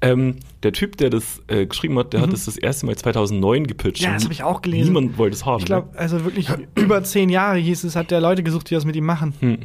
Ähm, 0.00 0.36
der 0.62 0.72
Typ, 0.72 0.96
der 0.96 1.10
das 1.10 1.42
äh, 1.46 1.66
geschrieben 1.66 1.98
hat, 1.98 2.12
der 2.12 2.20
mhm. 2.20 2.24
hat 2.24 2.32
es 2.32 2.44
das, 2.46 2.54
das 2.54 2.62
erste 2.62 2.86
Mal 2.86 2.96
2009 2.96 3.66
gepitcht. 3.66 4.02
Ja, 4.02 4.12
das 4.14 4.24
habe 4.24 4.32
ich 4.32 4.42
auch 4.42 4.60
gelesen. 4.62 4.92
Niemand 4.92 5.18
wollte 5.18 5.34
es 5.34 5.46
haben. 5.46 5.60
Ich 5.60 5.66
glaube, 5.66 5.92
ne? 5.92 5.98
also 5.98 6.24
wirklich 6.24 6.48
über 6.74 7.02
zehn 7.04 7.28
Jahre 7.28 7.58
hieß 7.58 7.84
es, 7.84 7.96
hat 7.96 8.10
der 8.10 8.20
Leute 8.20 8.42
gesucht, 8.42 8.70
die 8.70 8.74
das 8.74 8.84
mit 8.84 8.96
ihm 8.96 9.04
machen. 9.06 9.34
Hm. 9.40 9.58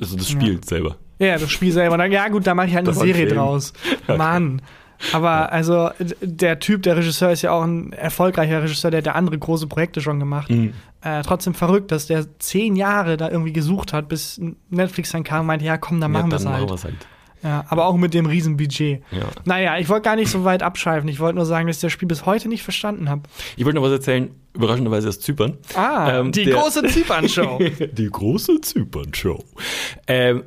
Also 0.00 0.16
das 0.16 0.28
Spiel 0.30 0.54
ja. 0.54 0.60
selber. 0.64 0.96
Ja, 1.18 1.36
das 1.36 1.50
Spiel 1.50 1.70
selber. 1.70 2.02
Ja 2.06 2.28
gut, 2.28 2.46
da 2.46 2.54
mache 2.54 2.68
ich 2.68 2.74
halt 2.74 2.88
eine 2.88 2.96
Serie 2.96 3.26
draus. 3.26 3.72
Okay. 4.02 4.16
Mann. 4.16 4.62
Aber 5.12 5.52
also 5.52 5.90
der 6.20 6.58
Typ, 6.58 6.82
der 6.82 6.96
Regisseur 6.96 7.30
ist 7.30 7.42
ja 7.42 7.52
auch 7.52 7.62
ein 7.62 7.92
erfolgreicher 7.92 8.62
Regisseur, 8.62 8.90
der 8.90 8.98
hat 8.98 9.06
ja 9.06 9.12
andere 9.12 9.38
große 9.38 9.66
Projekte 9.66 10.00
schon 10.00 10.18
gemacht. 10.18 10.50
Mhm. 10.50 10.74
Äh, 11.02 11.22
trotzdem 11.22 11.54
verrückt, 11.54 11.90
dass 11.92 12.06
der 12.06 12.26
zehn 12.38 12.76
Jahre 12.76 13.16
da 13.16 13.30
irgendwie 13.30 13.52
gesucht 13.52 13.92
hat, 13.92 14.08
bis 14.08 14.40
Netflix 14.68 15.10
dann 15.12 15.24
kam 15.24 15.40
und 15.40 15.46
meinte, 15.46 15.64
ja 15.64 15.78
komm, 15.78 16.00
dann 16.00 16.12
machen 16.12 16.30
ja, 16.30 16.32
wir 16.32 16.36
es 16.36 16.46
halt. 16.46 16.84
halt. 16.84 17.06
Ja, 17.42 17.64
aber 17.68 17.86
auch 17.86 17.96
mit 17.96 18.12
dem 18.12 18.26
riesen 18.26 18.58
Budget. 18.58 19.02
Ja. 19.10 19.22
Naja, 19.46 19.78
ich 19.78 19.88
wollte 19.88 20.02
gar 20.02 20.16
nicht 20.16 20.30
so 20.30 20.44
weit 20.44 20.62
abschweifen. 20.62 21.08
Ich 21.08 21.20
wollte 21.20 21.36
nur 21.36 21.46
sagen, 21.46 21.66
dass 21.66 21.76
ich 21.76 21.82
das 21.82 21.92
Spiel 21.92 22.06
bis 22.06 22.26
heute 22.26 22.48
nicht 22.48 22.62
verstanden 22.62 23.08
habe. 23.08 23.22
Ich 23.56 23.64
wollte 23.64 23.76
noch 23.76 23.82
was 23.82 23.92
erzählen, 23.92 24.30
überraschenderweise 24.52 25.08
aus 25.08 25.20
Zypern. 25.20 25.56
Ah, 25.74 26.18
ähm, 26.18 26.32
die 26.32 26.44
der, 26.44 26.56
große 26.56 26.82
Zypern-Show. 26.82 27.58
die 27.92 28.10
große 28.10 28.60
Zypern-Show. 28.60 29.42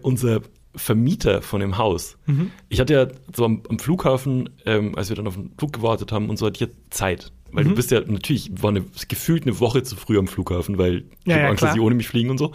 Unser 0.03 0.41
Vermieter 0.75 1.41
von 1.41 1.59
dem 1.59 1.77
Haus. 1.77 2.17
Mhm. 2.25 2.51
Ich 2.69 2.79
hatte 2.79 2.93
ja 2.93 3.07
so 3.35 3.45
am, 3.45 3.61
am 3.69 3.79
Flughafen, 3.79 4.49
ähm, 4.65 4.95
als 4.95 5.09
wir 5.09 5.15
dann 5.15 5.27
auf 5.27 5.35
den 5.35 5.51
Flug 5.57 5.73
gewartet 5.73 6.11
haben 6.11 6.29
und 6.29 6.37
so, 6.37 6.45
hatte 6.45 6.55
ich 6.63 6.69
ja 6.69 6.75
Zeit. 6.89 7.31
Weil 7.51 7.65
mhm. 7.65 7.69
du 7.69 7.75
bist 7.75 7.91
ja 7.91 8.01
natürlich, 8.01 8.51
war 8.61 8.71
eine, 8.71 8.83
gefühlt 9.07 9.43
eine 9.43 9.59
Woche 9.59 9.83
zu 9.83 9.95
früh 9.95 10.17
am 10.17 10.27
Flughafen, 10.27 10.77
weil 10.77 10.97
ich 10.97 11.03
ja, 11.25 11.35
habe 11.35 11.43
ja, 11.43 11.49
Angst, 11.49 11.59
klar. 11.59 11.69
dass 11.69 11.75
sie 11.75 11.81
ohne 11.81 11.95
mich 11.95 12.07
fliegen 12.07 12.29
und 12.29 12.39
so. 12.39 12.51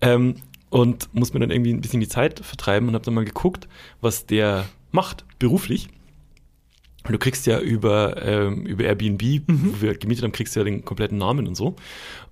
Ähm, 0.00 0.36
und 0.70 1.12
muss 1.14 1.32
mir 1.32 1.40
dann 1.40 1.50
irgendwie 1.50 1.72
ein 1.72 1.80
bisschen 1.80 2.00
die 2.00 2.08
Zeit 2.08 2.40
vertreiben 2.40 2.88
und 2.88 2.94
habe 2.94 3.04
dann 3.04 3.14
mal 3.14 3.24
geguckt, 3.24 3.68
was 4.00 4.26
der 4.26 4.66
macht 4.92 5.24
beruflich. 5.38 5.88
Und 7.04 7.12
du 7.12 7.18
kriegst 7.18 7.46
ja 7.46 7.60
über, 7.60 8.22
ähm, 8.22 8.66
über 8.66 8.84
Airbnb, 8.84 9.22
mhm. 9.22 9.74
wo 9.74 9.80
wir 9.80 9.96
gemietet 9.96 10.24
haben, 10.24 10.32
kriegst 10.32 10.56
du 10.56 10.60
ja 10.60 10.64
den 10.64 10.84
kompletten 10.84 11.18
Namen 11.18 11.46
und 11.46 11.54
so. 11.54 11.76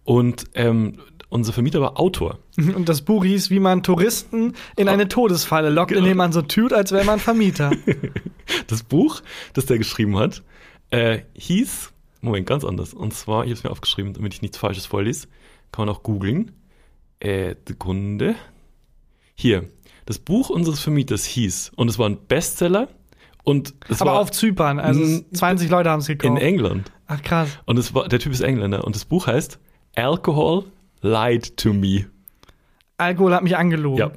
Und 0.05 0.45
ähm, 0.55 0.99
unser 1.29 1.53
Vermieter 1.53 1.81
war 1.81 1.99
Autor. 1.99 2.39
Und 2.57 2.89
das 2.89 3.03
Buch 3.03 3.25
hieß, 3.25 3.51
wie 3.51 3.61
man 3.61 3.83
Touristen 3.83 4.55
in 4.77 4.89
eine 4.89 5.09
Todesfalle 5.09 5.71
lockt, 5.71 5.91
genau. 5.91 6.03
indem 6.03 6.19
man 6.19 6.33
so 6.33 6.43
tut, 6.43 6.73
als 6.73 6.93
wäre 6.93 7.05
man 7.05 7.19
Vermieter. 7.19 7.73
das 8.67 8.83
Buch, 8.83 9.21
das 9.53 9.67
der 9.67 9.79
geschrieben 9.79 10.17
hat, 10.19 10.43
äh, 10.91 11.21
hieß, 11.35 11.93
Moment, 12.21 12.47
ganz 12.47 12.65
anders. 12.65 12.95
Und 12.95 13.15
zwar, 13.15 13.45
ich 13.45 13.51
habe 13.51 13.59
es 13.59 13.65
mir 13.65 13.71
aufgeschrieben, 13.71 14.15
damit 14.15 14.35
ich 14.35 14.43
nichts 14.43 14.59
Falsches 14.59 14.87
vorlese, 14.87 15.29
kann 15.73 15.87
man 15.87 15.95
auch 15.95 16.03
googeln. 16.03 16.53
Äh, 17.21 17.55
Sekunde. 17.67 18.35
Hier, 19.35 19.69
das 20.07 20.19
Buch 20.19 20.51
unseres 20.51 20.81
Vermieters 20.81 21.25
hieß, 21.25 21.73
und 21.75 21.89
es 21.89 21.99
war 21.99 22.09
ein 22.09 22.19
Bestseller, 22.29 22.89
und 23.45 23.75
es 23.89 24.01
Aber 24.01 24.13
war 24.13 24.21
auf 24.21 24.31
Zypern, 24.31 24.81
also 24.81 25.23
20 25.35 25.69
Leute 25.69 25.91
haben 25.91 26.01
es 26.01 26.07
gekauft. 26.07 26.31
In 26.31 26.37
England. 26.39 26.91
Ach 27.07 27.23
krass. 27.23 27.59
Und 27.67 27.79
es 27.79 27.95
war, 27.95 28.09
der 28.09 28.19
Typ 28.19 28.33
ist 28.33 28.41
Engländer 28.41 28.85
und 28.85 28.97
das 28.97 29.05
Buch 29.05 29.27
heißt 29.27 29.59
Alcohol 29.95 30.65
lied 31.05 31.57
to 31.57 31.73
me. 31.73 32.07
Alkohol 32.97 33.35
hat 33.35 33.43
mich 33.43 33.57
angelogen. 33.57 33.99
Ja. 33.99 34.13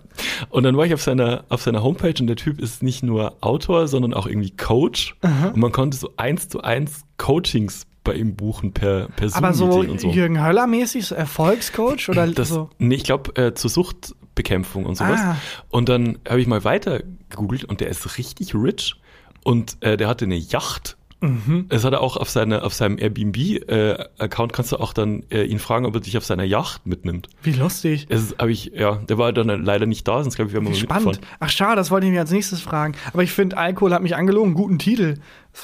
Und 0.50 0.64
dann 0.64 0.78
war 0.78 0.86
ich 0.86 0.94
auf 0.94 1.02
seiner, 1.02 1.46
auf 1.50 1.62
seiner 1.62 1.84
Homepage 1.84 2.14
und 2.20 2.28
der 2.28 2.36
Typ 2.36 2.62
ist 2.62 2.84
nicht 2.84 3.04
nur 3.04 3.36
Autor, 3.42 3.88
sondern 3.88 4.14
auch 4.14 4.28
irgendwie 4.28 4.56
Coach. 4.56 5.16
Aha. 5.22 5.50
Und 5.50 5.58
man 5.58 5.72
konnte 5.72 5.98
so 5.98 6.14
eins 6.18 6.48
zu 6.48 6.62
eins 6.62 7.02
Coachings 7.18 7.88
bei 8.04 8.14
ihm 8.14 8.36
buchen 8.36 8.74
per, 8.74 9.10
per 9.10 9.36
Aber 9.36 9.54
so, 9.54 9.66
und 9.66 10.00
so. 10.00 10.10
Jürgen 10.10 10.42
Höller-mäßig, 10.42 11.08
so 11.08 11.16
Erfolgscoach 11.16 12.08
oder 12.10 12.28
das, 12.28 12.50
so? 12.50 12.70
Nee, 12.78 12.96
ich 12.96 13.04
glaube, 13.04 13.36
äh, 13.36 13.54
zur 13.54 13.70
Sucht 13.70 14.14
Suchtbekämpfung 14.38 14.86
und 14.86 14.96
sowas. 14.96 15.20
Ah. 15.20 15.38
Und 15.70 15.90
dann 15.90 16.20
habe 16.28 16.40
ich 16.40 16.48
mal 16.48 16.64
weiter 16.64 17.02
gegoogelt 17.30 17.66
und 17.66 17.82
der 17.82 17.90
ist 17.90 18.18
richtig 18.18 18.54
rich 18.54 18.96
und 19.44 19.78
äh, 19.82 19.98
der 19.98 20.08
hatte 20.08 20.26
eine 20.26 20.38
Yacht 20.38 20.98
Mhm. 21.20 21.66
Es 21.70 21.84
hat 21.84 21.94
er 21.94 22.02
auch 22.02 22.16
auf, 22.16 22.30
seine, 22.30 22.64
auf 22.64 22.74
seinem 22.74 22.98
Airbnb-Account, 23.00 24.52
äh, 24.52 24.56
kannst 24.56 24.72
du 24.72 24.78
auch 24.78 24.94
dann 24.94 25.24
äh, 25.32 25.44
ihn 25.44 25.58
fragen, 25.60 25.86
ob 25.86 25.96
er 25.96 26.02
dich 26.02 26.18
auf 26.18 26.26
seiner 26.26 26.44
Yacht 26.44 26.86
mitnimmt. 26.86 27.28
Wie 27.42 27.54
lustig. 27.54 28.06
Es 28.10 28.36
habe 28.38 28.52
ich, 28.52 28.72
ja, 28.76 28.96
der 28.96 29.18
war 29.18 29.34
dann 29.34 29.48
leider 29.64 29.88
nicht 29.88 30.08
da, 30.08 30.22
sonst 30.22 30.36
glaube 30.36 30.50
ich, 30.50 30.54
wir 30.54 30.60
haben 30.60 30.66
mal 30.66 30.76
Spannend. 30.76 31.20
Ach 31.40 31.50
schade, 31.50 31.76
das 31.78 31.90
wollte 31.90 32.06
ich 32.06 32.14
mir 32.14 32.20
als 32.20 32.32
nächstes 32.32 32.62
fragen. 32.62 32.94
Aber 33.14 33.24
ich 33.24 33.32
finde, 33.32 33.58
Alkohol 33.58 33.94
hat 33.94 34.04
mich 34.04 34.16
angelogen, 34.16 34.54
guten 34.54 34.78
Titel. 34.78 35.16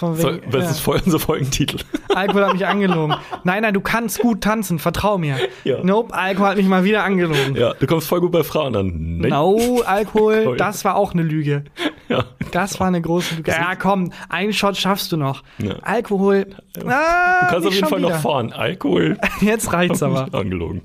Wegen, 0.02 0.16
so, 0.16 0.32
das 0.50 0.64
ja. 0.64 0.72
ist 0.72 0.80
voll 0.80 1.02
unser 1.06 1.20
Folgentitel. 1.20 1.78
Alkohol 2.14 2.46
hat 2.46 2.54
mich 2.54 2.66
angelogen. 2.66 3.16
Nein, 3.44 3.62
nein, 3.62 3.74
du 3.74 3.82
kannst 3.82 4.20
gut 4.20 4.42
tanzen, 4.42 4.80
vertrau 4.80 5.18
mir. 5.18 5.38
Ja. 5.64 5.84
Nope, 5.84 6.14
Alkohol 6.14 6.50
hat 6.50 6.58
mich 6.58 6.68
mal 6.68 6.84
wieder 6.84 7.04
angelogen. 7.04 7.56
Ja, 7.56 7.74
du 7.74 7.86
kommst 7.86 8.08
voll 8.08 8.22
gut 8.22 8.32
bei 8.32 8.44
Frauen 8.44 8.76
an. 8.76 9.18
Nein. 9.18 9.30
No, 9.30 9.82
Alkohol, 9.86 10.56
das 10.58 10.84
war 10.84 10.96
auch 10.96 11.14
eine 11.14 11.22
Lüge. 11.22 11.64
Ja. 12.10 12.26
Das 12.52 12.80
war 12.80 12.88
eine 12.88 13.02
große 13.02 13.36
Lüge. 13.36 13.52
Ja, 13.52 13.76
komm, 13.76 14.12
einen 14.30 14.54
Shot 14.54 14.78
schaffst 14.78 15.12
du 15.12 15.18
noch. 15.18 15.44
Ja. 15.60 15.76
Alkohol. 15.82 16.48
Ah, 16.86 17.42
du 17.42 17.48
kannst 17.50 17.68
auf 17.68 17.74
jeden 17.74 17.88
Fall 17.88 18.00
wieder. 18.00 18.10
noch 18.10 18.18
fahren. 18.20 18.52
Alkohol. 18.52 19.18
Jetzt 19.42 19.74
reicht's 19.74 20.02
aber. 20.02 20.34
Angelogen. 20.34 20.82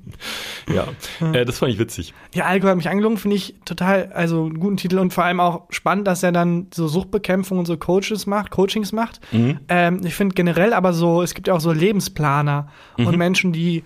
Ja, 0.73 0.87
äh, 1.33 1.45
das 1.45 1.59
fand 1.59 1.73
ich 1.73 1.79
witzig. 1.79 2.13
Ja, 2.35 2.45
Alkohol 2.45 2.71
hat 2.71 2.77
mich 2.77 2.89
angelogen, 2.89 3.17
finde 3.17 3.37
ich 3.37 3.55
total, 3.65 4.13
also 4.13 4.45
einen 4.45 4.61
guten 4.61 4.77
Titel 4.77 4.99
und 4.99 5.13
vor 5.15 5.25
allem 5.25 5.41
auch 5.41 5.63
spannend, 5.71 6.07
dass 6.07 6.23
er 6.23 6.33
dann 6.33 6.67
so 6.73 6.89
Suchtbekämpfung 6.89 7.59
und 7.59 7.67
so 7.67 7.77
Coaches 7.77 8.27
macht, 8.27 8.51
Coachings 8.51 8.93
macht 8.93 8.98
macht. 8.99 9.21
Mhm. 9.33 9.61
Ähm, 9.69 10.01
ich 10.05 10.15
finde 10.15 10.35
generell 10.35 10.73
aber 10.73 10.93
so, 10.93 11.23
es 11.23 11.35
gibt 11.35 11.49
ja 11.49 11.55
auch 11.55 11.61
so 11.61 11.73
Lebensplaner 11.73 12.69
mhm. 12.97 13.07
und 13.07 13.17
Menschen, 13.17 13.53
die 13.53 13.85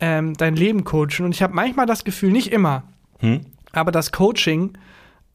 ähm, 0.00 0.34
dein 0.34 0.54
Leben 0.54 0.84
coachen. 0.84 1.24
Und 1.24 1.34
ich 1.34 1.42
habe 1.42 1.54
manchmal 1.54 1.86
das 1.86 2.04
Gefühl, 2.04 2.30
nicht 2.30 2.52
immer, 2.52 2.84
mhm. 3.20 3.40
aber 3.72 3.92
das 3.92 4.12
Coaching 4.12 4.72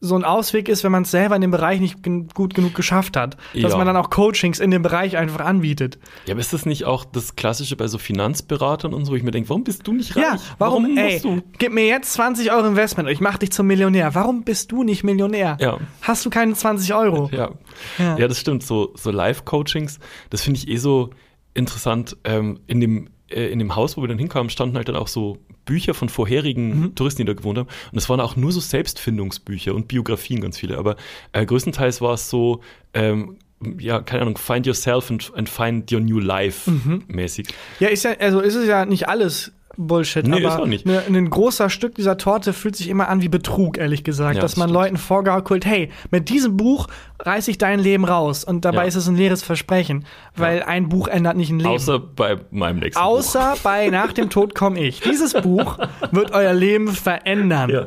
so 0.00 0.14
ein 0.14 0.24
Ausweg 0.24 0.68
ist, 0.68 0.84
wenn 0.84 0.92
man 0.92 1.04
es 1.04 1.10
selber 1.10 1.36
in 1.36 1.40
dem 1.40 1.50
Bereich 1.50 1.80
nicht 1.80 2.02
gut 2.34 2.54
genug 2.54 2.74
geschafft 2.74 3.16
hat. 3.16 3.36
Dass 3.54 3.72
ja. 3.72 3.78
man 3.78 3.86
dann 3.86 3.96
auch 3.96 4.10
Coachings 4.10 4.60
in 4.60 4.70
dem 4.70 4.82
Bereich 4.82 5.16
einfach 5.16 5.40
anbietet. 5.40 5.98
Ja, 6.26 6.34
aber 6.34 6.40
ist 6.40 6.52
das 6.52 6.66
nicht 6.66 6.84
auch 6.84 7.04
das 7.04 7.34
Klassische 7.34 7.76
bei 7.76 7.88
so 7.88 7.96
Finanzberatern 7.96 8.92
und 8.92 9.06
so, 9.06 9.12
wo 9.12 9.16
ich 9.16 9.22
mir 9.22 9.30
denke, 9.30 9.48
warum 9.48 9.64
bist 9.64 9.86
du 9.86 9.94
nicht 9.94 10.14
reich? 10.16 10.22
Ja, 10.22 10.36
warum, 10.58 10.84
warum 10.84 10.98
ey, 10.98 11.20
du? 11.20 11.42
gib 11.58 11.72
mir 11.72 11.86
jetzt 11.86 12.12
20 12.12 12.52
Euro 12.52 12.66
Investment, 12.66 13.08
ich 13.08 13.20
mach 13.20 13.38
dich 13.38 13.52
zum 13.52 13.66
Millionär. 13.66 14.14
Warum 14.14 14.44
bist 14.44 14.70
du 14.70 14.82
nicht 14.82 15.02
Millionär? 15.02 15.56
Ja. 15.60 15.78
Hast 16.02 16.26
du 16.26 16.30
keine 16.30 16.52
20 16.52 16.94
Euro? 16.94 17.30
Ja, 17.32 17.50
ja. 17.98 18.18
ja 18.18 18.28
das 18.28 18.38
stimmt. 18.38 18.62
So, 18.62 18.92
so 18.96 19.10
Live-Coachings, 19.10 19.98
das 20.28 20.42
finde 20.42 20.60
ich 20.60 20.68
eh 20.68 20.76
so 20.76 21.10
interessant. 21.54 22.18
Ähm, 22.24 22.60
in 22.66 22.80
dem 22.80 23.08
äh, 23.30 23.46
in 23.46 23.58
dem 23.58 23.74
Haus, 23.74 23.96
wo 23.96 24.02
wir 24.02 24.08
dann 24.08 24.18
hinkamen, 24.18 24.50
standen 24.50 24.76
halt 24.76 24.88
dann 24.88 24.96
auch 24.96 25.08
so 25.08 25.38
Bücher 25.66 25.92
von 25.92 26.08
vorherigen 26.08 26.80
mhm. 26.80 26.94
Touristen, 26.94 27.22
die 27.22 27.26
da 27.26 27.34
gewohnt 27.34 27.58
haben. 27.58 27.68
Und 27.92 27.98
es 27.98 28.08
waren 28.08 28.20
auch 28.20 28.36
nur 28.36 28.52
so 28.52 28.60
Selbstfindungsbücher 28.60 29.74
und 29.74 29.88
Biografien 29.88 30.40
ganz 30.40 30.58
viele. 30.58 30.78
Aber 30.78 30.96
äh, 31.32 31.44
größtenteils 31.44 32.00
war 32.00 32.14
es 32.14 32.30
so, 32.30 32.62
ähm, 32.94 33.36
ja, 33.78 34.00
keine 34.00 34.22
Ahnung, 34.22 34.38
find 34.38 34.66
yourself 34.66 35.10
and, 35.10 35.32
and 35.34 35.48
find 35.48 35.92
your 35.92 36.00
new 36.00 36.18
life 36.18 36.70
mhm. 36.70 37.04
mäßig. 37.08 37.48
Ja, 37.80 37.88
ist 37.88 38.04
ja, 38.04 38.12
also 38.12 38.40
ist 38.40 38.54
es 38.54 38.66
ja 38.66 38.86
nicht 38.86 39.08
alles 39.08 39.52
Bullshit. 39.76 40.26
Nee, 40.26 40.44
aber 40.44 40.54
ist 40.54 40.60
auch 40.60 40.66
nicht. 40.66 40.86
Ne, 40.86 41.02
ein 41.06 41.30
großer 41.30 41.70
Stück 41.70 41.94
dieser 41.94 42.16
Torte 42.16 42.52
fühlt 42.52 42.76
sich 42.76 42.88
immer 42.88 43.08
an 43.08 43.22
wie 43.22 43.28
Betrug, 43.28 43.78
ehrlich 43.78 44.04
gesagt. 44.04 44.36
Ja, 44.36 44.42
dass 44.42 44.52
das 44.52 44.58
man 44.58 44.68
stimmt. 44.68 44.82
Leuten 44.82 44.96
vorgaukelt, 44.96 45.66
hey, 45.66 45.90
mit 46.10 46.28
diesem 46.28 46.56
Buch 46.56 46.86
reiße 47.18 47.50
ich 47.50 47.58
dein 47.58 47.80
Leben 47.80 48.04
raus. 48.04 48.44
Und 48.44 48.64
dabei 48.64 48.82
ja. 48.82 48.84
ist 48.84 48.96
es 48.96 49.08
ein 49.08 49.16
leeres 49.16 49.42
Versprechen. 49.42 50.04
Weil 50.34 50.58
ja. 50.58 50.66
ein 50.66 50.88
Buch 50.88 51.08
ändert 51.08 51.36
nicht 51.36 51.50
ein 51.50 51.58
Leben. 51.58 51.70
Außer 51.70 51.98
bei 51.98 52.36
meinem 52.50 52.80
nächsten 52.80 53.02
Außer 53.02 53.52
Buch. 53.52 53.62
bei 53.62 53.88
Nach 53.88 54.12
dem 54.12 54.30
Tod 54.30 54.54
komme 54.54 54.80
ich. 54.80 55.00
Dieses 55.00 55.34
Buch 55.34 55.78
wird 56.10 56.32
euer 56.32 56.52
Leben 56.52 56.88
verändern. 56.88 57.70
Ja. 57.70 57.86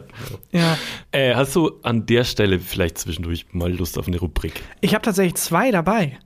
ja. 0.52 0.78
Äh, 1.12 1.36
hast 1.36 1.56
du 1.56 1.72
an 1.84 2.06
der 2.06 2.24
Stelle 2.24 2.60
vielleicht 2.60 2.98
zwischendurch 2.98 3.48
mal 3.52 3.72
Lust 3.72 3.98
auf 3.98 4.08
eine 4.08 4.20
Rubrik? 4.20 4.64
Ich 4.82 4.94
habe 4.94 5.04
tatsächlich 5.04 5.36
zwei 5.36 5.72
dabei. 5.72 6.18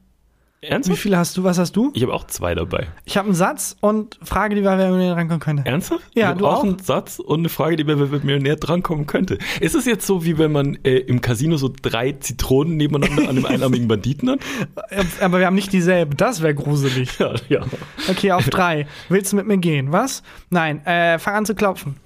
Ernsthaft? 0.63 0.97
Wie 0.97 1.01
viele 1.01 1.17
hast 1.17 1.35
du? 1.35 1.43
Was 1.43 1.57
hast 1.57 1.75
du? 1.75 1.91
Ich 1.93 2.01
habe 2.03 2.13
auch 2.13 2.25
zwei 2.27 2.55
dabei. 2.55 2.87
Ich 3.05 3.17
habe 3.17 3.27
einen 3.27 3.35
Satz 3.35 3.75
und 3.81 4.17
Frage, 4.23 4.55
die 4.55 4.61
bei 4.61 4.77
Wer 4.77 4.91
Millionär 4.91 5.15
drankommen 5.15 5.39
könnte. 5.39 5.65
Ernsthaft? 5.65 6.03
Ja, 6.13 6.31
ich 6.31 6.37
du 6.37 6.47
auch? 6.47 6.63
einen 6.63 6.79
Satz 6.79 7.19
und 7.19 7.39
eine 7.39 7.49
Frage, 7.49 7.75
die 7.75 7.83
bei 7.83 7.97
Wer 7.99 8.07
Millionär 8.19 8.55
drankommen 8.55 9.05
könnte. 9.05 9.37
Ist 9.59 9.75
es 9.75 9.85
jetzt 9.85 10.07
so, 10.07 10.23
wie 10.23 10.37
wenn 10.37 10.51
man 10.51 10.77
äh, 10.83 10.97
im 10.99 11.19
Casino 11.21 11.57
so 11.57 11.69
drei 11.81 12.13
Zitronen 12.13 12.77
nebeneinander 12.77 13.23
an 13.23 13.29
einem 13.29 13.45
einarmigen 13.45 13.87
Banditen 13.87 14.29
hat? 14.29 14.39
Aber 15.21 15.39
wir 15.39 15.45
haben 15.45 15.55
nicht 15.55 15.73
dieselben. 15.73 16.15
Das 16.15 16.41
wäre 16.41 16.55
gruselig. 16.55 17.19
Ja, 17.19 17.33
ja. 17.49 17.61
Okay, 18.09 18.31
auf 18.31 18.45
drei. 18.49 18.87
Willst 19.09 19.33
du 19.33 19.35
mit 19.35 19.47
mir 19.47 19.57
gehen? 19.57 19.91
Was? 19.91 20.23
Nein. 20.49 20.85
Äh, 20.85 21.19
fang 21.19 21.35
an 21.35 21.45
zu 21.45 21.55
klopfen. 21.55 21.97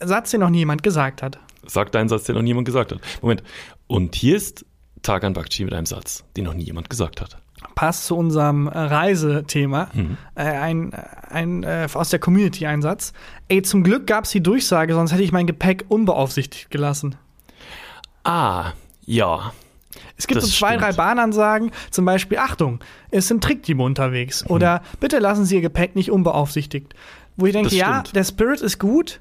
Satz, 0.00 0.30
den 0.30 0.40
noch 0.40 0.50
niemand 0.50 0.82
gesagt 0.84 1.22
hat. 1.22 1.38
Sag 1.66 1.90
deinen 1.92 2.08
Satz, 2.08 2.24
den 2.24 2.36
noch 2.36 2.42
niemand 2.42 2.64
gesagt 2.66 2.92
hat. 2.92 3.00
Moment. 3.20 3.42
Und 3.88 4.14
hier 4.14 4.36
ist 4.36 4.64
Tagan 5.02 5.32
Bakchi 5.32 5.64
mit 5.64 5.74
einem 5.74 5.86
Satz, 5.86 6.24
den 6.36 6.44
noch 6.44 6.54
nie 6.54 6.64
jemand 6.64 6.90
gesagt 6.90 7.20
hat. 7.20 7.38
Passt 7.74 8.06
zu 8.06 8.16
unserem 8.16 8.68
äh, 8.68 8.78
Reisethema. 8.78 9.88
Mhm. 9.92 10.16
Äh, 10.34 10.42
ein, 10.42 10.92
ein 10.94 11.62
äh, 11.64 11.88
aus 11.92 12.10
der 12.10 12.18
Community 12.18 12.66
ein 12.66 12.82
Satz. 12.82 13.12
Ey, 13.48 13.62
zum 13.62 13.82
Glück 13.82 14.06
gab 14.06 14.24
es 14.24 14.30
die 14.30 14.42
Durchsage, 14.42 14.94
sonst 14.94 15.12
hätte 15.12 15.22
ich 15.22 15.32
mein 15.32 15.46
Gepäck 15.46 15.84
unbeaufsichtigt 15.88 16.70
gelassen. 16.70 17.16
Ah, 18.24 18.72
ja. 19.04 19.52
Es 20.16 20.26
gibt 20.26 20.38
das 20.38 20.50
so 20.50 20.56
zwei, 20.56 20.76
stimmt. 20.76 20.82
drei 20.82 20.92
Bahnansagen, 20.92 21.70
zum 21.90 22.04
Beispiel, 22.04 22.38
Achtung, 22.38 22.80
es 23.10 23.28
sind 23.28 23.42
Trickdiebe 23.42 23.82
unterwegs. 23.82 24.44
Mhm. 24.44 24.50
Oder 24.50 24.82
bitte 25.00 25.18
lassen 25.18 25.44
Sie 25.44 25.56
Ihr 25.56 25.60
Gepäck 25.60 25.96
nicht 25.96 26.10
unbeaufsichtigt. 26.10 26.94
Wo 27.36 27.46
ich 27.46 27.52
denke, 27.52 27.74
ja, 27.74 28.02
der 28.02 28.24
Spirit 28.24 28.60
ist 28.60 28.78
gut, 28.78 29.20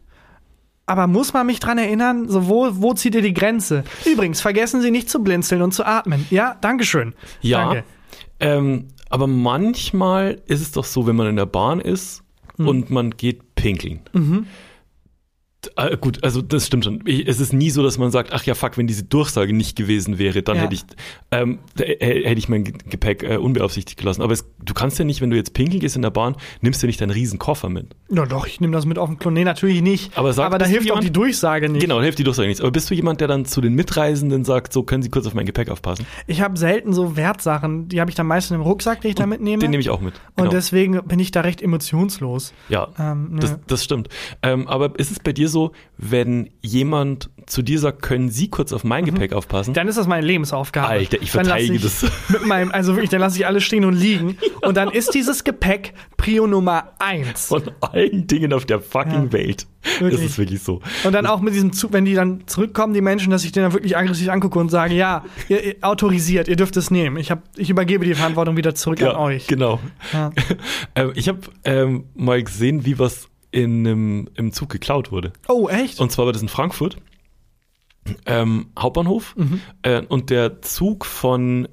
aber 0.88 1.06
muss 1.06 1.34
man 1.34 1.46
mich 1.46 1.60
dran 1.60 1.78
erinnern, 1.78 2.28
so 2.30 2.48
wo, 2.48 2.70
wo 2.72 2.94
zieht 2.94 3.14
ihr 3.14 3.22
die 3.22 3.34
Grenze? 3.34 3.84
Übrigens, 4.06 4.42
vergessen 4.42 4.82
Sie 4.82 4.90
nicht 4.90 5.10
zu 5.10 5.22
blinzeln 5.22 5.62
und 5.62 5.74
zu 5.74 5.86
atmen. 5.86 6.26
Ja, 6.30 6.56
Dankeschön. 6.62 7.14
Ja. 7.42 7.66
Danke. 7.66 7.84
Ähm, 8.40 8.88
aber 9.10 9.28
manchmal 9.28 10.42
ist 10.48 10.62
es 10.62 10.72
doch 10.72 10.86
so, 10.86 11.06
wenn 11.06 11.16
man 11.16 11.28
in 11.28 11.36
der 11.36 11.46
Bahn 11.46 11.82
ist 11.82 12.24
mhm. 12.58 12.68
und 12.68 12.90
man 12.90 13.12
geht 13.12 13.56
pinkeln. 13.56 14.00
Mhm. 14.14 14.48
Äh, 15.76 15.98
gut, 15.98 16.24
also 16.24 16.42
das 16.42 16.68
stimmt 16.68 16.86
schon. 16.86 17.04
Es 17.08 17.40
ist 17.40 17.52
nie 17.52 17.72
so, 17.72 17.82
dass 17.82 17.98
man 17.98 18.12
sagt, 18.12 18.32
ach 18.32 18.44
ja, 18.44 18.54
fuck, 18.54 18.78
wenn 18.78 18.88
diese 18.88 19.04
Durchsage 19.04 19.54
nicht 19.54 19.76
gewesen 19.76 20.20
wäre, 20.20 20.44
dann 20.44 20.58
ja. 20.58 20.64
hätte 20.64 20.76
ich 20.76 20.84
ähm, 21.32 21.60
hätte 21.78 22.38
ich 22.38 22.48
mein 22.48 22.64
Gepäck 22.64 23.24
äh, 23.24 23.38
unbeaufsichtigt 23.38 24.00
gelassen. 24.00 24.22
Aber 24.22 24.34
es, 24.34 24.46
du 24.64 24.74
kannst 24.74 25.00
ja 25.00 25.06
nicht, 25.06 25.20
wenn 25.22 25.30
du 25.30 25.36
jetzt 25.36 25.54
pinkeln 25.54 25.80
gehst 25.80 25.96
in 25.96 26.04
der 26.04 26.12
Bahn, 26.12 26.36
nimmst 26.62 26.82
du 26.84 26.88
nicht 26.88 27.02
deinen 27.02 27.10
riesen 27.10 27.40
Koffer 27.40 27.70
mit. 27.70 27.96
Ja 28.10 28.26
doch, 28.26 28.46
ich 28.46 28.62
nehme 28.62 28.74
das 28.74 28.86
mit 28.86 28.98
auf 29.00 29.10
den 29.10 29.18
Klo. 29.18 29.32
Nee, 29.32 29.44
natürlich 29.44 29.82
nicht. 29.82 30.18
Aber, 30.18 30.32
sag, 30.32 30.46
Aber 30.46 30.60
da 30.60 30.66
hilft 30.66 30.86
jemand, 30.86 31.00
auch 31.00 31.06
die 31.06 31.12
Durchsage 31.12 31.70
nicht. 31.70 31.82
Genau, 31.82 31.98
da 31.98 32.04
hilft 32.04 32.20
die 32.20 32.24
Durchsage 32.24 32.48
nicht. 32.48 32.62
Aber 32.62 32.72
bist 32.72 32.90
du 32.90 32.94
jemand, 32.94 33.20
der 33.20 33.28
dann 33.28 33.46
zu 33.46 33.60
den 33.60 33.74
Mitreisenden 33.74 34.46
sagt, 34.46 34.74
so 34.74 34.84
können 34.84 35.02
sie 35.02 35.10
kurz 35.10 35.26
auf 35.26 35.34
mein 35.34 35.46
Gepäck 35.46 35.70
aufpassen? 35.70 36.06
Ich 36.28 36.42
habe 36.42 36.58
selten 36.58 36.94
so 36.94 37.16
Wertsachen. 37.16 37.90
Die 37.90 38.00
habe 38.00 38.12
ich 38.12 38.16
dann 38.16 38.28
meistens 38.28 38.56
im 38.56 38.62
Rucksack, 38.62 39.02
den 39.02 39.10
ich 39.10 39.16
da 39.16 39.26
mitnehme. 39.26 39.60
Den 39.60 39.72
nehme 39.72 39.82
ich 39.82 39.90
auch 39.90 40.02
mit. 40.02 40.14
Genau. 40.36 40.46
Und 40.46 40.54
deswegen 40.54 41.02
bin 41.04 41.20
ich 41.20 41.32
da 41.32 41.42
recht 41.42 41.62
emotionslos. 41.62 42.54
Ja, 42.70 42.90
ähm, 43.00 43.32
ne. 43.32 43.40
das, 43.40 43.60
das 43.68 43.84
stimmt. 43.84 44.10
Ähm, 44.44 44.68
aber 44.68 44.98
ist 44.98 45.12
es 45.12 45.20
bei 45.20 45.34
dir 45.34 45.50
so, 45.50 45.57
wenn 45.98 46.28
wenn 46.28 46.50
jemand 46.62 47.30
zu 47.46 47.62
dir 47.62 47.80
sagt, 47.80 48.02
können 48.02 48.30
Sie 48.30 48.50
kurz 48.50 48.74
auf 48.74 48.84
mein 48.84 49.06
mhm. 49.06 49.12
Gepäck 49.12 49.34
aufpassen? 49.34 49.74
Dann 49.74 49.88
ist 49.88 49.98
das 49.98 50.08
meine 50.08 50.26
Lebensaufgabe. 50.26 50.88
Alter, 50.88 51.22
ich 51.22 51.32
verteidige 51.32 51.76
ich 51.76 51.82
das. 51.82 52.06
Mit 52.30 52.46
meinem, 52.46 52.72
also 52.72 52.96
wirklich, 52.96 53.10
dann 53.10 53.22
lasse 53.22 53.38
ich 53.38 53.46
alles 53.46 53.64
stehen 53.64 53.86
und 53.86 53.94
liegen. 53.94 54.38
Und 54.62 54.76
dann 54.76 54.90
ist 54.90 55.14
dieses 55.14 55.46
Gepäck 55.46 55.94
Prio 56.18 56.46
Nummer 56.46 56.92
eins. 57.00 57.46
Von 57.46 57.64
allen 57.80 58.28
Dingen 58.28 58.52
auf 58.52 58.66
der 58.66 58.82
fucking 58.82 59.26
ja, 59.26 59.32
Welt. 59.32 59.68
Wirklich. 60.00 60.22
Ist 60.22 60.32
es 60.32 60.38
wirklich 60.38 60.62
so. 60.62 60.82
Und 61.06 61.14
dann 61.14 61.26
auch 61.26 61.40
mit 61.40 61.54
diesem 61.54 61.72
Zug, 61.72 61.94
wenn 61.94 62.04
die 62.04 62.14
dann 62.14 62.46
zurückkommen, 62.48 62.94
die 62.94 63.02
Menschen, 63.02 63.30
dass 63.30 63.46
ich 63.46 63.54
den 63.54 63.64
dann 63.64 63.74
wirklich 63.74 63.96
aggressiv 63.96 64.28
angucke 64.28 64.60
und 64.60 64.70
sage, 64.70 64.96
ja, 64.96 65.24
ihr, 65.48 65.64
ihr 65.64 65.76
autorisiert, 65.82 66.50
ihr 66.50 66.58
dürft 66.58 66.76
es 66.76 66.92
nehmen. 66.92 67.16
Ich, 67.16 67.32
hab, 67.32 67.44
ich 67.56 67.70
übergebe 67.70 68.04
die 68.04 68.16
Verantwortung 68.16 68.58
wieder 68.58 68.76
zurück 68.76 69.00
ja, 69.00 69.12
an 69.12 69.16
euch. 69.18 69.48
Genau. 69.48 69.80
Ja. 70.12 70.32
ähm, 70.96 71.12
ich 71.16 71.30
habe 71.30 71.40
ähm, 71.64 72.06
mal 72.16 72.44
gesehen, 72.44 72.86
wie 72.86 73.00
was 73.00 73.30
in 73.52 73.88
einem, 73.88 74.30
im 74.36 74.52
Zug 74.52 74.70
geklaut 74.70 75.12
wurde. 75.12 75.34
Oh, 75.48 75.68
echt? 75.70 76.00
Und 76.00 76.12
zwar 76.12 76.26
war 76.26 76.34
das 76.34 76.42
in 76.42 76.50
Frankfurt. 76.50 76.98
Ähm, 78.26 78.68
Hauptbahnhof. 78.78 79.36
Mhm. 79.36 79.62
Äh, 79.82 80.02
und 80.08 80.30
der 80.30 80.62
Zug 80.62 81.06
von, 81.06 81.68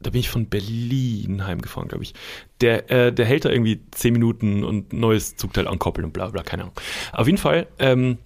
da 0.00 0.10
bin 0.10 0.20
ich 0.20 0.28
von 0.28 0.46
Berlin 0.46 1.46
heimgefahren, 1.46 1.88
glaube 1.88 2.04
ich. 2.04 2.14
Der, 2.60 2.90
äh, 2.90 3.12
der 3.12 3.26
hält 3.26 3.44
da 3.44 3.50
irgendwie 3.50 3.80
zehn 3.90 4.12
Minuten 4.12 4.64
und 4.64 4.92
neues 4.92 5.36
Zugteil 5.36 5.68
ankoppeln 5.68 6.04
und 6.04 6.12
bla 6.12 6.28
bla, 6.28 6.42
keine 6.42 6.64
Ahnung. 6.64 6.76
Auf 7.12 7.26
jeden 7.26 7.38
Fall, 7.38 7.68
ähm, 7.78 8.18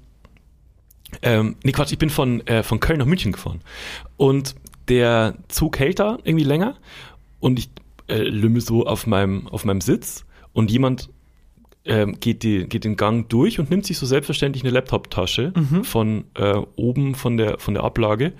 ähm, 1.23 1.57
nee, 1.65 1.73
Quatsch, 1.73 1.93
ich 1.93 1.99
bin 1.99 2.11
von, 2.11 2.47
äh, 2.47 2.63
von 2.63 2.81
Köln 2.81 2.99
nach 2.99 3.07
München 3.07 3.33
gefahren. 3.33 3.61
Und 4.17 4.55
der 4.89 5.37
Zug 5.49 5.79
hält 5.79 5.99
da 5.99 6.19
irgendwie 6.25 6.45
länger 6.45 6.77
und 7.41 7.59
ich 7.59 7.71
äh, 8.09 8.23
lümmel 8.23 8.61
so 8.61 8.87
auf 8.87 9.07
meinem, 9.07 9.47
auf 9.49 9.65
meinem 9.65 9.81
Sitz 9.81 10.25
und 10.53 10.71
jemand 10.71 11.11
ähm, 11.85 12.19
geht, 12.21 12.43
die, 12.43 12.67
geht 12.67 12.85
den 12.85 12.97
Gang 12.97 13.29
durch 13.29 13.59
und 13.59 13.71
nimmt 13.71 13.87
sich 13.87 13.99
so 13.99 14.07
selbstverständlich 14.07 14.63
eine 14.63 14.73
Laptop-Tasche 14.73 15.53
mhm. 15.55 15.85
von 15.85 16.25
äh, 16.35 16.61
oben 16.77 17.15
von 17.15 17.37
der, 17.37 17.59
von 17.59 17.75
der 17.75 17.85
Ablage 17.85 18.33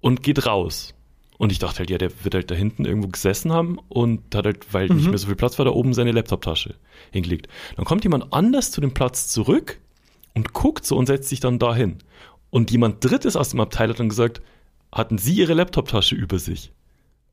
und 0.00 0.22
geht 0.22 0.46
raus. 0.46 0.94
Und 1.38 1.50
ich 1.50 1.58
dachte 1.58 1.80
halt, 1.80 1.90
ja, 1.90 1.98
der 1.98 2.10
wird 2.22 2.34
halt 2.34 2.50
da 2.50 2.54
hinten 2.54 2.84
irgendwo 2.84 3.08
gesessen 3.08 3.52
haben 3.52 3.78
und 3.88 4.34
hat 4.34 4.46
halt, 4.46 4.72
weil 4.72 4.88
mhm. 4.88 4.96
nicht 4.96 5.08
mehr 5.08 5.18
so 5.18 5.26
viel 5.26 5.36
Platz 5.36 5.58
war, 5.58 5.64
da 5.64 5.72
oben 5.72 5.92
seine 5.92 6.12
Laptop-Tasche 6.12 6.76
hingelegt. 7.10 7.48
Dann 7.76 7.84
kommt 7.84 8.04
jemand 8.04 8.32
anders 8.32 8.70
zu 8.70 8.80
dem 8.80 8.94
Platz 8.94 9.26
zurück 9.28 9.80
und 10.34 10.52
guckt 10.52 10.86
so 10.86 10.96
und 10.96 11.06
setzt 11.06 11.28
sich 11.28 11.40
dann 11.40 11.58
dahin. 11.58 11.98
Und 12.50 12.70
jemand 12.70 13.04
Drittes 13.04 13.36
aus 13.36 13.50
dem 13.50 13.60
Abteil 13.60 13.88
hat 13.88 13.98
dann 13.98 14.08
gesagt, 14.08 14.40
hatten 14.92 15.18
Sie 15.18 15.34
Ihre 15.34 15.54
Laptoptasche 15.54 16.14
über 16.14 16.38
sich 16.38 16.72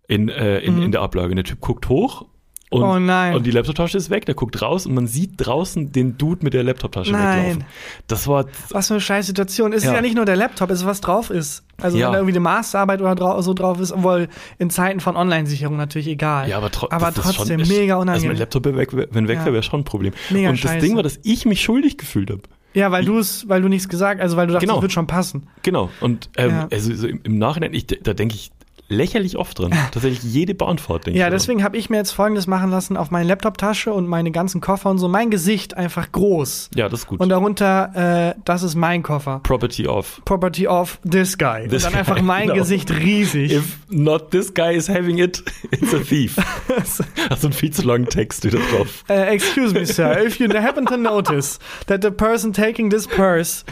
in, 0.07 0.29
äh, 0.29 0.59
in, 0.59 0.77
mhm. 0.77 0.83
in 0.83 0.91
der 0.91 1.01
Ablage? 1.01 1.29
Und 1.29 1.35
der 1.35 1.45
Typ 1.45 1.59
guckt 1.59 1.87
hoch 1.87 2.25
und, 2.71 2.83
oh 2.83 2.99
nein. 2.99 3.33
und 3.33 3.47
die 3.47 3.51
Laptoptasche 3.51 3.97
ist 3.97 4.11
weg, 4.11 4.25
der 4.27 4.35
guckt 4.35 4.61
raus 4.61 4.85
und 4.85 4.93
man 4.93 5.07
sieht 5.07 5.33
draußen 5.37 5.91
den 5.91 6.19
Dude 6.19 6.43
mit 6.43 6.53
der 6.53 6.63
Laptoptasche 6.63 7.11
nein. 7.11 7.37
weglaufen. 7.37 7.63
Das 8.05 8.27
war. 8.27 8.45
Was 8.69 8.89
für 8.89 8.93
eine 8.93 9.01
scheiß 9.01 9.25
Situation. 9.25 9.73
Es 9.73 9.83
ja. 9.83 9.89
ist 9.89 9.95
ja 9.95 10.01
nicht 10.01 10.15
nur 10.15 10.25
der 10.25 10.35
Laptop, 10.35 10.69
es 10.69 10.81
ist 10.81 10.85
was 10.85 11.01
drauf 11.01 11.31
ist. 11.31 11.63
Also 11.81 11.97
ja. 11.97 12.05
wenn 12.05 12.13
da 12.13 12.19
irgendwie 12.19 12.33
eine 12.33 12.41
Masterarbeit 12.41 13.01
oder 13.01 13.15
drau 13.15 13.41
so 13.41 13.55
drauf 13.55 13.79
ist, 13.79 13.91
obwohl 13.91 14.27
in 14.59 14.69
Zeiten 14.69 14.99
von 14.99 15.15
Online-Sicherung 15.15 15.77
natürlich 15.77 16.07
egal. 16.07 16.47
Ja, 16.47 16.57
aber, 16.57 16.69
tro 16.69 16.87
aber 16.91 17.11
trotzdem 17.11 17.61
mega 17.61 17.95
unangenehm. 17.95 18.13
Also 18.13 18.27
mein 18.27 18.37
Laptop 18.37 18.65
weg, 18.65 18.89
wenn 18.93 19.27
weg 19.27 19.39
ja. 19.39 19.45
wäre, 19.45 19.53
wäre 19.53 19.63
schon 19.63 19.81
ein 19.81 19.85
Problem. 19.85 20.13
Mega 20.29 20.49
und 20.49 20.63
das 20.63 20.71
scheiße. 20.71 20.85
Ding 20.85 20.95
war, 20.95 21.03
dass 21.03 21.19
ich 21.23 21.45
mich 21.45 21.61
schuldig 21.61 21.97
gefühlt 21.97 22.29
habe. 22.29 22.43
Ja, 22.75 22.91
weil 22.91 23.03
du 23.03 23.17
es, 23.17 23.49
weil 23.49 23.63
du 23.63 23.67
nichts 23.67 23.89
gesagt, 23.89 24.21
also 24.21 24.37
weil 24.37 24.45
du 24.45 24.53
dachtest, 24.53 24.67
genau. 24.67 24.75
das 24.75 24.83
wird 24.83 24.91
schon 24.91 25.07
passen. 25.07 25.47
Genau. 25.63 25.89
Und 26.01 26.29
ähm, 26.37 26.51
ja. 26.51 26.67
also 26.71 26.93
so 26.93 27.07
im, 27.07 27.21
im 27.23 27.39
Nachhinein, 27.39 27.73
ich, 27.73 27.87
da 27.87 28.13
denke 28.13 28.35
ich, 28.35 28.51
lächerlich 28.89 29.37
oft 29.37 29.57
drin. 29.59 29.71
Tatsächlich 29.91 30.23
jede 30.23 30.55
Bahnfahrt, 30.55 31.05
denke 31.05 31.17
ich. 31.17 31.21
Ja, 31.21 31.29
deswegen 31.29 31.63
habe 31.63 31.77
ich 31.77 31.89
mir 31.89 31.97
jetzt 31.97 32.11
folgendes 32.11 32.47
machen 32.47 32.71
lassen 32.71 32.97
auf 32.97 33.11
meine 33.11 33.27
Laptoptasche 33.27 33.93
und 33.93 34.07
meine 34.07 34.31
ganzen 34.31 34.61
Koffer 34.61 34.89
und 34.89 34.97
so. 34.97 35.07
Mein 35.07 35.29
Gesicht 35.29 35.77
einfach 35.77 36.11
groß. 36.11 36.71
Ja, 36.75 36.89
das 36.89 37.01
ist 37.01 37.07
gut. 37.07 37.19
Und 37.19 37.29
darunter, 37.29 38.33
äh, 38.35 38.39
das 38.45 38.63
ist 38.63 38.75
mein 38.75 39.03
Koffer. 39.03 39.39
Property 39.43 39.87
of. 39.87 40.21
Property 40.25 40.67
of 40.67 40.99
this 41.09 41.37
guy. 41.37 41.67
This 41.67 41.85
und 41.85 41.85
dann 41.85 41.91
guy, 41.91 41.99
einfach 41.99 42.21
mein 42.21 42.47
genau. 42.47 42.55
Gesicht 42.55 42.91
riesig. 42.91 43.53
If 43.53 43.77
not 43.89 44.31
this 44.31 44.53
guy 44.53 44.75
is 44.75 44.89
having 44.89 45.19
it, 45.19 45.43
it's 45.71 45.93
a 45.93 45.99
thief. 45.99 46.35
Hast 47.29 47.43
du 47.43 47.47
einen 47.47 47.53
viel 47.53 47.71
zu 47.71 47.83
langen 47.83 48.07
Text 48.07 48.43
wieder 48.43 48.59
drauf. 48.71 49.03
Uh, 49.09 49.13
excuse 49.13 49.73
me, 49.73 49.85
sir. 49.85 50.25
If 50.25 50.39
you 50.39 50.49
happen 50.49 50.85
to 50.87 50.97
notice 50.97 51.59
that 51.87 52.01
the 52.01 52.11
person 52.11 52.53
taking 52.53 52.89
this 52.89 53.07
purse 53.07 53.63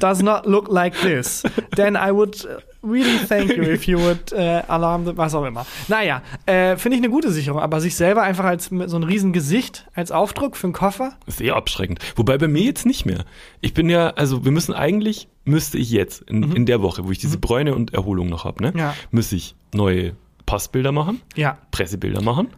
does 0.00 0.22
not 0.22 0.46
look 0.46 0.68
like 0.68 1.00
this, 1.00 1.42
then 1.76 1.96
I 1.96 2.10
would 2.10 2.46
really 2.84 3.18
thank 3.26 3.56
you 3.56 3.62
if 3.62 3.86
you 3.86 3.98
would 3.98 4.32
äh, 4.32 4.62
alarm, 4.68 5.16
was 5.16 5.34
auch 5.34 5.44
immer. 5.44 5.66
Naja, 5.88 6.22
äh, 6.46 6.76
finde 6.76 6.96
ich 6.96 7.02
eine 7.02 7.10
gute 7.10 7.30
Sicherung, 7.30 7.60
aber 7.60 7.80
sich 7.80 7.96
selber 7.96 8.22
einfach 8.22 8.44
als 8.44 8.66
so 8.66 8.96
ein 8.96 9.02
riesen 9.02 9.32
Gesicht 9.32 9.86
als 9.94 10.12
Aufdruck 10.12 10.56
für 10.56 10.66
einen 10.66 10.74
Koffer? 10.74 11.16
Sehr 11.26 11.56
abschreckend. 11.56 12.00
Wobei 12.16 12.38
bei 12.38 12.48
mir 12.48 12.62
jetzt 12.62 12.86
nicht 12.86 13.06
mehr. 13.06 13.24
Ich 13.60 13.74
bin 13.74 13.88
ja, 13.88 14.10
also 14.10 14.44
wir 14.44 14.52
müssen 14.52 14.74
eigentlich, 14.74 15.28
müsste 15.44 15.78
ich 15.78 15.90
jetzt 15.90 16.22
in, 16.22 16.40
mhm. 16.40 16.56
in 16.56 16.66
der 16.66 16.82
Woche, 16.82 17.06
wo 17.06 17.10
ich 17.10 17.18
diese 17.18 17.36
mhm. 17.36 17.40
Bräune 17.40 17.74
und 17.74 17.94
Erholung 17.94 18.28
noch 18.28 18.44
habe, 18.44 18.62
ne, 18.62 18.72
ja. 18.76 18.94
müsste 19.10 19.36
ich 19.36 19.54
neue 19.72 20.14
Passbilder 20.46 20.92
machen, 20.92 21.22
ja. 21.36 21.58
Pressebilder 21.70 22.22
machen 22.22 22.48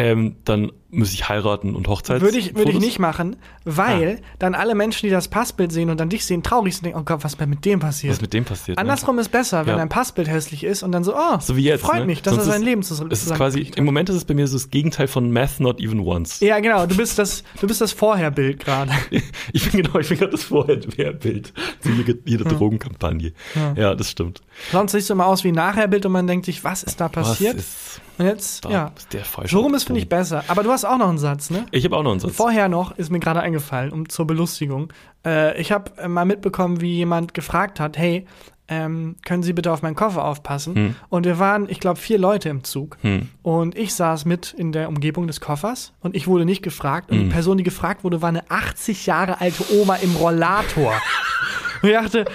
ähm, 0.00 0.36
dann 0.44 0.72
muss 0.90 1.12
ich 1.12 1.28
heiraten 1.28 1.76
und 1.76 1.86
Hochzeits. 1.86 2.22
Würde 2.22 2.38
ich, 2.38 2.56
würde 2.56 2.72
ich 2.72 2.80
nicht 2.80 2.98
machen, 2.98 3.36
weil 3.64 4.18
ah. 4.20 4.26
dann 4.38 4.54
alle 4.54 4.74
Menschen, 4.74 5.06
die 5.06 5.10
das 5.10 5.28
Passbild 5.28 5.70
sehen 5.70 5.90
und 5.90 6.00
dann 6.00 6.08
dich 6.08 6.24
sehen, 6.24 6.42
traurig 6.42 6.74
sind, 6.74 6.86
denken, 6.86 6.98
oh 6.98 7.04
Gott, 7.04 7.22
was 7.22 7.38
mit 7.38 7.64
dem 7.64 7.80
passiert? 7.80 8.14
Was 8.14 8.20
mit 8.20 8.32
dem 8.32 8.44
passiert? 8.44 8.76
Ne? 8.76 8.80
Andersrum 8.80 9.16
ne? 9.16 9.22
ist 9.22 9.28
besser, 9.28 9.66
wenn 9.66 9.76
ja. 9.76 9.82
ein 9.82 9.90
Passbild 9.90 10.28
hässlich 10.28 10.64
ist 10.64 10.82
und 10.82 10.92
dann 10.92 11.04
so, 11.04 11.14
oh, 11.14 11.38
so 11.38 11.56
wie 11.56 11.64
jetzt, 11.64 11.82
freut 11.82 12.00
ne? 12.00 12.06
mich, 12.06 12.22
dass 12.22 12.34
Sonst 12.34 12.46
er 12.46 12.52
sein 12.52 12.62
ist, 12.62 12.66
Leben 12.66 12.82
zusammen 12.82 13.10
Es 13.12 13.24
ist 13.24 13.34
quasi, 13.34 13.70
im 13.76 13.84
Moment 13.84 14.08
ist 14.08 14.16
es 14.16 14.24
bei 14.24 14.34
mir 14.34 14.46
so 14.46 14.56
das 14.56 14.70
Gegenteil 14.70 15.06
von 15.06 15.30
Math 15.30 15.60
Not 15.60 15.80
Even 15.80 16.00
Once. 16.00 16.40
Ja, 16.40 16.58
genau, 16.60 16.86
du 16.86 16.96
bist 16.96 17.18
das, 17.18 17.44
du 17.60 17.66
bist 17.66 17.80
das 17.80 17.92
Vorherbild 17.92 18.64
gerade. 18.64 18.92
ich 19.52 19.70
bin 19.70 19.82
genau, 19.82 19.98
ich 19.98 20.08
bin 20.08 20.18
gerade 20.18 20.32
das 20.32 20.44
Vorherbild 20.44 21.52
zu 21.80 21.90
jeder 22.24 22.44
ja. 22.44 22.56
Drogenkampagne. 22.56 23.32
Ja. 23.54 23.74
ja. 23.76 23.94
das 23.94 24.10
stimmt. 24.10 24.40
Sonst 24.72 24.92
siehst 24.92 25.10
du 25.10 25.14
immer 25.14 25.26
aus 25.26 25.44
wie 25.44 25.48
ein 25.48 25.54
Nachherbild 25.54 26.06
und 26.06 26.12
man 26.12 26.26
denkt 26.26 26.46
sich, 26.46 26.64
was 26.64 26.82
ist 26.82 27.00
da 27.00 27.08
passiert? 27.08 27.56
Was 27.56 27.64
ist 27.64 28.00
und 28.20 28.26
jetzt, 28.26 28.66
da 28.66 28.70
ja. 28.70 28.92
Ist 28.94 29.14
der 29.14 29.24
falsche 29.24 29.56
Worum 29.56 29.74
ist, 29.74 29.84
finde 29.84 29.98
ich, 29.98 30.08
besser. 30.08 30.44
Aber 30.48 30.62
du 30.62 30.70
hast 30.70 30.84
auch 30.84 30.98
noch 30.98 31.08
einen 31.08 31.16
Satz, 31.16 31.48
ne? 31.48 31.64
Ich 31.70 31.86
habe 31.86 31.96
auch 31.96 32.02
noch 32.02 32.10
einen 32.10 32.20
Satz. 32.20 32.36
Vorher 32.36 32.68
noch 32.68 32.98
ist 32.98 33.10
mir 33.10 33.18
gerade 33.18 33.40
eingefallen, 33.40 33.92
um 33.92 34.10
zur 34.10 34.26
Belustigung. 34.26 34.92
Äh, 35.24 35.58
ich 35.58 35.72
habe 35.72 35.92
äh, 35.96 36.06
mal 36.06 36.26
mitbekommen, 36.26 36.82
wie 36.82 36.96
jemand 36.96 37.32
gefragt 37.32 37.80
hat, 37.80 37.96
hey, 37.96 38.26
ähm, 38.68 39.16
können 39.24 39.42
Sie 39.42 39.54
bitte 39.54 39.72
auf 39.72 39.80
meinen 39.80 39.94
Koffer 39.94 40.22
aufpassen? 40.22 40.74
Hm. 40.74 40.96
Und 41.08 41.24
wir 41.24 41.38
waren, 41.38 41.66
ich 41.70 41.80
glaube, 41.80 41.98
vier 41.98 42.18
Leute 42.18 42.50
im 42.50 42.62
Zug. 42.62 42.98
Hm. 43.00 43.30
Und 43.42 43.74
ich 43.74 43.94
saß 43.94 44.26
mit 44.26 44.52
in 44.52 44.72
der 44.72 44.88
Umgebung 44.88 45.26
des 45.26 45.40
Koffers 45.40 45.94
und 46.00 46.14
ich 46.14 46.26
wurde 46.26 46.44
nicht 46.44 46.62
gefragt. 46.62 47.10
Und 47.10 47.16
hm. 47.16 47.24
die 47.24 47.30
Person, 47.30 47.56
die 47.56 47.64
gefragt 47.64 48.04
wurde, 48.04 48.20
war 48.20 48.28
eine 48.28 48.50
80 48.50 49.06
Jahre 49.06 49.40
alte 49.40 49.64
Oma 49.72 49.96
im 49.96 50.14
Rollator. 50.16 50.92
und 51.82 51.88
ich 51.88 51.94
dachte, 51.94 52.26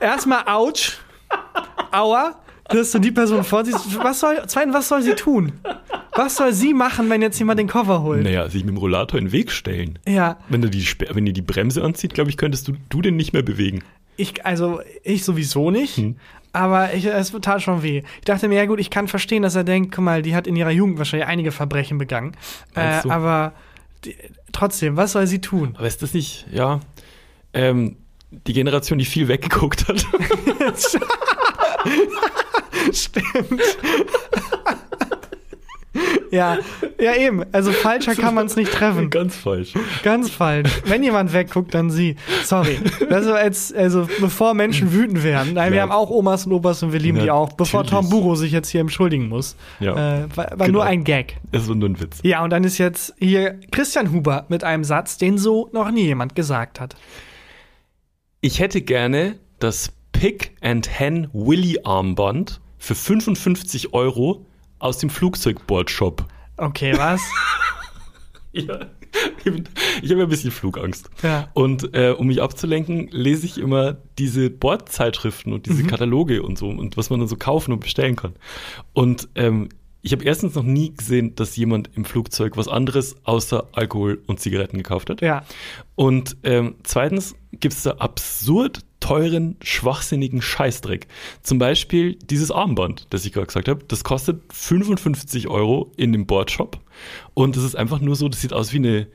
erstmal, 0.00 0.44
ouch, 0.46 0.92
aua 1.90 2.36
dass 2.68 2.92
du 2.92 2.98
die 2.98 3.12
Person 3.12 3.44
vorsiehst. 3.44 3.98
Was 4.02 4.20
soll, 4.20 4.42
zweitens, 4.46 4.74
was 4.74 4.88
soll 4.88 5.02
sie 5.02 5.14
tun? 5.14 5.52
Was 6.12 6.36
soll 6.36 6.52
sie 6.52 6.74
machen, 6.74 7.08
wenn 7.10 7.22
jetzt 7.22 7.38
jemand 7.38 7.60
den 7.60 7.68
Koffer 7.68 8.02
holt? 8.02 8.22
Naja, 8.22 8.48
sich 8.48 8.64
mit 8.64 8.74
dem 8.74 8.78
Rollator 8.78 9.18
in 9.18 9.26
den 9.26 9.32
Weg 9.32 9.50
stellen. 9.50 9.98
Ja. 10.06 10.38
Wenn 10.48 10.62
du 10.62 10.70
die, 10.70 10.86
wenn 11.10 11.24
die, 11.24 11.32
die 11.32 11.42
Bremse 11.42 11.82
anzieht, 11.82 12.14
glaube 12.14 12.30
ich, 12.30 12.36
könntest 12.36 12.68
du, 12.68 12.72
du 12.88 13.02
den 13.02 13.16
nicht 13.16 13.32
mehr 13.32 13.42
bewegen. 13.42 13.82
Ich, 14.16 14.44
also, 14.46 14.80
ich 15.02 15.24
sowieso 15.24 15.70
nicht. 15.70 15.96
Hm. 15.98 16.16
Aber 16.52 16.94
ich, 16.94 17.04
es 17.04 17.32
tat 17.42 17.60
schon 17.60 17.82
weh. 17.82 18.02
Ich 18.18 18.24
dachte 18.24 18.48
mir, 18.48 18.56
ja 18.56 18.64
gut, 18.64 18.80
ich 18.80 18.88
kann 18.88 19.08
verstehen, 19.08 19.42
dass 19.42 19.54
er 19.56 19.64
denkt, 19.64 19.94
guck 19.94 20.04
mal, 20.04 20.22
die 20.22 20.34
hat 20.34 20.46
in 20.46 20.56
ihrer 20.56 20.70
Jugend 20.70 20.96
wahrscheinlich 20.96 21.28
einige 21.28 21.52
Verbrechen 21.52 21.98
begangen. 21.98 22.32
Äh, 22.74 23.06
aber 23.08 23.52
die, 24.06 24.16
trotzdem, 24.52 24.96
was 24.96 25.12
soll 25.12 25.26
sie 25.26 25.42
tun? 25.42 25.74
Aber 25.76 25.86
ist 25.86 26.02
das 26.02 26.14
nicht, 26.14 26.46
ja, 26.50 26.80
ähm, 27.52 27.96
die 28.30 28.54
Generation, 28.54 28.98
die 28.98 29.04
viel 29.04 29.28
weggeguckt 29.28 29.86
hat. 29.86 30.06
Stimmt. 32.92 33.62
ja, 36.30 36.58
ja 37.00 37.14
eben. 37.16 37.44
Also 37.52 37.72
falscher 37.72 38.14
kann 38.14 38.34
man 38.34 38.46
es 38.46 38.56
nicht 38.56 38.72
treffen. 38.72 39.10
Ganz 39.10 39.36
falsch. 39.36 39.74
Ganz 40.02 40.30
falsch. 40.30 40.70
Wenn 40.84 41.02
jemand 41.02 41.32
wegguckt, 41.32 41.74
dann 41.74 41.90
sie. 41.90 42.16
Sorry. 42.44 42.78
Also, 43.10 43.32
als, 43.32 43.72
also 43.72 44.08
bevor 44.20 44.54
Menschen 44.54 44.92
wütend 44.92 45.22
werden. 45.24 45.54
Nein, 45.54 45.68
ja. 45.68 45.74
wir 45.74 45.82
haben 45.82 45.92
auch 45.92 46.10
Omas 46.10 46.46
und 46.46 46.52
Opas 46.52 46.82
und 46.82 46.92
wir 46.92 47.00
lieben 47.00 47.18
ja, 47.18 47.24
die 47.24 47.30
auch. 47.30 47.52
Bevor 47.52 47.84
Tom 47.84 48.08
Buro 48.08 48.34
sich 48.34 48.52
jetzt 48.52 48.68
hier 48.68 48.80
entschuldigen 48.80 49.28
muss. 49.28 49.56
Ja. 49.80 49.92
Äh, 49.92 50.36
war, 50.36 50.50
war 50.50 50.66
genau. 50.66 50.78
nur 50.78 50.84
ein 50.84 51.04
Gag. 51.04 51.36
Es 51.52 51.68
war 51.68 51.74
nur 51.74 51.88
ein 51.88 52.00
Witz. 52.00 52.18
Ja, 52.22 52.42
und 52.44 52.50
dann 52.50 52.64
ist 52.64 52.78
jetzt 52.78 53.14
hier 53.18 53.58
Christian 53.70 54.12
Huber 54.12 54.46
mit 54.48 54.64
einem 54.64 54.84
Satz, 54.84 55.18
den 55.18 55.38
so 55.38 55.68
noch 55.72 55.90
nie 55.90 56.04
jemand 56.04 56.34
gesagt 56.34 56.80
hat. 56.80 56.96
Ich 58.40 58.60
hätte 58.60 58.80
gerne 58.80 59.38
das 59.58 59.92
Pick 60.18 60.56
and 60.62 60.88
Hen 60.98 61.28
Willy 61.34 61.80
Armband 61.84 62.62
für 62.78 62.94
55 62.94 63.92
Euro 63.92 64.46
aus 64.78 64.96
dem 64.96 65.10
Flugzeugbordshop. 65.10 66.24
Okay, 66.56 66.96
was? 66.96 67.20
ja. 68.52 68.86
Ich 70.02 70.10
habe 70.10 70.22
ein 70.22 70.28
bisschen 70.30 70.50
Flugangst. 70.52 71.10
Ja. 71.22 71.50
Und 71.52 71.94
äh, 71.94 72.14
um 72.16 72.28
mich 72.28 72.40
abzulenken, 72.40 73.08
lese 73.08 73.44
ich 73.44 73.58
immer 73.58 73.98
diese 74.18 74.48
Bordzeitschriften 74.48 75.52
und 75.52 75.66
diese 75.66 75.82
mhm. 75.82 75.86
Kataloge 75.86 76.42
und 76.42 76.56
so 76.56 76.70
und 76.70 76.96
was 76.96 77.10
man 77.10 77.20
dann 77.20 77.28
so 77.28 77.36
kaufen 77.36 77.72
und 77.72 77.80
bestellen 77.80 78.16
kann. 78.16 78.32
Und 78.94 79.28
ähm, 79.34 79.68
ich 80.00 80.12
habe 80.12 80.24
erstens 80.24 80.54
noch 80.54 80.62
nie 80.62 80.94
gesehen, 80.94 81.34
dass 81.34 81.56
jemand 81.56 81.90
im 81.94 82.06
Flugzeug 82.06 82.56
was 82.56 82.68
anderes 82.68 83.16
außer 83.24 83.68
Alkohol 83.72 84.22
und 84.26 84.40
Zigaretten 84.40 84.78
gekauft 84.78 85.10
hat. 85.10 85.20
Ja. 85.20 85.44
Und 85.94 86.38
ähm, 86.42 86.76
zweitens 86.84 87.34
gibt 87.50 87.74
es 87.74 87.82
da 87.82 87.90
absurd 87.98 88.85
teuren, 89.00 89.56
schwachsinnigen 89.62 90.42
Scheißdreck. 90.42 91.06
Zum 91.42 91.58
Beispiel 91.58 92.16
dieses 92.16 92.50
Armband, 92.50 93.06
das 93.10 93.24
ich 93.24 93.32
gerade 93.32 93.46
gesagt 93.46 93.68
habe, 93.68 93.84
das 93.86 94.04
kostet 94.04 94.40
55 94.52 95.48
Euro 95.48 95.92
in 95.96 96.12
dem 96.12 96.26
Boardshop. 96.26 96.80
Und 97.34 97.56
das 97.56 97.64
ist 97.64 97.76
einfach 97.76 98.00
nur 98.00 98.16
so, 98.16 98.28
das 98.28 98.40
sieht 98.40 98.52
aus 98.52 98.72
wie 98.72 98.78
eine, 98.78 99.06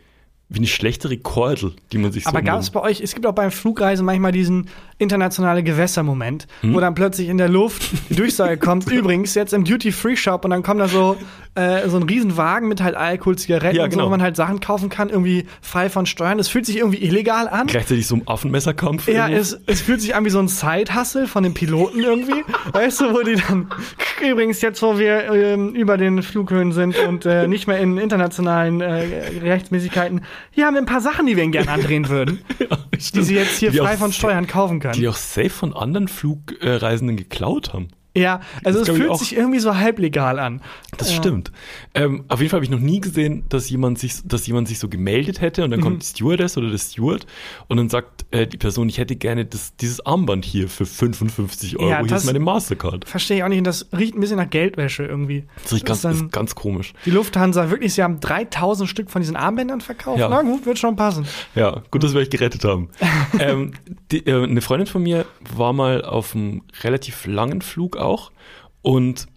wie 0.52 0.58
eine 0.58 0.68
schlechtere 0.68 1.18
Kordel, 1.18 1.74
die 1.94 1.98
man 1.98 2.12
sich 2.12 2.26
so. 2.26 2.30
Aber 2.30 2.42
gab 2.42 2.60
es 2.60 2.70
bei 2.70 2.82
euch, 2.82 3.00
es 3.00 3.14
gibt 3.14 3.26
auch 3.26 3.34
beim 3.34 3.52
Flugreisen 3.52 4.06
manchmal 4.06 4.34
diesen 4.34 4.68
internationale 4.98 5.64
Gewässermoment, 5.64 6.46
hm? 6.60 6.74
wo 6.74 6.80
dann 6.82 6.94
plötzlich 6.94 7.30
in 7.30 7.38
der 7.38 7.48
Luft 7.48 7.84
die 8.10 8.16
Durchsage 8.16 8.58
kommt. 8.60 8.92
Übrigens, 8.92 9.34
jetzt 9.34 9.54
im 9.54 9.64
Duty-Free-Shop 9.64 10.44
und 10.44 10.52
dann 10.52 10.62
kommt 10.62 10.82
da 10.82 10.90
so, 10.90 11.16
äh, 11.56 11.88
so 11.88 11.98
ein 11.98 12.04
Riesenwagen 12.04 12.68
mit 12.68 12.84
halt 12.84 12.96
Alkohol, 12.96 13.38
Zigaretten 13.38 13.78
ja, 13.78 13.84
genau. 13.84 13.86
und 13.86 13.92
so, 13.92 13.98
genau. 13.98 14.06
wo 14.08 14.10
man 14.12 14.22
halt 14.22 14.36
Sachen 14.36 14.60
kaufen 14.60 14.90
kann, 14.90 15.10
irgendwie 15.10 15.46
frei 15.62 15.90
von 15.90 16.06
Steuern. 16.06 16.38
Es 16.38 16.50
fühlt 16.50 16.66
sich 16.66 16.78
irgendwie 16.78 17.02
illegal 17.02 17.48
an. 17.48 17.68
Gleichzeitig 17.68 18.06
so 18.06 18.16
ein 18.16 18.28
Affenmesserkampf. 18.28 19.08
Ja, 19.08 19.30
es, 19.30 19.60
es 19.68 19.82
fühlt 19.82 20.02
sich 20.02 20.16
an 20.16 20.26
wie 20.26 20.30
so 20.30 20.40
ein 20.40 20.50
Side-Hustle 20.50 21.28
von 21.28 21.44
den 21.44 21.54
Piloten 21.54 22.02
irgendwie. 22.02 22.44
weißt 22.74 23.02
du, 23.02 23.14
wo 23.14 23.22
die 23.22 23.36
dann, 23.36 23.70
übrigens 24.22 24.62
jetzt, 24.62 24.82
wo 24.82 25.00
wir 25.00 25.32
ähm, 25.32 25.74
über 25.76 25.98
den 25.98 26.22
Flughöhen 26.24 26.74
sind 26.74 26.98
und 27.08 27.26
äh, 27.26 27.48
nicht 27.48 27.68
mehr 27.68 27.80
in 27.80 27.98
internationalen 27.98 28.82
äh, 28.82 29.40
Rechtsmäßigkeiten, 29.42 30.22
hier 30.50 30.66
haben 30.66 30.74
wir 30.74 30.82
ein 30.82 30.86
paar 30.86 31.02
Sachen, 31.02 31.26
die 31.26 31.36
wir 31.36 31.44
ihnen 31.44 31.52
gerne 31.52 31.72
andrehen 31.72 32.10
würden. 32.10 32.42
ja, 32.60 32.78
die 32.92 33.22
sie 33.22 33.36
jetzt 33.36 33.58
hier 33.58 33.72
die 33.72 33.78
frei 33.78 33.98
von 33.98 34.12
Steuern 34.12 34.48
kaufen 34.48 34.80
können. 34.80 34.94
Die 34.94 35.08
auch 35.08 35.16
safe 35.16 35.50
von 35.50 35.74
anderen 35.74 36.08
Flugreisenden 36.08 37.18
geklaut 37.18 37.74
haben. 37.74 37.90
Ja, 38.16 38.42
also 38.66 38.80
das 38.80 38.90
es 38.90 38.96
fühlt 38.96 39.18
sich 39.18 39.36
irgendwie 39.36 39.60
so 39.60 39.78
halblegal 39.78 40.38
an. 40.38 40.62
Das 40.98 41.12
ja. 41.12 41.18
stimmt. 41.18 41.52
Ähm, 41.94 42.26
auf 42.28 42.40
jeden 42.40 42.50
Fall 42.50 42.58
habe 42.58 42.66
ich 42.66 42.72
noch 42.72 42.80
nie 42.80 43.00
gesehen, 43.00 43.44
dass 43.48 43.70
jemand 43.70 44.00
sich, 44.00 44.16
dass 44.26 44.46
jemand 44.48 44.68
sich 44.68 44.80
so 44.80 44.90
gemeldet 44.90 45.40
hätte 45.40 45.64
und 45.64 45.72
dann 45.72 45.80
mhm. 45.80 45.84
kommt 45.84 46.02
die 46.02 46.08
Stewardess 46.08 46.58
oder 46.58 46.70
der 46.70 46.78
Steward 46.78 47.26
und 47.70 47.78
dann 47.78 47.90
sagt 47.90 48.26
äh, 48.32 48.48
die 48.48 48.58
Person, 48.58 48.90
ich 48.90 48.98
hätte 48.98 49.16
gerne 49.16 49.46
das, 49.46 49.78
dieses 49.78 50.06
Armband 50.06 50.44
hier 50.44 50.68
für 50.68 50.86
55 50.86 51.80
Euro. 51.80 51.90
Ja, 51.90 52.06
hier 52.06 52.18
ist 52.18 52.26
meine 52.26 52.40
Mastercard. 52.40 53.08
Verstehe 53.08 53.38
ich 53.38 53.44
auch 53.44 53.48
nicht. 53.48 53.60
Und 53.60 53.68
das 53.68 53.88
riecht 53.98 54.16
ein 54.16 54.20
bisschen 54.20 54.38
nach 54.38 54.50
Geldwäsche 54.50 55.06
irgendwie. 55.06 55.46
Das 55.64 55.74
riecht 55.74 55.86
ganz, 55.86 56.04
ist 56.04 56.32
ganz 56.34 56.54
komisch. 56.54 56.94
Die 57.06 57.12
Lufthansa 57.12 57.70
wirklich, 57.70 57.94
sie 57.94 58.04
haben 58.04 58.20
3000 58.20 58.90
Stück 58.90 59.10
von 59.10 59.22
diesen 59.22 59.38
Armbändern 59.38 59.80
verkauft. 59.80 60.20
Ja. 60.20 60.28
Na 60.28 60.42
gut, 60.42 60.66
wird 60.66 60.80
schon 60.80 60.98
passen. 60.98 61.26
Ja, 61.56 61.82
gut, 61.92 62.04
dass 62.04 62.14
wir 62.14 62.20
euch 62.20 62.30
gerettet 62.30 62.66
haben. 62.66 62.90
ähm, 63.40 63.72
die, 64.12 64.26
äh, 64.28 64.44
eine 64.44 64.62
Freundin 64.62 64.88
von 64.88 65.02
mir 65.02 65.26
war 65.56 65.72
mal 65.72 66.04
auf 66.04 66.36
einem 66.36 66.64
relativ 66.84 67.26
langen 67.26 67.62
Flug 67.62 68.01
auch. 68.02 68.32
Und 68.82 69.28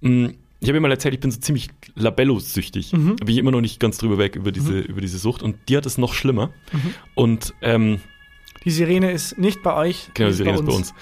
mh, 0.00 0.28
mm, 0.28 0.34
ich 0.60 0.68
habe 0.68 0.78
mal 0.80 0.90
erzählt, 0.90 1.14
ich 1.14 1.20
bin 1.20 1.30
so 1.30 1.40
ziemlich 1.40 1.68
Labello-süchtig. 1.94 2.92
Mhm. 2.92 3.16
Bin 3.16 3.28
ich 3.28 3.38
immer 3.38 3.50
noch 3.50 3.62
nicht 3.62 3.80
ganz 3.80 3.96
drüber 3.96 4.18
weg 4.18 4.36
über 4.36 4.52
diese, 4.52 4.72
mhm. 4.72 4.82
über 4.82 5.00
diese 5.00 5.18
Sucht. 5.18 5.42
Und 5.42 5.56
die 5.68 5.76
hat 5.76 5.86
es 5.86 5.96
noch 5.96 6.12
schlimmer. 6.12 6.50
Mhm. 6.72 6.94
Und 7.14 7.54
ähm, 7.62 8.00
die 8.64 8.70
Sirene 8.70 9.10
ist 9.10 9.38
nicht 9.38 9.62
bei 9.62 9.74
euch. 9.74 10.10
Genau, 10.12 10.28
die 10.28 10.34
Sirene 10.34 10.58
bei 10.58 10.60
ist 10.60 10.66
bei 10.66 10.76
uns. 10.76 10.94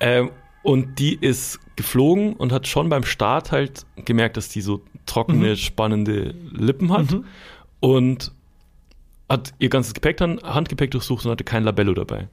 Ähm, 0.00 0.30
und 0.64 0.98
die 0.98 1.14
ist 1.14 1.60
geflogen 1.76 2.32
und 2.34 2.50
hat 2.50 2.66
schon 2.66 2.88
beim 2.88 3.04
Start 3.04 3.52
halt 3.52 3.86
gemerkt, 4.04 4.36
dass 4.36 4.48
die 4.48 4.62
so 4.62 4.82
trockene, 5.06 5.50
mhm. 5.50 5.56
spannende 5.56 6.34
Lippen 6.50 6.92
hat. 6.92 7.12
Mhm. 7.12 7.24
Und 7.78 8.32
hat 9.28 9.54
ihr 9.58 9.68
ganzes 9.68 9.94
Gepäck 9.94 10.16
dann, 10.16 10.40
Handgepäck 10.42 10.90
durchsucht 10.90 11.24
und 11.24 11.30
hatte 11.30 11.44
kein 11.44 11.62
Labello 11.62 11.94
dabei. 11.94 12.28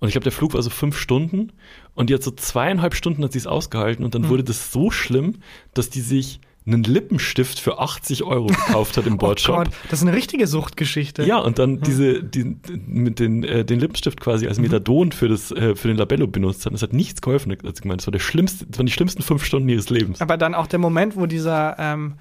Und 0.00 0.08
ich 0.08 0.12
glaube, 0.12 0.24
der 0.24 0.32
Flug 0.32 0.54
war 0.54 0.62
so 0.62 0.70
fünf 0.70 0.98
Stunden 0.98 1.52
und 1.96 2.08
die 2.08 2.14
hat 2.14 2.22
so 2.22 2.30
zweieinhalb 2.30 2.94
Stunden 2.94 3.24
hat 3.24 3.32
sie 3.32 3.38
es 3.38 3.46
ausgehalten 3.46 4.04
und 4.04 4.14
dann 4.14 4.22
mhm. 4.22 4.28
wurde 4.28 4.44
das 4.44 4.70
so 4.70 4.90
schlimm, 4.92 5.38
dass 5.74 5.90
die 5.90 6.00
sich 6.00 6.40
einen 6.66 6.82
Lippenstift 6.82 7.60
für 7.60 7.78
80 7.78 8.24
Euro 8.24 8.46
gekauft 8.46 8.96
hat 8.96 9.06
im 9.06 9.18
Bordshop. 9.18 9.56
Oh 9.56 9.62
Gott, 9.62 9.72
das 9.88 10.00
ist 10.00 10.08
eine 10.08 10.16
richtige 10.16 10.46
Suchtgeschichte. 10.48 11.24
Ja, 11.24 11.38
und 11.38 11.58
dann 11.58 11.74
mhm. 11.74 11.80
diese, 11.82 12.22
die, 12.24 12.56
mit 12.86 13.20
den, 13.20 13.44
äh, 13.44 13.64
den 13.64 13.78
Lippenstift 13.78 14.20
quasi 14.20 14.48
als 14.48 14.58
mhm. 14.58 14.64
Methadon 14.64 15.12
für, 15.12 15.28
das, 15.28 15.52
äh, 15.52 15.76
für 15.76 15.88
den 15.88 15.96
Labello 15.96 16.26
benutzt 16.26 16.66
hat. 16.66 16.72
Das 16.72 16.82
hat 16.82 16.92
nichts 16.92 17.22
geholfen. 17.22 17.52
Also, 17.52 17.74
ich 17.78 17.84
meine, 17.84 17.98
das 17.98 18.06
war 18.06 18.12
der 18.12 18.18
schlimmste, 18.18 18.66
das 18.66 18.78
waren 18.78 18.86
die 18.86 18.92
schlimmsten 18.92 19.22
fünf 19.22 19.44
Stunden 19.44 19.68
ihres 19.68 19.90
Lebens. 19.90 20.20
Aber 20.20 20.36
dann 20.36 20.54
auch 20.54 20.66
der 20.66 20.80
Moment, 20.80 21.16
wo 21.16 21.26
dieser 21.26 21.76
ähm, 21.78 22.14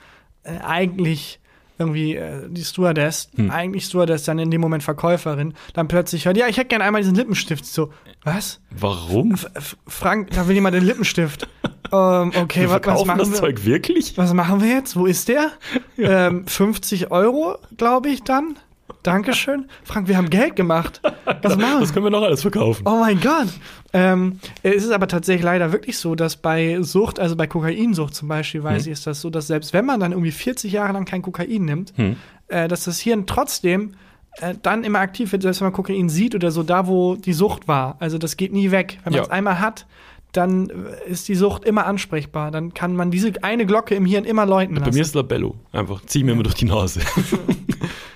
äh, 0.44 0.60
eigentlich 0.60 1.40
irgendwie 1.78 2.16
äh, 2.16 2.48
die 2.50 2.64
Stewardess, 2.64 3.30
hm. 3.36 3.52
eigentlich 3.52 3.86
Stewardess, 3.86 4.24
dann 4.24 4.40
in 4.40 4.52
dem 4.52 4.62
Moment 4.62 4.84
Verkäuferin, 4.84 5.54
dann 5.74 5.88
plötzlich 5.88 6.26
hört, 6.26 6.38
ja, 6.38 6.48
ich 6.48 6.58
hätte 6.58 6.70
gerne 6.70 6.84
einmal 6.84 7.02
diesen 7.02 7.16
Lippenstift. 7.16 7.66
So, 7.66 7.92
was? 8.24 8.60
Warum? 8.72 9.34
F 9.34 9.78
Frank, 9.88 10.32
da 10.32 10.48
will 10.48 10.56
jemand 10.56 10.76
den 10.76 10.86
Lippenstift. 10.86 11.48
ähm, 11.92 12.32
okay, 12.36 12.62
wir 12.62 12.70
was, 12.72 12.86
was 12.86 13.06
machen 13.06 13.20
das 13.20 13.32
wir? 13.32 13.38
Zeug 13.38 13.66
wirklich? 13.66 14.18
Was 14.18 14.34
machen 14.34 14.62
wir 14.62 14.70
jetzt? 14.70 14.96
Wo 14.96 15.06
ist 15.06 15.28
der? 15.28 15.52
Ja. 15.98 16.28
Ähm, 16.28 16.46
50 16.46 17.12
Euro, 17.12 17.58
glaube 17.78 18.10
ich, 18.10 18.24
dann. 18.24 18.58
Dankeschön. 19.04 19.66
Frank, 19.84 20.08
wir 20.08 20.18
haben 20.18 20.30
Geld 20.30 20.56
gemacht. 20.56 21.02
Was 21.42 21.58
machen? 21.58 21.80
Das 21.80 21.94
können 21.94 22.06
wir 22.06 22.12
noch 22.12 22.22
alles 22.22 22.42
verkaufen. 22.42 22.84
Oh 22.86 23.00
mein 23.00 23.20
Gott. 23.20 23.48
Ähm, 23.94 24.40
es 24.64 24.84
ist 24.84 24.92
aber 24.92 25.08
tatsächlich 25.08 25.44
leider 25.44 25.72
wirklich 25.72 25.98
so, 25.98 26.16
dass 26.16 26.38
bei 26.38 26.82
Sucht, 26.82 27.20
also 27.20 27.36
bei 27.36 27.48
Kokainsucht 27.48 28.14
zum 28.14 28.28
Beispiel, 28.28 28.64
weiß 28.64 28.84
hm. 28.84 28.92
ich, 28.92 28.94
ist 28.94 29.08
das 29.08 29.22
so, 29.22 29.30
dass 29.30 29.48
selbst 29.48 29.74
wenn 29.74 29.86
man 29.86 30.00
dann 30.00 30.12
irgendwie 30.12 30.32
40 30.32 30.72
Jahre 30.72 30.94
lang 30.94 31.06
kein 31.06 31.22
Kokain 31.22 31.66
nimmt, 31.66 31.94
hm. 31.96 32.16
äh, 32.48 32.68
dass 32.68 32.84
das 32.84 33.00
Hirn 33.00 33.26
trotzdem 33.26 33.94
äh, 34.38 34.54
dann 34.62 34.84
immer 34.84 35.00
aktiv 35.00 35.32
wird, 35.32 35.42
selbst 35.42 35.62
wenn 35.62 35.68
man 35.68 35.74
Kokain 35.74 36.10
sieht 36.10 36.36
oder 36.36 36.52
so, 36.52 36.64
da 36.64 36.88
wo 36.88 37.16
die 37.16 37.34
Sucht 37.34 37.68
war. 37.68 37.98
Also 38.00 38.18
das 38.18 38.38
geht 38.38 38.54
nie 38.54 38.72
weg. 38.72 39.00
Wenn 39.04 39.14
man 39.14 39.22
es 39.22 39.28
ja. 39.28 39.34
einmal 39.34 39.60
hat, 39.60 39.86
dann 40.32 40.70
ist 41.08 41.28
die 41.28 41.36
Sucht 41.36 41.64
immer 41.64 41.86
ansprechbar. 41.86 42.52
Dann 42.52 42.74
kann 42.74 42.96
man 42.96 43.12
diese 43.12 43.32
eine 43.44 43.66
Glocke 43.66 43.96
im 43.96 44.06
Hirn 44.06 44.26
immer 44.26 44.46
läuten 44.46 44.76
lassen. 44.76 44.90
Bei 44.90 44.96
mir 44.96 45.02
ist 45.02 45.16
Labello. 45.16 45.56
Einfach 45.72 46.02
zieh 46.06 46.24
mir 46.24 46.34
immer 46.34 46.44
durch 46.44 46.56
die 46.56 46.66
Nase. 46.66 47.02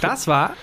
Das 0.00 0.26
war 0.26 0.54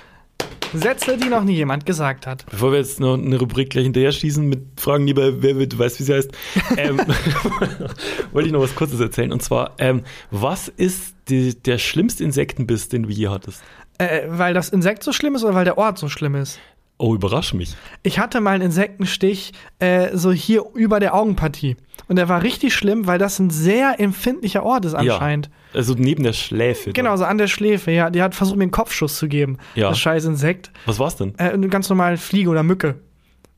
Sätze, 0.73 1.17
die 1.17 1.29
noch 1.29 1.43
nie 1.43 1.55
jemand 1.55 1.85
gesagt 1.85 2.27
hat. 2.27 2.45
Bevor 2.49 2.71
wir 2.71 2.79
jetzt 2.79 2.99
noch 2.99 3.13
eine 3.13 3.37
Rubrik 3.37 3.69
gleich 3.69 3.85
hinterher 3.85 4.11
schießen 4.11 4.45
mit 4.47 4.79
Fragen 4.79 5.05
lieber, 5.05 5.41
wer 5.41 5.57
wird, 5.57 5.73
du 5.73 5.79
weißt, 5.79 5.99
wie 5.99 6.03
sie 6.03 6.13
heißt, 6.13 6.31
ähm, 6.77 6.99
wollte 8.31 8.47
ich 8.47 8.53
noch 8.53 8.61
was 8.61 8.75
Kurzes 8.75 8.99
erzählen. 8.99 9.31
Und 9.31 9.41
zwar, 9.41 9.73
ähm, 9.77 10.03
was 10.31 10.67
ist 10.67 11.15
die, 11.29 11.55
der 11.55 11.77
schlimmste 11.77 12.23
Insektenbiss, 12.23 12.89
den 12.89 13.03
du 13.03 13.09
je 13.09 13.29
hattest? 13.29 13.63
Äh, 13.97 14.23
weil 14.27 14.53
das 14.53 14.69
Insekt 14.69 15.03
so 15.03 15.13
schlimm 15.13 15.35
ist 15.35 15.43
oder 15.43 15.55
weil 15.55 15.65
der 15.65 15.77
Ort 15.77 15.97
so 15.97 16.09
schlimm 16.09 16.35
ist? 16.35 16.59
Oh, 16.97 17.13
überrasch 17.13 17.53
mich. 17.53 17.75
Ich 18.03 18.19
hatte 18.19 18.39
mal 18.39 18.51
einen 18.51 18.63
Insektenstich 18.63 19.51
äh, 19.79 20.15
so 20.15 20.31
hier 20.31 20.63
über 20.73 21.01
der 21.01 21.13
Augenpartie. 21.13 21.75
Und 22.07 22.15
der 22.15 22.29
war 22.29 22.43
richtig 22.43 22.73
schlimm, 22.73 23.05
weil 23.05 23.17
das 23.17 23.39
ein 23.39 23.49
sehr 23.49 23.99
empfindlicher 23.99 24.63
Ort 24.63 24.85
ist 24.85 24.93
anscheinend. 24.93 25.47
Ja, 25.73 25.79
also 25.79 25.95
neben 25.97 26.23
der 26.23 26.33
Schläfe. 26.33 26.93
Genau, 26.93 27.17
so 27.17 27.25
an 27.25 27.37
der 27.37 27.47
Schläfe, 27.47 27.91
ja. 27.91 28.09
Die 28.09 28.21
hat 28.21 28.33
versucht, 28.33 28.57
mir 28.57 28.63
einen 28.63 28.71
Kopfschuss 28.71 29.17
zu 29.17 29.27
geben. 29.27 29.57
Ja. 29.75 29.89
Das 29.89 29.99
scheiß 29.99 30.25
Insekt. 30.25 30.71
Was 30.85 30.99
war's 30.99 31.17
denn? 31.17 31.33
Äh, 31.37 31.49
eine 31.49 31.67
ganz 31.67 31.89
normale 31.89 32.17
Fliege 32.17 32.49
oder 32.49 32.63
Mücke. 32.63 32.95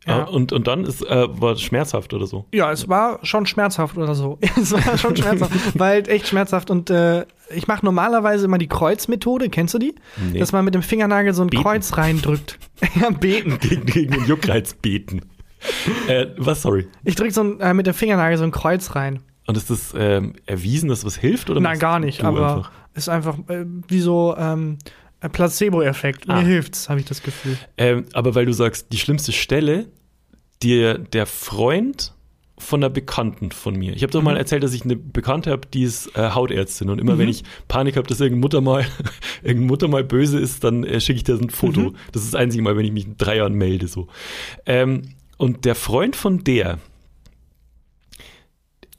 Ja. 0.08 0.24
Und, 0.24 0.54
und 0.54 0.68
dann 0.68 0.86
ist, 0.86 1.06
äh, 1.06 1.28
war 1.30 1.54
es 1.54 1.62
schmerzhaft 1.62 2.14
oder 2.14 2.28
so? 2.28 2.46
Ja, 2.54 2.72
es 2.72 2.88
war 2.88 3.20
schon 3.24 3.46
schmerzhaft 3.46 3.98
oder 3.98 4.16
so. 4.16 4.40
es 4.60 4.72
war 4.72 4.98
schon 4.98 5.16
schmerzhaft, 5.18 5.78
weil 5.78 6.08
echt 6.10 6.28
schmerzhaft. 6.28 6.72
Und 6.72 6.90
äh, 6.90 7.26
ich 7.54 7.68
mache 7.68 7.86
normalerweise 7.86 8.46
immer 8.46 8.58
die 8.58 8.68
Kreuzmethode, 8.68 9.50
kennst 9.50 9.74
du 9.74 9.80
die? 9.80 9.96
Nee. 10.32 10.40
Dass 10.40 10.52
man 10.54 10.64
mit 10.64 10.76
dem 10.76 10.82
Fingernagel 10.82 11.34
so 11.34 11.42
ein 11.42 11.50
beten. 11.50 11.64
Kreuz 11.64 11.98
reindrückt. 11.98 12.58
ja, 13.02 13.10
beten. 13.10 13.60
Gegen, 13.60 13.86
gegen 13.86 14.12
den 14.12 14.26
Juckreiz 14.26 14.74
beten. 14.74 15.22
äh, 16.08 16.28
was, 16.38 16.62
sorry? 16.62 16.88
Ich 17.04 17.16
drücke 17.16 17.34
so 17.34 17.60
äh, 17.60 17.74
mit 17.74 17.88
dem 17.88 17.94
Fingernagel 17.94 18.38
so 18.38 18.44
ein 18.44 18.52
Kreuz 18.52 18.96
rein. 18.96 19.20
Und 19.46 19.58
ist 19.58 19.70
das 19.70 19.94
ähm, 19.98 20.34
erwiesen, 20.46 20.90
dass 20.90 21.06
was 21.06 21.16
hilft? 21.16 21.50
Oder 21.50 21.62
Nein, 21.62 21.80
gar 21.80 22.00
nicht, 22.00 22.24
aber 22.24 22.56
einfach? 22.56 22.72
ist 22.94 23.10
einfach 23.10 23.38
äh, 23.48 23.66
wie 23.88 24.02
so 24.02 24.36
ähm, 24.38 24.78
Placebo-Effekt. 25.32 26.26
Ah. 26.28 26.42
Mir 26.42 26.48
hilft's, 26.48 26.90
habe 26.90 27.00
ich 27.00 27.06
das 27.06 27.24
Gefühl. 27.24 27.58
Ähm, 27.78 28.06
aber 28.14 28.36
weil 28.36 28.46
du 28.46 28.54
sagst, 28.54 28.92
die 28.92 28.98
schlimmste 28.98 29.32
Stelle, 29.32 29.88
dir 30.62 30.98
der 30.98 31.26
Freund 31.26 32.14
von 32.60 32.80
einer 32.84 32.90
Bekannten 32.90 33.52
von 33.52 33.76
mir. 33.76 33.94
Ich 33.94 34.02
habe 34.02 34.12
doch 34.12 34.22
mhm. 34.22 34.26
mal 34.26 34.38
erzählt, 34.38 34.64
dass 34.64 34.74
ich 34.74 34.84
eine 34.84 34.96
Bekannte 34.96 35.52
habe, 35.52 35.68
die 35.72 35.84
ist 35.84 36.16
äh, 36.18 36.32
Hautärztin 36.32 36.90
und 36.90 37.00
immer 37.00 37.14
mhm. 37.16 37.20
wenn 37.20 37.30
ich 37.30 37.44
Panik 37.68 37.98
habe, 37.98 38.08
dass 38.08 38.20
irgendeine 38.20 38.42
Mutter 38.42 38.62
mal 38.62 38.86
irgendeine 39.44 39.68
Mutter 39.68 39.88
mal 39.88 40.04
böse 40.04 40.40
ist, 40.40 40.64
dann 40.64 40.84
äh, 40.84 41.00
schicke 41.00 41.18
ich 41.18 41.24
dir 41.24 41.36
ein 41.36 41.52
Foto. 41.52 41.82
Mhm. 41.82 41.96
Das 42.12 42.24
ist 42.24 42.34
das 42.34 42.40
einzige 42.40 42.64
Mal, 42.64 42.76
wenn 42.76 42.86
ich 42.86 42.92
mich 42.92 43.06
in 43.06 43.18
drei 43.18 43.38
Jahren 43.38 43.54
melde 43.54 43.88
so. 43.88 44.08
Ähm, 44.66 45.14
und 45.38 45.66
der 45.66 45.76
Freund 45.76 46.16
von 46.16 46.44
der, 46.44 46.80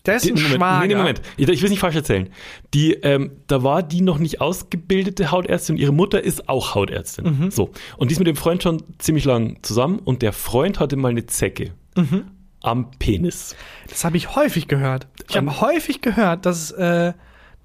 dessen 0.06 0.34
Moment, 0.34 0.54
Schwager. 0.54 0.86
Nee, 0.86 0.94
nee, 0.94 0.98
Moment. 0.98 1.22
Ich, 1.36 1.48
ich 1.48 1.60
will 1.60 1.64
es 1.64 1.70
nicht 1.70 1.80
falsch 1.80 1.96
erzählen. 1.96 2.28
Die, 2.74 2.94
ähm, 2.94 3.32
da 3.46 3.62
war 3.62 3.82
die 3.82 4.00
noch 4.00 4.18
nicht 4.18 4.40
ausgebildete 4.40 5.30
Hautärztin 5.30 5.76
und 5.76 5.80
ihre 5.80 5.92
Mutter 5.92 6.22
ist 6.22 6.48
auch 6.48 6.74
Hautärztin. 6.74 7.24
Mhm. 7.24 7.50
So. 7.50 7.70
Und 7.96 8.10
die 8.10 8.12
ist 8.12 8.18
mit 8.18 8.28
dem 8.28 8.36
Freund 8.36 8.62
schon 8.62 8.82
ziemlich 8.98 9.24
lang 9.24 9.58
zusammen 9.62 9.98
und 9.98 10.22
der 10.22 10.32
Freund 10.32 10.80
hatte 10.80 10.96
mal 10.96 11.10
eine 11.10 11.26
Zecke. 11.26 11.72
Mhm. 11.96 12.24
Am 12.62 12.90
Penis. 12.98 13.54
Das 13.88 14.04
habe 14.04 14.16
ich 14.16 14.34
häufig 14.34 14.66
gehört. 14.66 15.06
Ich 15.28 15.36
habe 15.36 15.60
häufig 15.60 16.00
gehört, 16.00 16.44
dass, 16.44 16.72
äh, 16.72 17.12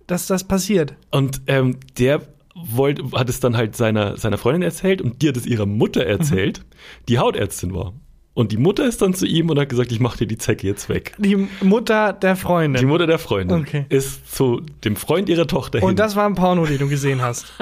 dass 0.05 0.27
das 0.27 0.43
passiert. 0.43 0.95
Und 1.09 1.41
ähm, 1.47 1.79
der 1.97 2.21
wollte, 2.55 3.03
hat 3.13 3.29
es 3.29 3.39
dann 3.39 3.57
halt 3.57 3.75
seiner, 3.75 4.17
seiner 4.17 4.37
Freundin 4.37 4.61
erzählt 4.61 5.01
und 5.01 5.21
die 5.21 5.29
hat 5.29 5.37
es 5.37 5.45
ihrer 5.45 5.65
Mutter 5.65 6.05
erzählt, 6.05 6.59
mhm. 6.59 7.05
die 7.09 7.19
Hautärztin 7.19 7.73
war. 7.73 7.93
Und 8.33 8.51
die 8.51 8.57
Mutter 8.57 8.85
ist 8.85 9.01
dann 9.01 9.13
zu 9.13 9.27
ihm 9.27 9.49
und 9.49 9.59
hat 9.59 9.69
gesagt, 9.69 9.91
ich 9.91 9.99
mach 9.99 10.17
dir 10.17 10.25
die 10.25 10.37
Zecke 10.37 10.65
jetzt 10.65 10.89
weg. 10.89 11.13
Die 11.19 11.47
Mutter 11.61 12.13
der 12.13 12.35
Freundin. 12.35 12.79
Die 12.79 12.87
Mutter 12.87 13.05
der 13.05 13.19
Freundin 13.19 13.61
okay. 13.61 13.85
ist 13.89 14.33
zu 14.35 14.61
dem 14.83 14.95
Freund 14.95 15.29
ihrer 15.29 15.45
Tochter 15.45 15.79
hin. 15.79 15.87
Und 15.87 15.99
das 15.99 16.15
war 16.15 16.25
ein 16.25 16.33
Porno, 16.33 16.65
den 16.65 16.79
du 16.79 16.89
gesehen 16.89 17.21
hast. 17.21 17.53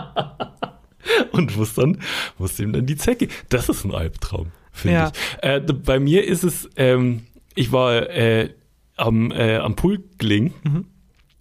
und 1.32 1.56
wusste 1.56 1.80
dann, 1.82 1.98
wusste 2.36 2.64
ihm 2.64 2.72
dann 2.74 2.84
die 2.84 2.96
Zecke. 2.96 3.28
Das 3.48 3.70
ist 3.70 3.84
ein 3.84 3.94
Albtraum, 3.94 4.48
finde 4.72 4.96
ja. 4.96 5.12
ich. 5.12 5.42
Äh, 5.42 5.60
bei 5.60 5.98
mir 5.98 6.26
ist 6.26 6.44
es, 6.44 6.68
ähm, 6.76 7.22
ich 7.54 7.72
war 7.72 8.10
äh, 8.10 8.50
am, 8.96 9.30
äh, 9.30 9.56
am 9.56 9.74
Pool 9.74 10.04
gelegen. 10.18 10.52
Mhm 10.64 10.84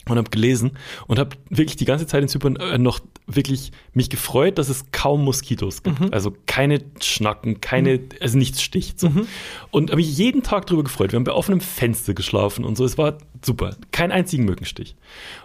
und 0.10 0.18
habe 0.18 0.30
gelesen 0.30 0.72
und 1.08 1.20
habe 1.20 1.36
wirklich 1.50 1.76
die 1.76 1.86
ganze 1.86 2.08
Zeit 2.08 2.22
in 2.22 2.30
Zypern 2.30 2.56
äh, 2.58 2.78
noch 2.78 3.00
wirklich 3.26 3.72
mich 3.94 4.10
gefreut, 4.10 4.58
dass 4.58 4.70
es 4.70 4.92
kaum 4.92 5.24
Moskitos 5.24 5.84
gibt. 5.84 6.00
Mhm. 6.00 6.10
Also 6.12 6.34
keine 6.46 6.82
Schnacken, 7.02 7.62
keine, 7.62 7.98
mhm. 7.98 8.10
also 8.22 8.38
nichts 8.38 8.62
sticht. 8.62 9.00
So. 9.00 9.10
Mhm. 9.10 9.28
Und 9.72 9.92
habe 9.92 9.98
mich 9.98 10.18
jeden 10.18 10.44
Tag 10.44 10.68
darüber 10.68 10.84
gefreut. 10.84 11.12
Wir 11.12 11.18
haben 11.18 11.24
bei 11.24 11.34
offenem 11.34 11.62
Fenster 11.62 12.14
geschlafen 12.14 12.66
und 12.66 12.78
so. 12.78 12.86
Es 12.86 12.98
war 12.98 13.18
super. 13.44 13.76
Kein 13.92 14.12
einzigen 14.12 14.46
Mückenstich. 14.46 14.96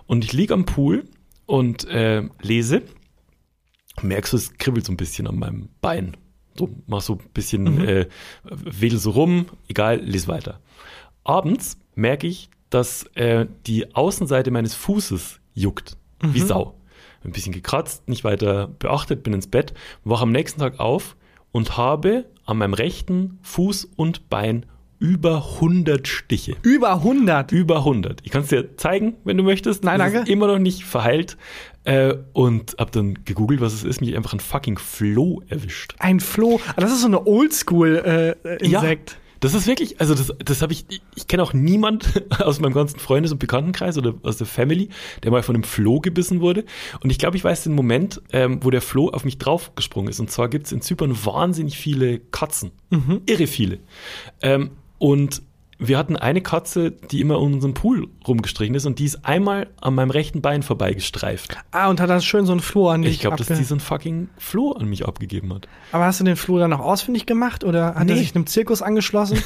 Und 0.07 0.25
ich 0.25 0.33
liege 0.33 0.55
am 0.55 0.65
Pool 0.65 1.05
und 1.47 1.85
äh, 1.89 2.23
lese. 2.41 2.83
Merkst 4.01 4.33
du, 4.33 4.37
es 4.39 4.55
kribbelt 4.55 4.87
so 4.87 4.93
ein 4.93 4.97
bisschen 4.97 5.27
an 5.27 5.39
meinem 5.39 5.69
Bein. 5.81 6.17
So, 6.59 6.71
mach 6.87 7.01
so 7.01 7.15
ein 7.15 7.31
bisschen, 7.35 7.65
mhm. 7.65 7.89
äh, 7.89 8.07
wedel 8.45 8.99
so 8.99 9.11
rum, 9.11 9.47
egal, 9.69 10.01
lese 10.01 10.29
weiter. 10.29 10.61
Abends 11.25 11.79
merke 11.95 12.27
ich, 12.27 12.51
dass 12.75 13.05
äh, 13.15 13.47
die 13.67 13.95
Außenseite 13.95 14.51
meines 14.51 14.75
Fußes 14.75 15.41
juckt, 15.55 15.97
mhm. 16.23 16.35
wie 16.35 16.41
Sau. 16.41 16.75
Ein 17.25 17.33
bisschen 17.33 17.53
gekratzt, 17.53 18.09
nicht 18.09 18.25
weiter 18.25 18.69
beachtet, 18.79 19.23
bin 19.23 19.33
ins 19.33 19.47
Bett, 19.47 19.75
wache 20.05 20.25
am 20.25 20.33
nächsten 20.33 20.61
Tag 20.61 20.81
auf 20.81 21.17
und 21.53 21.77
habe 21.77 22.25
an 22.45 22.59
meinem 22.59 22.75
rechten 22.75 23.39
Fuß 23.43 23.91
und 23.97 24.29
Bein 24.29 24.67
über 24.99 25.45
100 25.55 26.07
Stiche. 26.07 26.57
Über 26.63 26.95
100? 26.95 27.51
Über 27.51 27.79
100. 27.79 28.21
Ich 28.23 28.31
kann 28.31 28.43
es 28.43 28.49
dir 28.49 28.77
zeigen, 28.77 29.15
wenn 29.25 29.37
du 29.37 29.43
möchtest. 29.43 29.83
Nein, 29.83 29.99
das 29.99 30.13
danke. 30.13 30.31
Immer 30.31 30.47
noch 30.47 30.61
nicht 30.61 30.85
verheilt. 30.85 31.37
Äh, 31.83 32.15
und 32.33 32.77
hab 32.79 32.93
dann 32.93 33.25
gegoogelt, 33.25 33.61
was 33.61 33.73
es 33.73 33.83
ist, 33.83 34.01
mich 34.01 34.17
einfach 34.17 34.33
ein 34.33 34.39
fucking 34.39 34.79
Floh 34.79 35.43
erwischt. 35.49 35.97
Ein 35.99 36.21
Floh. 36.21 36.61
Ah, 36.69 36.81
Das 36.81 36.93
ist 36.93 37.01
so 37.01 37.09
eine 37.09 37.27
Oldschool-Insekt. 37.27 39.11
Ja, 39.11 39.17
das 39.43 39.55
ist 39.55 39.67
wirklich, 39.67 40.01
also 40.01 40.15
das, 40.15 40.33
das 40.39 40.63
habe 40.63 40.73
ich, 40.73 40.87
ich 41.17 41.27
kenne 41.27 41.43
auch 41.43 41.53
niemand 41.53 42.23
aus 42.39 42.61
meinem 42.61 42.75
ganzen 42.75 43.01
Freundes- 43.01 43.33
und 43.33 43.39
Bekanntenkreis 43.39 43.99
oder 43.99 44.15
aus 44.23 44.37
der 44.37 44.47
Family, 44.47 44.89
der 45.25 45.33
mal 45.33 45.43
von 45.43 45.57
einem 45.57 45.65
Floh 45.65 45.99
gebissen 45.99 46.41
wurde. 46.41 46.65
Und 47.03 47.11
ich 47.11 47.19
glaube, 47.19 47.37
ich 47.37 47.43
weiß 47.43 47.65
den 47.65 47.75
Moment, 47.75 48.23
ähm, 48.33 48.61
wo 48.63 48.71
der 48.71 48.81
Floh 48.81 49.09
auf 49.09 49.25
mich 49.25 49.39
draufgesprungen 49.39 50.09
ist. 50.09 50.21
Und 50.21 50.31
zwar 50.31 50.49
gibt 50.49 50.67
es 50.67 50.73
in 50.73 50.81
Zypern 50.81 51.17
wahnsinnig 51.25 51.77
viele 51.77 52.21
Katzen. 52.21 52.71
Irre 53.27 53.49
viele. 53.49 53.81
Ähm, 54.43 54.71
und 54.99 55.43
wir 55.87 55.99
hatten 55.99 56.17
eine 56.17 56.41
Katze, 56.41 56.91
die 56.93 57.21
immer 57.21 57.39
um 57.41 57.55
unseren 57.55 57.75
Pool 57.75 58.09
rumgestrichen 58.27 58.75
ist 58.75 58.87
und 58.87 58.99
die 58.99 59.05
ist 59.05 59.25
einmal 59.25 59.69
an 59.81 59.95
meinem 59.95 60.11
rechten 60.11 60.41
Bein 60.41 60.63
vorbeigestreift. 60.63 61.57
Ah, 61.73 61.89
und 61.91 62.01
hat 62.01 62.09
dann 62.11 62.23
schön 62.23 62.47
so 62.47 62.53
ein 62.53 62.61
Floh 62.61 62.89
an 62.89 63.03
dich 63.03 63.15
Ich 63.15 63.21
glaube, 63.21 63.37
dass 63.37 63.47
die 63.49 63.65
so 63.65 63.75
ein 63.75 63.81
fucking 63.81 64.29
Floh 64.39 64.73
an 64.73 64.87
mich 64.87 65.07
abgegeben 65.07 65.53
hat. 65.53 65.69
Aber 65.93 66.05
hast 66.07 66.21
du 66.21 66.25
den 66.25 66.37
Floh 66.37 66.59
dann 66.59 66.71
noch 66.71 66.81
ausfindig 66.81 67.27
gemacht 67.27 67.65
oder 67.65 67.95
hat 67.95 68.09
er 68.09 68.15
Nee. 68.15 68.15
sich 68.17 68.35
einem 68.35 68.47
Zirkus 68.47 68.83
angeschlossen? 68.83 69.39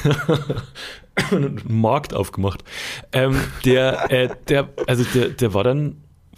einen 1.31 1.61
Markt 1.67 2.13
aufgemacht. 2.13 2.63
Ähm, 3.11 3.39
der, 3.65 4.11
äh, 4.11 4.29
der, 4.47 4.69
also 4.87 5.03
der, 5.13 5.29
der 5.29 5.53
war 5.53 5.63
dann 5.63 5.97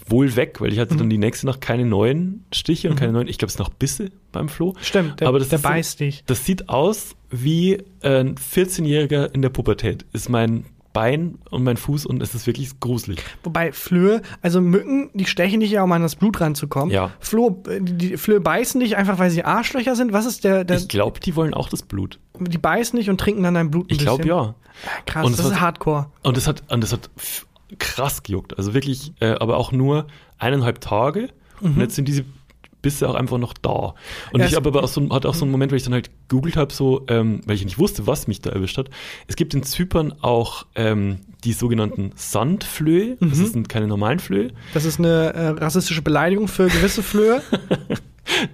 wohl 0.10 0.36
weg, 0.36 0.60
weil 0.62 0.72
ich 0.74 0.80
hatte 0.80 0.96
dann 0.96 1.10
die 1.10 1.18
nächste 1.18 1.46
Nacht 1.46 1.62
keine 1.62 1.86
neuen 1.86 2.46
Stiche 2.54 2.90
und 2.90 2.96
keine 2.96 3.12
neuen, 3.14 3.28
ich 3.28 3.38
glaube, 3.38 3.50
es 3.50 3.54
sind 3.56 3.66
noch 3.68 3.74
Bisse 3.74 4.10
beim 4.32 4.50
Floh. 4.50 4.76
Stimmt, 4.82 5.20
der, 5.20 5.28
Aber 5.28 5.40
das 5.40 5.50
der 5.50 5.58
ist 5.58 5.64
so- 5.64 5.70
beißt 5.70 6.00
dich. 6.00 6.24
Das 6.26 6.46
sieht 6.46 6.70
aus 6.70 7.16
wie 7.30 7.84
ein 8.02 8.36
14-Jähriger 8.36 9.32
in 9.34 9.42
der 9.42 9.50
Pubertät. 9.50 10.06
Ist 10.14 10.30
mein 10.30 10.66
Bein 10.92 11.38
und 11.52 11.64
mein 11.64 11.78
Fuß 11.78 12.08
und 12.08 12.22
es 12.24 12.34
ist 12.34 12.48
wirklich 12.48 12.80
gruselig. 12.80 13.22
Wobei 13.44 13.72
Flöhe, 13.72 14.24
also 14.42 14.60
Mücken, 14.60 15.12
die 15.14 15.26
stechen 15.26 15.60
dich 15.60 15.70
ja, 15.70 15.84
um 15.84 15.92
an 15.92 16.02
das 16.02 16.16
Blut 16.16 16.42
ranzukommen. 16.42 16.90
Ja. 16.92 17.12
Floh, 17.20 17.62
äh, 17.68 17.80
die, 17.80 18.18
Flöhe 18.18 18.42
beißen 18.42 18.80
dich 18.82 18.98
einfach, 18.98 19.20
weil 19.20 19.30
sie 19.30 19.44
Arschlöcher 19.46 19.96
sind. 19.96 20.14
Was 20.14 20.26
ist 20.26 20.44
der, 20.44 20.64
der 20.64 20.78
Ich 20.78 20.88
glaube, 20.88 21.20
die 21.20 21.36
wollen 21.36 21.54
auch 21.54 21.70
das 21.70 21.84
Blut. 21.84 22.20
die 22.40 22.58
beißen 22.58 22.98
dich 22.98 23.08
und 23.10 23.20
trinken 23.20 23.44
dann 23.44 23.54
dein 23.54 23.70
Blut 23.70 23.86
Ich 23.92 24.00
glaube 24.00 24.28
ja. 24.28 24.56
Krass, 25.06 25.26
Und 25.28 25.38
das 25.38 25.46
ist 25.46 25.52
hat- 25.54 25.62
Hardcore. 25.62 26.08
Und 26.24 26.38
das 26.38 26.48
hat, 26.48 26.64
und 26.72 26.82
das 26.82 26.92
hat 26.92 27.08
krass 27.78 28.24
gejuckt. 28.24 28.58
Also 28.58 28.74
wirklich, 28.74 29.14
äh, 29.20 29.32
aber 29.32 29.58
auch 29.58 29.72
nur 29.72 30.08
eineinhalb 30.38 30.82
Tage. 30.82 31.30
Und 31.62 31.78
jetzt 31.80 31.96
sind 31.96 32.08
diese 32.08 32.24
Bisse 32.82 33.10
auch 33.10 33.16
einfach 33.16 33.38
noch 33.38 33.54
da. 33.54 33.72
Und 33.72 33.96
Mhm. 34.36 34.40
Ja, 34.40 34.46
ich 34.48 34.56
habe 34.56 34.70
aber 34.70 34.84
auch 34.84 34.88
so, 34.88 35.10
hatte 35.10 35.28
auch 35.28 35.34
so 35.34 35.44
einen 35.44 35.52
Moment, 35.52 35.72
weil 35.72 35.78
ich 35.78 35.84
dann 35.84 35.94
halt 35.94 36.10
googelt 36.30 36.56
habe, 36.56 36.74
so, 36.74 37.04
ähm, 37.10 37.42
weil 37.46 37.56
ich 37.56 37.66
nicht 37.66 37.78
wusste, 37.78 38.08
was 38.08 38.28
mich 38.28 38.40
da 38.42 38.52
erwischt 38.52 38.78
hat. 38.78 38.90
Es 39.28 39.36
gibt 39.36 39.54
in 39.54 39.64
Zypern 39.64 40.14
auch 40.22 40.66
ähm, 40.76 41.20
die 41.44 41.52
sogenannten 41.52 42.12
Sandflöhe. 42.16 43.18
Mhm. 43.20 43.30
Das 43.30 43.40
sind 43.40 43.68
keine 43.68 43.88
normalen 43.88 44.20
Flöhe. 44.20 44.52
Das 44.74 44.86
ist 44.86 45.00
eine 45.00 45.34
äh, 45.34 45.48
rassistische 45.50 46.02
Beleidigung 46.02 46.48
für 46.48 46.68
gewisse 46.68 47.04
Flöhe. 47.04 47.42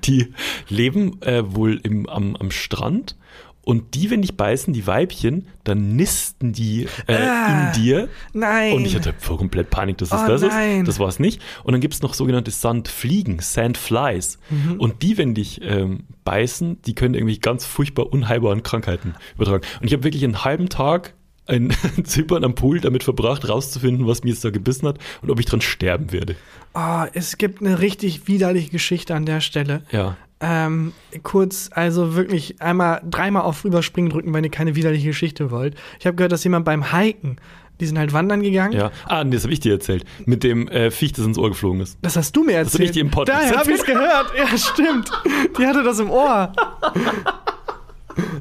Die 0.06 0.34
leben 0.70 1.22
äh, 1.22 1.44
wohl 1.54 1.80
im, 1.84 2.08
am, 2.08 2.36
am 2.38 2.50
Strand. 2.50 3.18
Und 3.66 3.96
die, 3.96 4.10
wenn 4.12 4.22
dich 4.22 4.38
beißen, 4.38 4.74
die 4.74 4.86
Weibchen, 4.88 5.48
dann 5.64 5.96
nisten 5.96 6.54
die 6.54 6.88
äh, 7.08 7.16
Ah, 7.16 7.72
in 7.74 7.82
dir. 7.82 8.10
Nein. 8.32 8.74
Und 8.74 8.86
ich 8.86 8.96
hatte 8.96 9.14
voll 9.18 9.38
komplett 9.38 9.70
Panik, 9.72 9.98
dass 9.98 10.12
es 10.12 10.22
Oh 10.24 10.28
das 10.28 10.42
nein. 10.44 10.82
ist. 10.82 10.88
Das 10.88 11.00
war 11.00 11.08
es 11.10 11.20
nicht. 11.20 11.42
Und 11.64 11.74
dann 11.74 11.82
gibt 11.82 11.96
es 11.96 12.02
noch 12.04 12.14
sogenannte 12.14 12.52
Sandfliegen, 12.52 13.40
Sandflies. 13.40 14.38
Mhm. 14.50 14.80
Und 14.80 15.02
die, 15.02 15.18
wenn 15.18 15.34
dich 15.34 15.62
ähm, 15.64 16.04
beißen, 16.24 16.82
die 16.84 16.94
können 16.96 17.16
irgendwie 17.16 17.40
ganz 17.40 17.66
furchtbar 17.66 18.14
unheilbaren 18.14 18.64
Krankheiten 18.64 19.16
übertragen. 19.36 19.64
Und 19.82 19.88
ich 19.88 19.94
habe 19.94 20.04
wirklich 20.04 20.24
einen 20.24 20.44
halben 20.46 20.70
Tag 20.70 21.16
in 21.48 21.72
Zypern 22.04 22.44
am 22.44 22.56
Pool 22.56 22.80
damit 22.80 23.04
verbracht, 23.04 23.48
rauszufinden, 23.50 24.08
was 24.08 24.24
mir 24.24 24.30
jetzt 24.32 24.46
da 24.46 24.50
gebissen 24.52 24.88
hat 24.88 25.00
und 25.22 25.30
ob 25.32 25.40
ich 25.40 25.46
dran 25.46 25.62
sterben 25.62 26.12
werde. 26.12 26.36
Oh, 26.74 27.06
es 27.14 27.38
gibt 27.38 27.62
eine 27.62 27.80
richtig 27.80 28.28
widerliche 28.28 28.70
Geschichte 28.70 29.16
an 29.16 29.26
der 29.26 29.42
Stelle. 29.42 29.84
Ja. 29.92 30.18
Ähm, 30.42 30.92
kurz, 31.24 31.70
also 31.74 32.16
wirklich 32.16 32.62
einmal, 32.62 33.02
dreimal 33.10 33.44
auf 33.44 33.64
Rüberspringen 33.64 34.10
drücken, 34.12 34.34
wenn 34.34 34.44
ihr 34.44 34.52
keine 34.52 34.76
widerliche 34.76 35.08
Geschichte 35.08 35.50
wollt. 35.50 35.76
Ich 36.00 36.06
habe 36.06 36.16
gehört, 36.16 36.32
dass 36.34 36.44
jemand 36.44 36.66
beim 36.66 36.92
Hiken, 36.92 37.38
die 37.80 37.86
sind 37.86 37.98
halt 37.98 38.14
wandern 38.14 38.42
gegangen. 38.42 38.74
Ja. 38.74 38.92
Ah, 39.06 39.24
nee, 39.24 39.32
das 39.36 39.44
habe 39.44 39.54
ich 39.54 39.60
dir 39.60 39.74
erzählt. 39.74 40.06
Mit 40.26 40.44
dem 40.44 40.68
äh, 40.68 40.92
Viech, 40.92 41.14
das 41.14 41.26
ins 41.26 41.38
Ohr 41.38 41.50
geflogen 41.50 41.82
ist. 41.82 41.98
Das 42.02 42.16
hast 42.16 42.36
du 42.36 42.44
mir 42.44 42.54
Das 42.60 42.60
hab 42.60 42.66
erzählt. 42.74 42.90
ich 42.90 42.92
dir 42.94 43.02
im 43.02 43.12
Podcast 43.12 43.44
Daher 43.44 43.58
habe 43.58 43.72
ich 43.72 43.80
es 43.80 43.86
gehört. 43.86 44.34
Ja, 44.38 44.58
stimmt. 44.58 45.12
Die 45.58 45.66
hatte 45.66 45.84
das 45.84 46.00
im 46.00 46.10
Ohr. 46.10 46.52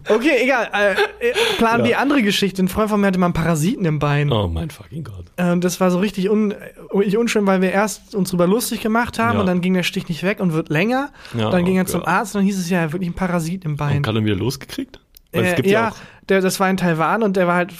Okay, 0.09 0.37
egal. 0.43 0.69
Äh, 0.73 0.93
äh, 1.29 1.33
plan 1.59 1.81
Ja. 1.81 1.87
die 1.87 1.97
andere 1.97 2.23
Geschichte. 2.23 2.63
Ein 2.63 2.69
Freund 2.69 2.91
von 2.91 3.01
mir 3.01 3.09
hatte 3.09 3.19
mal 3.19 3.27
einen 3.27 3.33
Parasiten 3.35 3.85
im 3.85 3.99
Bein. 3.99 4.31
Oh 4.33 4.49
mein 4.49 4.71
fucking 4.71 5.05
Gott. 5.05 5.25
Äh, 5.37 5.51
Und 5.53 5.65
das 5.65 5.81
war 5.81 5.91
so 5.91 5.99
richtig 5.99 6.31
un 6.31 6.53
äh, 6.53 7.17
unschön, 7.17 7.47
weil 7.47 7.61
wir 7.61 7.73
erst 7.73 8.15
uns 8.15 8.31
drüber 8.31 8.47
lustig 8.47 8.81
gemacht 8.81 9.19
haben 9.19 9.35
Ja. 9.35 9.41
und 9.41 9.47
dann 9.47 9.61
ging 9.61 9.75
der 9.75 9.83
Stich 9.83 10.09
nicht 10.09 10.23
weg 10.23 10.41
und 10.41 10.53
wird 10.53 10.69
länger. 10.69 11.11
Ja, 11.37 11.51
dann 11.51 11.65
ging 11.65 11.75
oh 11.77 11.79
er 11.81 11.87
zum. 11.87 12.05
Arzt 12.05 12.35
und 12.35 12.41
dann 12.41 12.47
hieß 12.47 12.59
es 12.59 12.71
ja, 12.71 12.79
er 12.79 12.85
hat 12.85 12.93
wirklich 12.93 13.11
ein 13.11 13.15
Parasit 13.15 13.65
im 13.65 13.77
Bein. 13.77 13.97
Und 13.99 14.03
kann 14.03 14.17
er 14.17 14.25
wieder 14.25 14.37
losgekriegt? 14.37 15.01
Weil 15.33 15.45
es 15.45 15.53
Äh, 15.53 15.57
gibt 15.57 15.69
ja, 15.69 15.81
ja, 15.81 15.89
auch. 15.91 15.97
der, 16.29 16.41
das 16.41 16.61
war 16.61 16.71
in 16.71 16.77
Taiwan 16.77 17.23
und 17.25 17.37
der 17.37 17.47
war 17.49 17.57
halt 17.57 17.73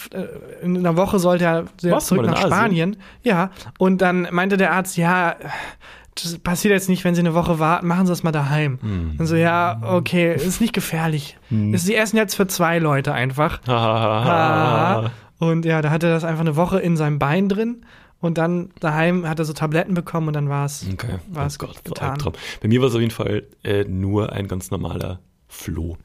in 0.61 0.77
einer 0.77 0.97
Woche 0.97 1.19
sollte 1.19 1.45
er 1.45 1.65
Was? 1.83 2.07
zurück 2.07 2.25
nach 2.25 2.33
Asien? 2.35 2.47
Spanien. 2.51 2.97
Ja, 3.23 3.51
und 3.77 4.01
dann 4.01 4.27
meinte 4.31 4.57
der 4.57 4.73
Arzt, 4.73 4.97
ja, 4.97 5.35
das 6.15 6.37
passiert 6.39 6.71
jetzt 6.71 6.87
nicht, 6.89 7.03
wenn 7.03 7.13
Sie 7.15 7.19
eine 7.21 7.33
Woche 7.33 7.59
warten, 7.59 7.87
machen 7.87 8.05
Sie 8.05 8.11
das 8.11 8.23
mal 8.23 8.31
daheim. 8.31 8.79
Hm. 8.81 9.15
Und 9.19 9.25
so, 9.27 9.35
ja, 9.35 9.81
okay, 9.83 10.33
ist 10.35 10.61
nicht 10.61 10.73
gefährlich. 10.73 11.37
Das- 11.49 11.83
Sie 11.83 11.95
essen 11.95 12.17
jetzt 12.17 12.35
für 12.35 12.47
zwei 12.47 12.79
Leute 12.79 13.13
einfach. 13.13 13.59
Ah. 13.67 15.11
Und 15.39 15.65
ja, 15.65 15.81
da 15.81 15.89
hatte 15.91 16.07
er 16.07 16.13
das 16.13 16.23
einfach 16.23 16.41
eine 16.41 16.55
Woche 16.55 16.79
in 16.79 16.95
seinem 16.95 17.19
Bein 17.19 17.49
drin 17.49 17.85
und 18.21 18.37
dann 18.37 18.69
daheim 18.79 19.27
hat 19.27 19.37
er 19.39 19.45
so 19.45 19.51
Tabletten 19.51 19.93
bekommen 19.93 20.27
und 20.27 20.33
dann 20.33 20.47
war 20.47 20.65
es 20.65 20.85
Okay. 20.93 21.19
war 21.29 21.45
es 21.45 21.59
oh 21.61 21.65
Gott, 21.67 21.83
getan. 21.83 22.17
Bei 22.61 22.67
mir 22.69 22.79
war 22.79 22.87
es 22.87 22.95
auf 22.95 23.01
jeden 23.01 23.11
Fall 23.11 23.43
äh, 23.63 23.83
nur 23.83 24.31
ein 24.31 24.47
ganz 24.47 24.71
normaler 24.71 25.19
Floh. 25.49 25.97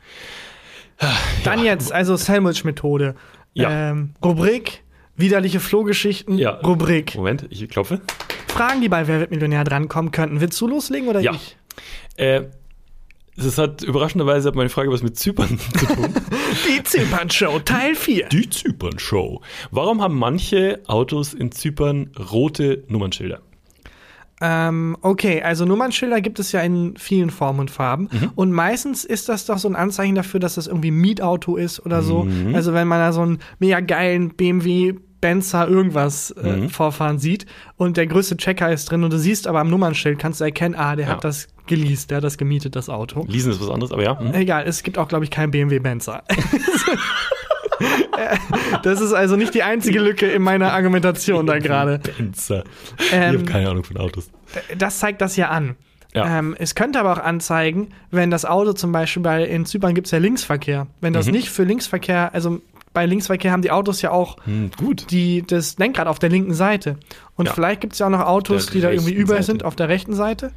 Dann 1.44 1.64
jetzt, 1.64 1.92
also 1.92 2.16
Sandwich-Methode. 2.16 3.14
Ja. 3.54 3.90
Ähm, 3.90 4.10
Rubrik, 4.24 4.82
widerliche 5.16 5.60
Flohgeschichten. 5.60 6.36
Ja. 6.36 6.50
Rubrik. 6.56 7.14
Moment, 7.14 7.46
ich 7.50 7.66
klopfe. 7.68 8.00
Fragen, 8.50 8.80
die 8.80 8.88
bei 8.88 9.06
Wer 9.06 9.20
wird 9.20 9.30
Millionär 9.30 9.64
drankommen 9.64 10.10
könnten. 10.10 10.40
Willst 10.40 10.60
du 10.60 10.66
loslegen 10.68 11.08
oder 11.08 11.20
Ja. 11.20 11.32
ich? 11.32 11.56
Äh, 12.16 12.42
das 13.36 13.56
hat 13.58 13.82
überraschenderweise 13.82 14.48
hat 14.48 14.54
meine 14.54 14.68
Frage 14.68 14.90
was 14.92 15.02
mit 15.02 15.16
Zypern 15.16 15.58
zu 15.78 15.86
tun. 15.86 16.12
Die 16.68 16.82
Zypern-Show, 16.82 17.60
Teil 17.60 17.94
4. 17.94 18.28
Die 18.28 18.50
Zypern-Show. 18.50 19.40
Warum 19.70 20.02
haben 20.02 20.18
manche 20.18 20.80
Autos 20.86 21.32
in 21.32 21.52
Zypern 21.52 22.10
rote 22.30 22.84
Nummernschilder? 22.88 23.40
Ähm, 24.42 24.96
okay, 25.02 25.42
also 25.42 25.64
Nummernschilder 25.66 26.20
gibt 26.22 26.38
es 26.38 26.52
ja 26.52 26.60
in 26.60 26.96
vielen 26.96 27.30
Formen 27.30 27.60
und 27.60 27.70
Farben. 27.70 28.08
Mhm. 28.10 28.30
Und 28.34 28.52
meistens 28.52 29.04
ist 29.04 29.28
das 29.28 29.44
doch 29.46 29.58
so 29.58 29.68
ein 29.68 29.76
Anzeichen 29.76 30.14
dafür, 30.14 30.40
dass 30.40 30.54
das 30.54 30.66
irgendwie 30.66 30.90
ein 30.90 30.94
Mietauto 30.96 31.56
ist 31.56 31.84
oder 31.84 32.02
so. 32.02 32.24
Mhm. 32.24 32.54
Also 32.54 32.72
wenn 32.72 32.88
man 32.88 32.98
da 32.98 33.12
so 33.12 33.20
einen 33.20 33.38
mega 33.58 33.80
geilen 33.80 34.30
BMW 34.30 34.94
Benzer 35.20 35.68
irgendwas 35.68 36.30
äh, 36.32 36.56
Mhm. 36.56 36.68
vorfahren 36.70 37.18
sieht 37.18 37.46
und 37.76 37.96
der 37.96 38.06
größte 38.06 38.36
Checker 38.36 38.72
ist 38.72 38.90
drin 38.90 39.04
und 39.04 39.12
du 39.12 39.18
siehst 39.18 39.46
aber 39.46 39.60
am 39.60 39.68
Nummernschild, 39.70 40.18
kannst 40.18 40.40
du 40.40 40.44
erkennen, 40.44 40.74
ah, 40.74 40.96
der 40.96 41.06
Ja. 41.06 41.12
hat 41.12 41.24
das 41.24 41.48
geleast, 41.66 42.10
der 42.10 42.16
hat 42.18 42.24
das 42.24 42.38
gemietet, 42.38 42.74
das 42.76 42.88
Auto. 42.88 43.24
Leasen 43.28 43.52
ist 43.52 43.60
was 43.60 43.68
anderes, 43.70 43.92
aber 43.92 44.02
ja. 44.02 44.18
hm. 44.18 44.32
Egal, 44.34 44.64
es 44.66 44.82
gibt 44.82 44.98
auch, 44.98 45.08
glaube 45.08 45.24
ich, 45.24 45.30
keinen 45.30 45.50
BMW 45.50 45.78
Benzer. 45.78 46.22
das 48.82 49.00
ist 49.00 49.12
also 49.12 49.36
nicht 49.36 49.54
die 49.54 49.62
einzige 49.62 50.00
Lücke 50.00 50.26
in 50.26 50.42
meiner 50.42 50.72
Argumentation 50.72 51.46
da 51.46 51.58
gerade. 51.60 51.98
Benzer. 51.98 52.64
ich 52.98 53.12
Ähm, 53.12 53.34
habe 53.38 53.44
keine 53.44 53.70
Ahnung 53.70 53.84
von 53.84 53.96
Autos. 53.96 54.30
Das 54.76 54.98
zeigt 54.98 55.20
das 55.20 55.36
ja 55.36 55.48
an. 55.48 55.76
Ja. 56.12 56.38
Ähm, 56.40 56.56
es 56.58 56.74
könnte 56.74 56.98
aber 56.98 57.12
auch 57.12 57.18
anzeigen, 57.22 57.88
wenn 58.10 58.32
das 58.32 58.44
Auto 58.44 58.72
zum 58.72 58.90
Beispiel 58.90 59.22
bei 59.22 59.44
in 59.44 59.64
Zypern 59.64 59.94
gibt 59.94 60.08
es 60.08 60.10
ja 60.10 60.18
Linksverkehr. 60.18 60.88
Wenn 61.00 61.12
das 61.12 61.26
Mhm. 61.26 61.32
nicht 61.32 61.50
für 61.50 61.62
Linksverkehr, 61.62 62.34
also 62.34 62.60
bei 62.92 63.06
Linksverkehr 63.06 63.52
haben 63.52 63.62
die 63.62 63.70
Autos 63.70 64.02
ja 64.02 64.10
auch 64.10 64.36
Hm, 64.44 64.70
gut. 64.76 65.10
die, 65.10 65.42
das 65.46 65.78
Lenkrad 65.78 66.06
auf 66.08 66.18
der 66.18 66.28
linken 66.30 66.54
Seite. 66.54 66.96
Und 67.36 67.46
Ja. 67.46 67.52
vielleicht 67.54 67.80
gibt 67.80 67.92
es 67.94 67.98
ja 68.00 68.06
auch 68.06 68.10
noch 68.10 68.26
Autos, 68.26 68.66
Der 68.66 68.72
die 68.74 68.80
da 68.80 68.90
irgendwie 68.90 69.12
über 69.12 69.34
Seite. 69.34 69.44
sind 69.44 69.64
auf 69.64 69.76
der 69.76 69.88
rechten 69.88 70.14
Seite. 70.14 70.50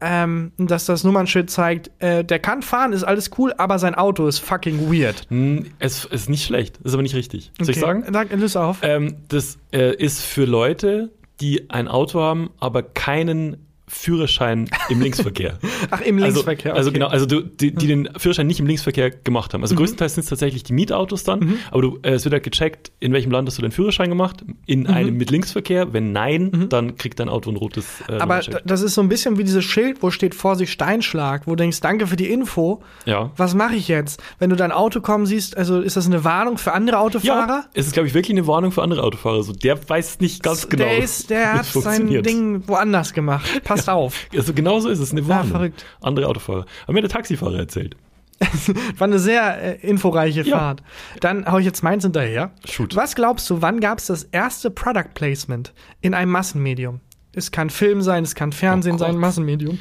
Ähm, 0.00 0.52
dass 0.58 0.84
das 0.84 1.02
Nummernschild 1.04 1.50
zeigt, 1.50 1.90
äh, 2.00 2.24
der 2.24 2.38
kann 2.38 2.62
fahren, 2.62 2.92
ist 2.92 3.04
alles 3.04 3.30
cool, 3.38 3.54
aber 3.56 3.78
sein 3.78 3.94
Auto 3.94 4.26
ist 4.26 4.40
fucking 4.40 4.92
weird. 4.92 5.22
Hm, 5.30 5.66
es 5.78 6.04
ist 6.04 6.28
nicht 6.28 6.44
schlecht, 6.44 6.78
ist 6.82 6.92
aber 6.92 7.02
nicht 7.02 7.14
richtig. 7.14 7.52
Soll 7.58 7.70
ich 7.70 7.80
sagen? 7.80 8.04
Sag, 8.12 8.30
löse 8.32 8.60
auf. 8.60 8.78
Ähm, 8.82 9.16
das 9.28 9.56
äh, 9.72 9.94
ist 9.94 10.20
für 10.20 10.44
Leute, 10.44 11.10
die 11.40 11.70
ein 11.70 11.88
Auto 11.88 12.20
haben, 12.20 12.50
aber 12.60 12.82
keinen 12.82 13.56
Führerschein 13.94 14.68
im 14.88 15.00
Linksverkehr. 15.00 15.58
Ach, 15.90 16.00
im 16.00 16.16
Also- 16.16 16.26
Linksverkehr. 16.26 16.74
Also, 16.74 16.90
okay. 16.90 16.98
genau, 16.98 17.08
also 17.10 17.26
du, 17.26 17.42
die, 17.42 17.72
die 17.74 17.86
den 17.86 18.08
Führerschein 18.16 18.46
nicht 18.46 18.60
im 18.60 18.66
Linksverkehr 18.66 19.10
gemacht 19.10 19.54
haben. 19.54 19.62
Also 19.62 19.74
größtenteils 19.76 20.14
sind 20.14 20.24
es 20.24 20.28
tatsächlich 20.30 20.64
die 20.64 20.72
Mietautos 20.72 21.24
dann, 21.24 21.58
aber 21.70 21.82
du, 21.82 21.98
äh, 22.02 22.10
es 22.14 22.24
wird 22.24 22.32
halt 22.34 22.42
gecheckt, 22.42 22.92
in 23.00 23.12
welchem 23.12 23.30
Land 23.30 23.48
hast 23.48 23.58
du 23.58 23.62
den 23.62 23.70
Führerschein 23.72 24.08
gemacht? 24.08 24.44
In 24.66 24.86
einem 24.86 25.16
mit 25.16 25.30
Linksverkehr. 25.30 25.92
Wenn 25.92 26.12
nein, 26.12 26.66
dann 26.70 26.96
kriegt 26.96 27.20
dein 27.20 27.28
Auto 27.28 27.50
ein 27.50 27.56
rotes 27.56 28.02
äh, 28.08 28.18
Aber 28.18 28.40
das 28.64 28.82
ist 28.82 28.94
so 28.94 29.00
ein 29.00 29.08
bisschen 29.08 29.38
wie 29.38 29.44
dieses 29.44 29.64
Schild, 29.64 30.02
wo 30.02 30.10
steht 30.10 30.34
Vorsicht 30.34 30.72
Steinschlag, 30.72 31.46
wo 31.46 31.52
du 31.52 31.56
denkst, 31.56 31.80
danke 31.80 32.06
für 32.06 32.16
die 32.16 32.30
Info. 32.30 32.82
Ja. 33.06 33.30
Was 33.36 33.54
mache 33.54 33.76
ich 33.76 33.88
jetzt? 33.88 34.22
Wenn 34.38 34.50
du 34.50 34.56
dein 34.56 34.72
Auto 34.72 35.00
kommen 35.00 35.26
siehst, 35.26 35.56
also 35.56 35.80
ist 35.80 35.96
das 35.96 36.06
eine 36.06 36.24
Warnung 36.24 36.58
für 36.58 36.72
andere 36.72 36.98
Autofahrer? 36.98 37.48
Ja, 37.48 37.64
es 37.74 37.86
ist, 37.86 37.92
glaube 37.92 38.08
ich, 38.08 38.14
wirklich 38.14 38.36
eine 38.36 38.46
Warnung 38.46 38.72
für 38.72 38.82
andere 38.82 39.02
Autofahrer. 39.02 39.42
So, 39.42 39.52
der 39.52 39.78
weiß 39.88 40.20
nicht 40.20 40.42
ganz 40.42 40.68
genau. 40.68 40.84
Der, 40.84 40.98
ist, 40.98 41.30
der 41.30 41.54
hat 41.54 41.66
sein. 41.66 42.22
Ding 42.22 42.66
woanders 42.66 43.12
gemacht. 43.12 43.62
Passt 43.64 43.83
auf. 43.88 44.26
Also 44.36 44.52
genau 44.54 44.80
so 44.80 44.88
ist 44.88 44.98
es, 44.98 45.12
eine 45.12 45.26
Warnung. 45.28 45.50
verrückt. 45.50 45.84
Andere 46.02 46.26
Autofahrer. 46.28 46.66
Hat 46.86 46.94
mir 46.94 47.00
der 47.00 47.10
Taxifahrer 47.10 47.58
erzählt. 47.58 47.96
War 48.98 49.06
eine 49.06 49.18
sehr 49.20 49.80
äh, 49.82 49.86
inforeiche 49.88 50.42
Ja. 50.42 50.58
Fahrt. 50.58 50.82
Dann 51.20 51.46
hau 51.50 51.58
ich 51.58 51.64
jetzt 51.66 51.82
meins 51.82 52.02
hinterher. 52.04 52.50
Shoot. 52.68 52.96
Was 52.96 53.14
glaubst 53.14 53.48
du, 53.48 53.62
wann 53.62 53.80
gab 53.80 53.98
es 53.98 54.06
das 54.06 54.24
erste 54.24 54.70
Product 54.70 55.14
Placement 55.14 55.72
in 56.00 56.14
einem 56.14 56.32
Massenmedium? 56.32 57.00
Es 57.32 57.50
kann 57.52 57.70
Film 57.70 58.02
sein, 58.02 58.22
es 58.24 58.34
kann 58.34 58.52
Fernsehen 58.52 58.94
Oh 58.94 58.98
sein. 58.98 59.16
Massenmedium. 59.16 59.78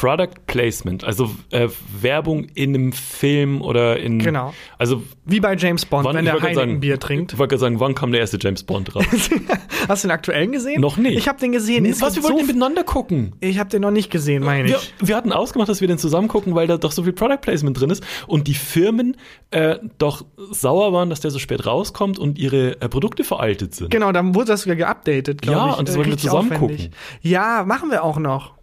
Product 0.00 0.30
Placement, 0.46 1.04
also 1.04 1.30
äh, 1.50 1.68
Werbung 2.00 2.44
in 2.54 2.74
einem 2.74 2.92
Film 2.92 3.60
oder 3.62 3.98
in. 4.00 4.18
Genau. 4.18 4.52
Also, 4.78 5.02
Wie 5.24 5.38
bei 5.40 5.54
James 5.54 5.84
Bond, 5.86 6.04
wann, 6.04 6.16
wenn 6.16 6.28
Heineken 6.28 6.54
sagen, 6.54 6.80
Bier 6.80 6.98
trinkt. 6.98 7.32
Ich 7.32 7.38
wollte 7.38 7.50
gerade 7.52 7.60
sagen, 7.60 7.80
wann 7.80 7.94
kam 7.94 8.10
der 8.10 8.20
erste 8.20 8.38
James 8.40 8.62
Bond 8.64 8.94
raus? 8.96 9.04
Hast 9.88 10.04
du 10.04 10.08
den 10.08 10.12
aktuellen 10.12 10.52
gesehen? 10.52 10.80
Noch 10.80 10.96
nicht. 10.96 11.16
Ich 11.18 11.28
habe 11.28 11.38
den 11.38 11.52
gesehen. 11.52 11.84
Es 11.84 12.00
Was, 12.00 12.16
wir 12.16 12.22
wollten 12.22 12.36
so 12.38 12.42
den 12.42 12.46
miteinander 12.46 12.84
gucken. 12.84 13.34
ich 13.40 13.58
habe 13.58 13.68
den 13.70 13.82
noch 13.82 13.90
nicht 13.90 14.10
gesehen, 14.10 14.42
meine 14.44 14.68
Wir, 14.68 14.76
ich. 14.76 14.94
wir 15.00 15.16
hatten 15.16 15.32
ausgemacht, 15.32 15.68
dass 15.68 15.80
wir 15.80 15.88
den 15.88 15.98
zusammen 15.98 16.28
gucken, 16.28 16.54
weil 16.54 16.66
da 16.66 16.76
doch 16.78 16.92
so 16.92 17.02
viel 17.04 17.12
Product 17.12 17.38
Placement 17.42 17.78
drin 17.80 17.90
ist 17.90 18.02
und 18.26 18.48
die 18.48 18.54
Firmen 18.54 19.16
äh, 19.50 19.76
doch 19.98 20.24
sauer 20.50 20.92
waren, 20.92 21.10
dass 21.10 21.20
der 21.20 21.30
so 21.30 21.38
spät 21.38 21.66
rauskommt 21.66 22.18
und 22.18 22.38
ihre 22.38 22.80
äh, 22.80 22.88
Produkte 22.88 23.24
veraltet 23.24 23.74
sind. 23.74 23.90
Genau, 23.90 24.12
dann 24.12 24.34
wurde 24.34 24.46
das 24.46 24.62
sogar 24.62 24.76
geupdatet, 24.76 25.42
glaube 25.42 25.58
Ja, 25.58 25.70
ich. 25.72 25.78
und 25.78 25.88
das 25.88 25.96
wollten 25.96 26.10
wir 26.10 26.18
zusammen 26.18 26.52
aufwendig. 26.52 26.78
gucken. 26.90 26.94
Ja, 27.22 27.64
machen 27.66 27.90
wir 27.90 28.02
auch 28.04 28.18
noch. 28.18 28.54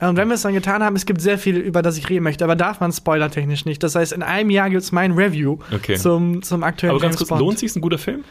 Und 0.00 0.16
wenn 0.16 0.28
wir 0.28 0.34
es 0.34 0.42
dann 0.42 0.52
getan 0.52 0.82
haben, 0.82 0.94
es 0.96 1.06
gibt 1.06 1.20
sehr 1.20 1.38
viel, 1.38 1.56
über 1.56 1.80
das 1.82 1.96
ich 1.96 2.08
reden 2.10 2.22
möchte, 2.24 2.44
aber 2.44 2.54
darf 2.56 2.80
man 2.80 2.92
spoilertechnisch 2.92 3.64
nicht. 3.64 3.82
Das 3.82 3.94
heißt, 3.94 4.12
in 4.12 4.22
einem 4.22 4.50
Jahr 4.50 4.68
gibt 4.70 4.82
es 4.82 4.92
mein 4.92 5.12
Review 5.12 5.58
Okay. 5.72 5.96
zum, 5.96 6.42
zum 6.42 6.62
aktuellen 6.62 6.90
Aber 6.96 7.00
ganz 7.00 7.14
James 7.14 7.18
kurz, 7.18 7.28
Bond. 7.30 7.40
lohnt 7.40 7.58
sich 7.58 7.74
ein 7.74 7.80
guter 7.80 7.98
Film? 7.98 8.24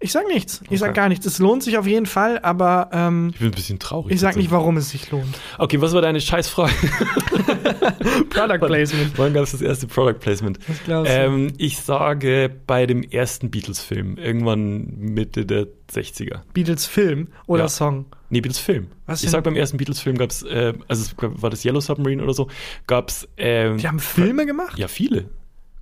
Ich 0.00 0.12
sag 0.12 0.28
nichts. 0.28 0.60
Ich 0.70 0.78
sag 0.78 0.94
gar 0.94 1.08
nichts. 1.08 1.26
Es 1.26 1.40
lohnt 1.40 1.64
sich 1.64 1.76
auf 1.76 1.86
jeden 1.86 2.06
Fall, 2.06 2.38
aber 2.40 2.88
ähm, 2.92 3.30
Ich 3.32 3.38
bin 3.40 3.48
ein 3.48 3.54
bisschen 3.54 3.80
traurig. 3.80 4.12
ich 4.14 4.20
sag 4.20 4.36
nicht, 4.36 4.50
warum 4.52 4.76
es 4.76 4.90
sich 4.90 5.10
lohnt. 5.10 5.36
Okay, 5.58 5.80
was 5.80 5.92
war 5.92 6.00
deine 6.02 6.20
Scheißfrage? 6.20 6.72
Product 8.30 8.58
Placement. 8.66 9.18
Wann 9.18 9.34
gab 9.34 9.42
es 9.44 9.52
das 9.52 9.60
erste 9.60 9.86
Product 9.86 10.18
Placement? 10.20 10.58
Glaubst 10.84 11.10
du? 11.12 11.16
Ähm, 11.16 11.52
ich 11.58 11.78
sage 11.78 12.50
bei 12.66 12.86
dem 12.86 13.02
ersten 13.02 13.50
Beatles-Film, 13.50 14.18
irgendwann 14.18 14.86
Mitte 14.98 15.44
der 15.46 15.66
60er. 15.92 16.40
Beatles 16.54 16.86
Film 16.86 17.28
oder 17.46 17.64
Ja. 17.64 17.68
Song. 17.68 18.06
Nee, 18.30 18.40
Beatles-Film. 18.40 18.88
Was 19.06 19.22
Ich 19.24 19.30
sag 19.30 19.42
beim 19.44 19.56
ersten 19.56 19.78
Beatles-Film 19.78 20.16
gab 20.18 20.30
es, 20.30 20.42
äh, 20.42 20.74
also 20.86 21.10
war 21.18 21.50
das 21.50 21.64
Yellow 21.64 21.80
Submarine 21.80 22.22
oder 22.22 22.34
so, 22.34 22.48
gab 22.86 23.08
es. 23.08 23.26
Ähm, 23.36 23.78
Die 23.78 23.88
haben 23.88 23.98
Filme 24.00 24.46
gemacht? 24.46 24.78
ja, 24.78 24.86
viele. 24.86 25.28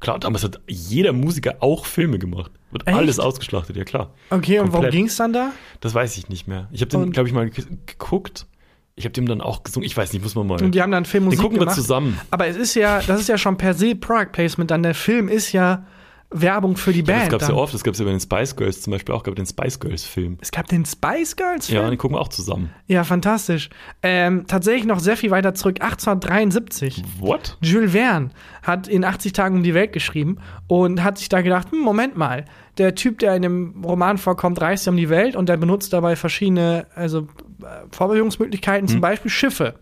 Klar, 0.07 0.20
damals 0.20 0.44
hat 0.44 0.61
jeder 0.68 1.12
Musiker 1.12 1.57
auch 1.59 1.84
Filme 1.84 2.20
gemacht. 2.20 2.52
Wird 2.70 2.86
Echt? 2.86 2.96
alles 2.96 3.18
ausgeschlachtet, 3.18 3.76
ja 3.76 3.82
klar. 3.82 4.14
Okay, 4.30 4.61
und 4.61 4.66
worum 4.68 4.72
Komplett. 4.74 4.92
ging's 4.92 5.16
dann 5.16 5.32
da? 5.32 5.50
Das 5.80 5.94
weiß 5.94 6.16
ich 6.16 6.28
nicht 6.28 6.46
mehr. 6.46 6.68
Ich 6.70 6.80
habe 6.80 6.90
den, 6.90 7.11
glaube 7.11 7.28
ich, 7.28 7.34
mal 7.34 7.50
ge- 7.50 7.64
geguckt. 7.86 8.46
Ich 8.94 9.04
habe 9.04 9.12
dem 9.14 9.26
dann 9.26 9.40
auch 9.40 9.64
gesungen. 9.64 9.84
Ich 9.84 9.96
weiß 9.96 10.12
nicht, 10.12 10.22
muss 10.22 10.36
man 10.36 10.46
mal. 10.46 10.62
Und 10.62 10.76
die 10.76 10.80
haben 10.80 10.92
dann 10.92 11.07
Filmmusik 11.07 11.40
den 11.40 11.42
gucken 11.42 11.59
gemacht. 11.59 11.76
wir 11.76 11.82
zusammen. 11.82 12.20
Aber 12.30 12.46
es 12.46 12.54
ist 12.54 12.76
ja, 12.76 13.00
das 13.04 13.20
ist 13.20 13.28
ja 13.28 13.36
schon 13.36 13.57
per 13.57 13.74
se 13.74 13.96
Product 13.96 14.28
Placement, 14.30 14.70
dann 14.70 14.84
der 14.84 14.94
Film 14.94 15.26
ist 15.28 15.50
ja 15.50 15.84
Werbung 16.31 16.77
für 16.77 16.93
die 16.93 17.03
Das 17.03 17.16
Band. 17.16 17.31
gab 17.31 17.43
es 17.43 17.49
ja 17.49 17.55
oft. 17.55 17.72
Das 17.72 17.85
gab 17.85 17.95
es 17.95 18.01
ja 18.01 18.05
bei 18.05 18.11
den 18.11 18.20
Spice 18.20 18.57
Girls 18.57 18.83
zum 18.83 18.93
Beispiel 18.93 19.14
auch. 19.14 19.22
Gab 19.22 19.37
den 19.37 19.47
Spice 19.47 19.79
Girls 19.79 20.05
Film. 20.05 20.39
Es 20.41 20.51
gab 20.51 20.66
den 20.66 20.85
Spice 20.85 21.37
Girls 21.37 21.66
Film? 21.66 21.83
Ja, 21.83 21.89
den 21.89 21.99
gucken 21.99 22.16
wir 22.16 22.20
auch 22.20 22.29
zusammen. 22.29 22.70
Ja, 22.87 23.05
fantastisch. 23.05 23.70
Ähm, 24.03 24.47
tatsächlich 24.47 24.87
noch 24.87 24.99
sehr 24.99 25.16
viel 25.16 25.31
weiter 25.31 25.55
zurück, 25.55 25.81
1873. 25.81 27.03
What? 27.20 27.57
Jules 27.62 27.93
Verne 27.93 28.31
hat 28.62 28.89
in 28.89 29.05
80 29.05 29.33
Tagen 29.33 29.57
um 29.57 29.62
die 29.62 29.74
Welt 29.74 29.93
geschrieben 29.93 30.39
und 30.66 31.03
hat 31.05 31.18
sich 31.18 31.29
da 31.29 31.41
gedacht, 31.41 31.70
hm, 31.70 31.79
Moment 31.81 32.16
mal, 32.16 32.45
der 32.79 32.95
Typ, 32.95 33.20
der 33.20 33.37
in 33.37 33.43
dem 33.43 33.85
Roman 33.85 34.18
vorkommt, 34.18 34.61
reist 34.61 34.87
ja 34.87 34.91
um 34.91 34.97
die 34.97 35.09
Welt 35.09 35.37
und 35.37 35.49
der 35.49 35.57
benutzt 35.57 35.93
dabei 35.93 36.16
verschiedene 36.16 36.87
also, 36.95 37.20
äh, 37.62 37.87
Vorbewegungsmöglichkeiten, 37.93 38.89
zum 38.89 39.01
Beispiel 39.01 39.31
Schiffe 39.31 39.74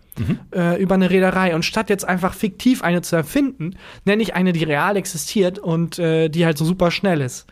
äh, 0.54 0.80
über 0.82 0.94
eine 0.94 1.10
Reederei. 1.10 1.54
Und 1.54 1.64
statt 1.64 1.90
jetzt 1.90 2.04
einfach 2.06 2.34
fiktiv 2.34 2.82
eine 2.82 3.02
zu 3.02 3.16
erfinden, 3.16 3.76
nenne 4.04 4.22
ich 4.22 4.34
eine, 4.34 4.52
die 4.52 4.64
real 4.64 4.96
existiert 4.96 5.58
und 5.58 5.98
äh, 5.98 6.28
die 6.28 6.44
halt 6.46 6.58
so 6.58 6.64
super 6.64 6.90
schnell 6.90 7.20
ist. 7.20 7.46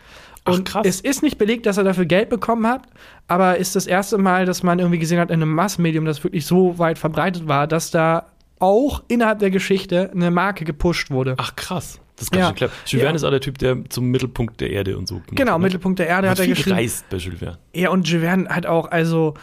Ach, 0.45 0.55
Und 0.55 0.65
krass. 0.65 0.85
es 0.87 1.01
ist 1.01 1.23
nicht 1.23 1.39
belegt, 1.39 1.67
dass 1.67 1.77
er 1.79 1.85
dafür 1.85 2.05
Geld 2.05 2.29
bekommen 2.29 2.67
hat, 2.67 2.83
aber 3.29 3.59
ist 3.59 3.77
das 3.77 3.87
erste 3.87 4.19
Mal, 4.19 4.45
dass 4.45 4.63
man 4.65 4.79
irgendwie 4.81 4.99
gesehen 4.99 5.21
hat 5.21 5.31
in 5.31 5.41
einem 5.41 5.55
Massenmedium, 5.55 6.05
das 6.05 6.23
wirklich 6.25 6.47
so 6.47 6.79
weit 6.79 6.99
verbreitet 6.99 7.47
war, 7.47 7.69
dass 7.69 7.91
da 7.93 8.27
auch 8.59 9.03
innerhalb 9.09 9.39
der 9.39 9.51
Geschichte 9.51 10.11
eine 10.13 10.31
Marke 10.33 10.65
gepusht 10.65 11.11
wurde. 11.11 11.35
Ach, 11.39 11.55
krass. 11.57 12.01
Das 12.17 12.25
ist 12.25 12.31
ganz 12.33 12.41
Ja. 12.43 12.47
schön 12.49 12.57
klar. 12.57 12.71
Jules 12.87 12.93
Ja. 12.93 12.99
Verne 13.01 13.17
ist 13.17 13.25
auch 13.25 13.31
der 13.31 13.41
Typ, 13.41 13.59
der 13.59 13.79
zum 13.89 14.07
Mittelpunkt 14.07 14.61
der 14.61 14.71
Erde 14.71 14.97
und 14.99 15.09
so 15.09 15.15
gemacht 15.17 15.35
genau, 15.37 15.53
hat, 15.53 15.59
ne? 15.61 15.65
Mittelpunkt 15.65 15.99
der 15.99 16.07
Erde 16.09 16.23
Der 16.23 16.31
hat 16.33 16.39
er 16.41 16.45
viel 16.45 16.55
geschrieben. 16.55 16.77
gereist 16.77 17.09
bei 17.11 17.17
Jules 17.19 17.39
Verne. 17.41 17.59
Ja, 17.75 17.91
und 17.91 18.09
Jules 18.09 18.25
Verne 18.25 18.49
hat 18.49 18.67
auch, 18.67 18.91
also, 18.91 19.35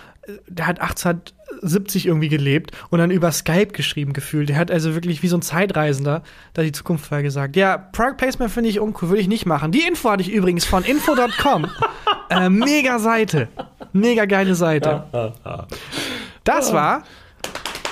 der 0.48 0.68
hat 0.68 0.80
1870 0.82 2.06
irgendwie 2.06 2.30
gelebt 2.30 2.72
und 2.90 3.00
dann 3.00 3.12
über 3.12 3.32
Skype 3.32 3.68
geschrieben 3.68 4.14
gefühlt. 4.14 4.50
Der 4.50 4.58
hat 4.58 4.72
also 4.72 4.94
wirklich 4.94 5.24
wie 5.24 5.28
so 5.28 5.38
ein 5.38 5.42
Zeitreisender 5.42 6.24
da 6.54 6.64
die 6.64 6.72
Zukunft 6.72 7.06
vorhergesagt. 7.06 7.56
Ja, 7.56 7.78
Product 7.78 8.18
Placement 8.18 8.52
finde 8.52 8.70
ich 8.70 8.80
uncool, 8.80 9.10
würde 9.10 9.22
ich 9.22 9.28
nicht 9.28 9.46
machen. 9.46 9.72
Die 9.72 9.88
Info 9.88 10.10
hatte 10.10 10.22
ich 10.22 10.32
übrigens 10.32 10.66
von 10.66 10.84
info.com. 10.84 11.68
äh, 12.30 12.50
mega 12.50 13.00
Seite. 13.00 13.48
Mega 13.94 14.26
geile 14.26 14.56
Seite. 14.56 15.04
Das 16.44 16.74
war 16.74 17.04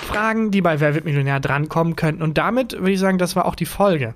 Fragen, 0.07 0.51
die 0.51 0.61
bei 0.61 0.79
Wer 0.79 0.95
wird 0.95 1.05
Millionär 1.05 1.39
drankommen 1.39 1.95
könnten. 1.95 2.21
Und 2.21 2.37
damit 2.37 2.73
würde 2.73 2.91
ich 2.91 2.99
sagen, 2.99 3.17
das 3.17 3.35
war 3.35 3.45
auch 3.45 3.55
die 3.55 3.65
Folge. 3.65 4.15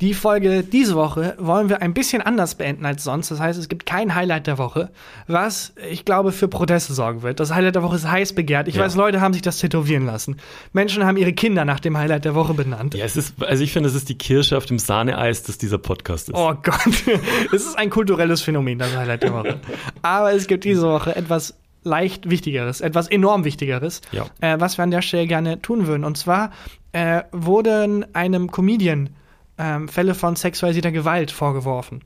Die 0.00 0.14
Folge 0.14 0.62
diese 0.62 0.94
Woche 0.94 1.34
wollen 1.38 1.68
wir 1.68 1.82
ein 1.82 1.92
bisschen 1.92 2.22
anders 2.22 2.54
beenden 2.54 2.86
als 2.86 3.02
sonst. 3.02 3.32
Das 3.32 3.40
heißt, 3.40 3.58
es 3.58 3.68
gibt 3.68 3.84
kein 3.84 4.14
Highlight 4.14 4.46
der 4.46 4.56
Woche, 4.56 4.90
was 5.26 5.72
ich 5.90 6.04
glaube 6.04 6.30
für 6.30 6.46
Proteste 6.46 6.92
sorgen 6.94 7.22
wird. 7.22 7.40
Das 7.40 7.52
Highlight 7.52 7.74
der 7.74 7.82
Woche 7.82 7.96
ist 7.96 8.08
heiß 8.08 8.32
begehrt. 8.34 8.68
Ich 8.68 8.76
Ja. 8.76 8.84
weiß, 8.84 8.94
Leute 8.94 9.20
haben 9.20 9.32
sich 9.32 9.42
das 9.42 9.58
tätowieren 9.58 10.06
lassen. 10.06 10.36
Menschen 10.72 11.04
haben 11.04 11.16
ihre 11.16 11.32
Kinder 11.32 11.64
nach 11.64 11.80
dem 11.80 11.98
Highlight 11.98 12.24
der 12.24 12.36
Woche 12.36 12.54
benannt. 12.54 12.94
Ja, 12.94 13.04
es 13.04 13.16
ist, 13.16 13.42
also 13.42 13.64
ich 13.64 13.72
finde, 13.72 13.88
es 13.88 13.96
ist 13.96 14.08
die 14.08 14.16
Kirsche 14.16 14.56
auf 14.56 14.66
dem 14.66 14.78
Sahneeis, 14.78 15.42
das 15.42 15.58
dieser 15.58 15.78
Podcast 15.78 16.28
ist. 16.28 16.36
Oh 16.36 16.54
Gott, 16.62 16.78
es 17.52 17.66
ist 17.66 17.76
ein 17.76 17.90
kulturelles 17.90 18.40
Phänomen, 18.40 18.78
das 18.78 18.96
Highlight 18.96 19.24
der 19.24 19.32
Woche. 19.32 19.60
Aber 20.02 20.32
es 20.32 20.46
gibt 20.46 20.62
diese 20.62 20.82
Woche 20.82 21.16
etwas 21.16 21.54
leicht 21.82 22.30
Wichtigeres, 22.30 22.80
etwas 22.80 23.08
enorm 23.08 23.44
Wichtigeres, 23.44 24.00
Ja. 24.12 24.26
äh, 24.40 24.60
was 24.60 24.78
wir 24.78 24.84
an 24.84 24.92
der 24.92 25.02
Stelle 25.02 25.26
gerne 25.26 25.60
tun 25.60 25.88
würden. 25.88 26.04
Und 26.04 26.16
zwar 26.18 26.52
äh, 26.92 27.22
wurden 27.32 28.06
einem 28.14 28.50
Comedian 28.52 29.10
ähm, 29.58 29.88
Fälle 29.88 30.14
von 30.14 30.36
sexualisierter 30.36 30.92
Gewalt 30.92 31.30
vorgeworfen. 31.30 32.02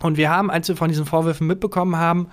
Und 0.00 0.16
wir 0.16 0.30
haben, 0.30 0.50
als 0.50 0.68
wir 0.68 0.76
von 0.76 0.88
diesen 0.88 1.06
Vorwürfen 1.06 1.46
mitbekommen 1.46 1.96
haben, 1.96 2.28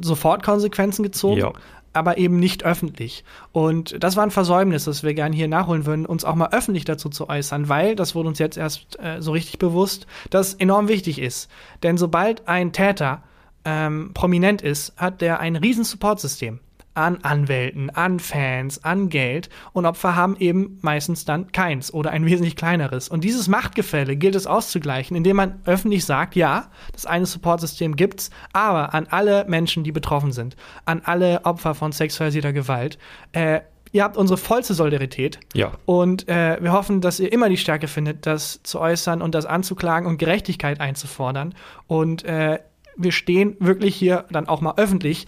sofort 0.00 0.42
Konsequenzen 0.42 1.02
gezogen. 1.02 1.40
Ja. 1.40 1.52
Aber 1.94 2.18
eben 2.18 2.38
nicht 2.38 2.64
öffentlich. 2.64 3.24
Und 3.50 4.02
das 4.04 4.14
war 4.14 4.22
ein 4.22 4.30
Versäumnis, 4.30 4.84
das 4.84 5.02
wir 5.02 5.14
gerne 5.14 5.34
hier 5.34 5.48
nachholen 5.48 5.86
würden, 5.86 6.06
uns 6.06 6.24
auch 6.24 6.34
mal 6.34 6.50
öffentlich 6.52 6.84
dazu 6.84 7.08
zu 7.08 7.28
äußern, 7.28 7.68
weil, 7.68 7.96
das 7.96 8.14
wurde 8.14 8.28
uns 8.28 8.38
jetzt 8.38 8.56
erst 8.56 8.98
äh, 9.00 9.20
so 9.20 9.32
richtig 9.32 9.58
bewusst, 9.58 10.06
das 10.30 10.54
enorm 10.54 10.86
wichtig 10.86 11.18
ist. 11.18 11.50
Denn 11.82 11.96
sobald 11.96 12.46
ein 12.46 12.72
Täter 12.72 13.22
ähm, 13.64 14.12
prominent 14.14 14.62
ist, 14.62 14.92
hat 14.96 15.22
der 15.22 15.40
ein 15.40 15.56
riesen 15.56 15.82
Supportsystem 15.82 16.60
an 16.98 17.18
Anwälten, 17.22 17.90
an 17.90 18.18
Fans, 18.18 18.82
an 18.84 19.08
Geld 19.08 19.48
und 19.72 19.86
Opfer 19.86 20.16
haben 20.16 20.36
eben 20.38 20.78
meistens 20.82 21.24
dann 21.24 21.52
keins 21.52 21.94
oder 21.94 22.10
ein 22.10 22.26
wesentlich 22.26 22.56
kleineres. 22.56 23.08
Und 23.08 23.24
dieses 23.24 23.48
Machtgefälle 23.48 24.16
gilt 24.16 24.34
es 24.34 24.46
auszugleichen, 24.46 25.16
indem 25.16 25.36
man 25.36 25.60
öffentlich 25.64 26.04
sagt, 26.04 26.34
ja, 26.34 26.70
das 26.92 27.06
eine 27.06 27.26
Supportsystem 27.26 27.96
gibt's, 27.96 28.30
aber 28.52 28.94
an 28.94 29.06
alle 29.10 29.44
Menschen, 29.48 29.84
die 29.84 29.92
betroffen 29.92 30.32
sind, 30.32 30.56
an 30.84 31.02
alle 31.04 31.44
Opfer 31.44 31.74
von 31.74 31.92
sexualisierter 31.92 32.52
Gewalt, 32.52 32.98
äh, 33.32 33.60
ihr 33.92 34.02
habt 34.02 34.16
unsere 34.16 34.36
vollste 34.36 34.74
Solidarität. 34.74 35.38
Ja. 35.54 35.72
Und 35.86 36.28
äh, 36.28 36.58
wir 36.60 36.72
hoffen, 36.72 37.00
dass 37.00 37.20
ihr 37.20 37.32
immer 37.32 37.48
die 37.48 37.56
Stärke 37.56 37.86
findet, 37.86 38.26
das 38.26 38.60
zu 38.62 38.80
äußern 38.80 39.22
und 39.22 39.34
das 39.34 39.46
anzuklagen 39.46 40.08
und 40.08 40.18
Gerechtigkeit 40.18 40.80
einzufordern. 40.80 41.54
Und 41.86 42.24
äh, 42.24 42.58
wir 42.96 43.12
stehen 43.12 43.56
wirklich 43.60 43.94
hier 43.94 44.24
dann 44.30 44.48
auch 44.48 44.60
mal 44.60 44.74
öffentlich 44.76 45.26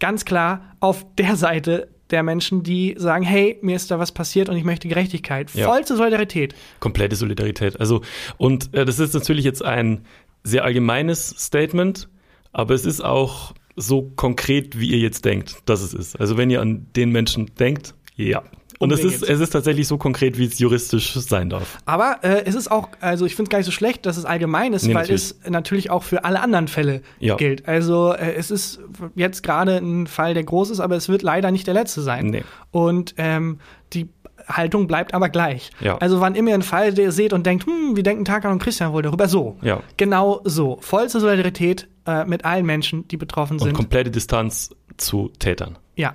ganz 0.00 0.24
klar 0.24 0.62
auf 0.80 1.04
der 1.16 1.36
Seite 1.36 1.88
der 2.10 2.22
Menschen, 2.22 2.62
die 2.62 2.94
sagen, 2.98 3.22
hey, 3.24 3.58
mir 3.60 3.76
ist 3.76 3.90
da 3.90 3.98
was 3.98 4.12
passiert 4.12 4.48
und 4.48 4.56
ich 4.56 4.64
möchte 4.64 4.88
Gerechtigkeit. 4.88 5.50
Ja. 5.54 5.66
Vollste 5.68 5.96
Solidarität. 5.96 6.54
komplette 6.80 7.16
Solidarität. 7.16 7.78
Also, 7.80 8.00
und 8.38 8.72
äh, 8.74 8.84
das 8.84 8.98
ist 8.98 9.12
natürlich 9.14 9.44
jetzt 9.44 9.62
ein 9.64 10.02
sehr 10.42 10.64
allgemeines 10.64 11.28
Statement, 11.28 12.08
aber 12.52 12.74
es 12.74 12.86
ist 12.86 13.02
auch 13.02 13.52
so 13.76 14.10
konkret, 14.16 14.80
wie 14.80 14.88
ihr 14.88 14.98
jetzt 14.98 15.24
denkt, 15.24 15.56
dass 15.66 15.82
es 15.82 15.92
ist. 15.92 16.18
Also, 16.18 16.36
wenn 16.38 16.48
ihr 16.50 16.60
an 16.62 16.86
den 16.96 17.10
Menschen 17.10 17.50
denkt, 17.58 17.94
Ja. 18.16 18.42
Und 18.78 18.92
es 18.92 19.02
ist, 19.02 19.22
es 19.22 19.40
ist 19.40 19.50
tatsächlich 19.50 19.88
so 19.88 19.98
konkret, 19.98 20.38
wie 20.38 20.44
es 20.44 20.58
juristisch 20.58 21.12
sein 21.14 21.50
darf. 21.50 21.78
Aber 21.84 22.18
äh, 22.22 22.44
es 22.44 22.54
ist 22.54 22.70
auch, 22.70 22.88
also 23.00 23.26
ich 23.26 23.34
finde 23.34 23.48
es 23.48 23.50
gar 23.50 23.58
nicht 23.58 23.66
so 23.66 23.72
schlecht, 23.72 24.06
dass 24.06 24.16
es 24.16 24.24
allgemein 24.24 24.72
ist, 24.72 24.84
nee, 24.84 24.94
weil 24.94 25.02
natürlich. 25.02 25.34
es 25.42 25.50
natürlich 25.50 25.90
auch 25.90 26.04
für 26.04 26.24
alle 26.24 26.40
anderen 26.40 26.68
Fälle 26.68 27.02
ja. 27.18 27.36
gilt. 27.36 27.66
Also 27.66 28.12
äh, 28.12 28.34
es 28.34 28.52
ist 28.52 28.80
jetzt 29.16 29.42
gerade 29.42 29.76
ein 29.78 30.06
Fall, 30.06 30.34
der 30.34 30.44
groß 30.44 30.70
ist, 30.70 30.80
aber 30.80 30.94
es 30.94 31.08
wird 31.08 31.22
leider 31.22 31.50
nicht 31.50 31.66
der 31.66 31.74
letzte 31.74 32.02
sein. 32.02 32.26
Nee. 32.26 32.44
Und 32.70 33.14
ähm, 33.18 33.58
die 33.92 34.08
Haltung 34.46 34.86
bleibt 34.86 35.12
aber 35.12 35.28
gleich. 35.28 35.70
Ja. 35.80 35.98
Also 35.98 36.20
wann 36.20 36.36
immer 36.36 36.50
ihr 36.50 36.54
einen 36.54 36.62
Fall 36.62 36.94
seht 37.10 37.32
und 37.32 37.46
denkt, 37.46 37.66
hm, 37.66 37.96
wie 37.96 38.02
denken 38.04 38.24
Tarkan 38.24 38.52
und 38.52 38.62
Christian 38.62 38.92
wohl 38.92 39.02
darüber? 39.02 39.26
So. 39.26 39.56
Ja. 39.60 39.82
Genau 39.96 40.40
so. 40.44 40.78
Vollste 40.80 41.18
Solidarität 41.18 41.88
äh, 42.06 42.24
mit 42.24 42.44
allen 42.44 42.64
Menschen, 42.64 43.08
die 43.08 43.16
betroffen 43.16 43.58
sind. 43.58 43.70
Und 43.70 43.74
komplette 43.74 44.12
Distanz 44.12 44.70
zu 44.96 45.32
Tätern. 45.38 45.78
Ja. 45.96 46.14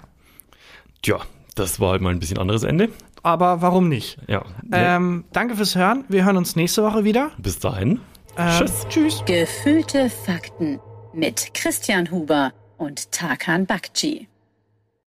Tja, 1.02 1.20
das 1.56 1.80
war 1.80 1.92
halt 1.92 2.02
mal 2.02 2.12
ein 2.12 2.20
bisschen 2.20 2.38
anderes 2.38 2.64
Ende. 2.64 2.90
Aber 3.22 3.62
warum 3.62 3.88
nicht? 3.88 4.18
Ja. 4.28 4.44
Ähm, 4.72 5.24
danke 5.32 5.56
fürs 5.56 5.76
Hören. 5.76 6.04
Wir 6.10 6.26
hören 6.26 6.38
uns 6.38 6.56
nächste 6.56 6.84
Woche 6.84 7.04
wieder. 7.04 7.32
Bis 7.38 7.60
dahin. 7.60 8.02
Ähm, 8.38 8.50
tschüss. 8.60 8.88
Tschüss. 8.90 9.24
Gefühlte 9.26 10.10
Fakten 10.10 10.80
mit 11.14 11.54
Christian 11.54 12.12
Huber 12.12 12.52
und 12.78 13.12
Tarkan 13.12 13.66
Bakci. 13.66 14.28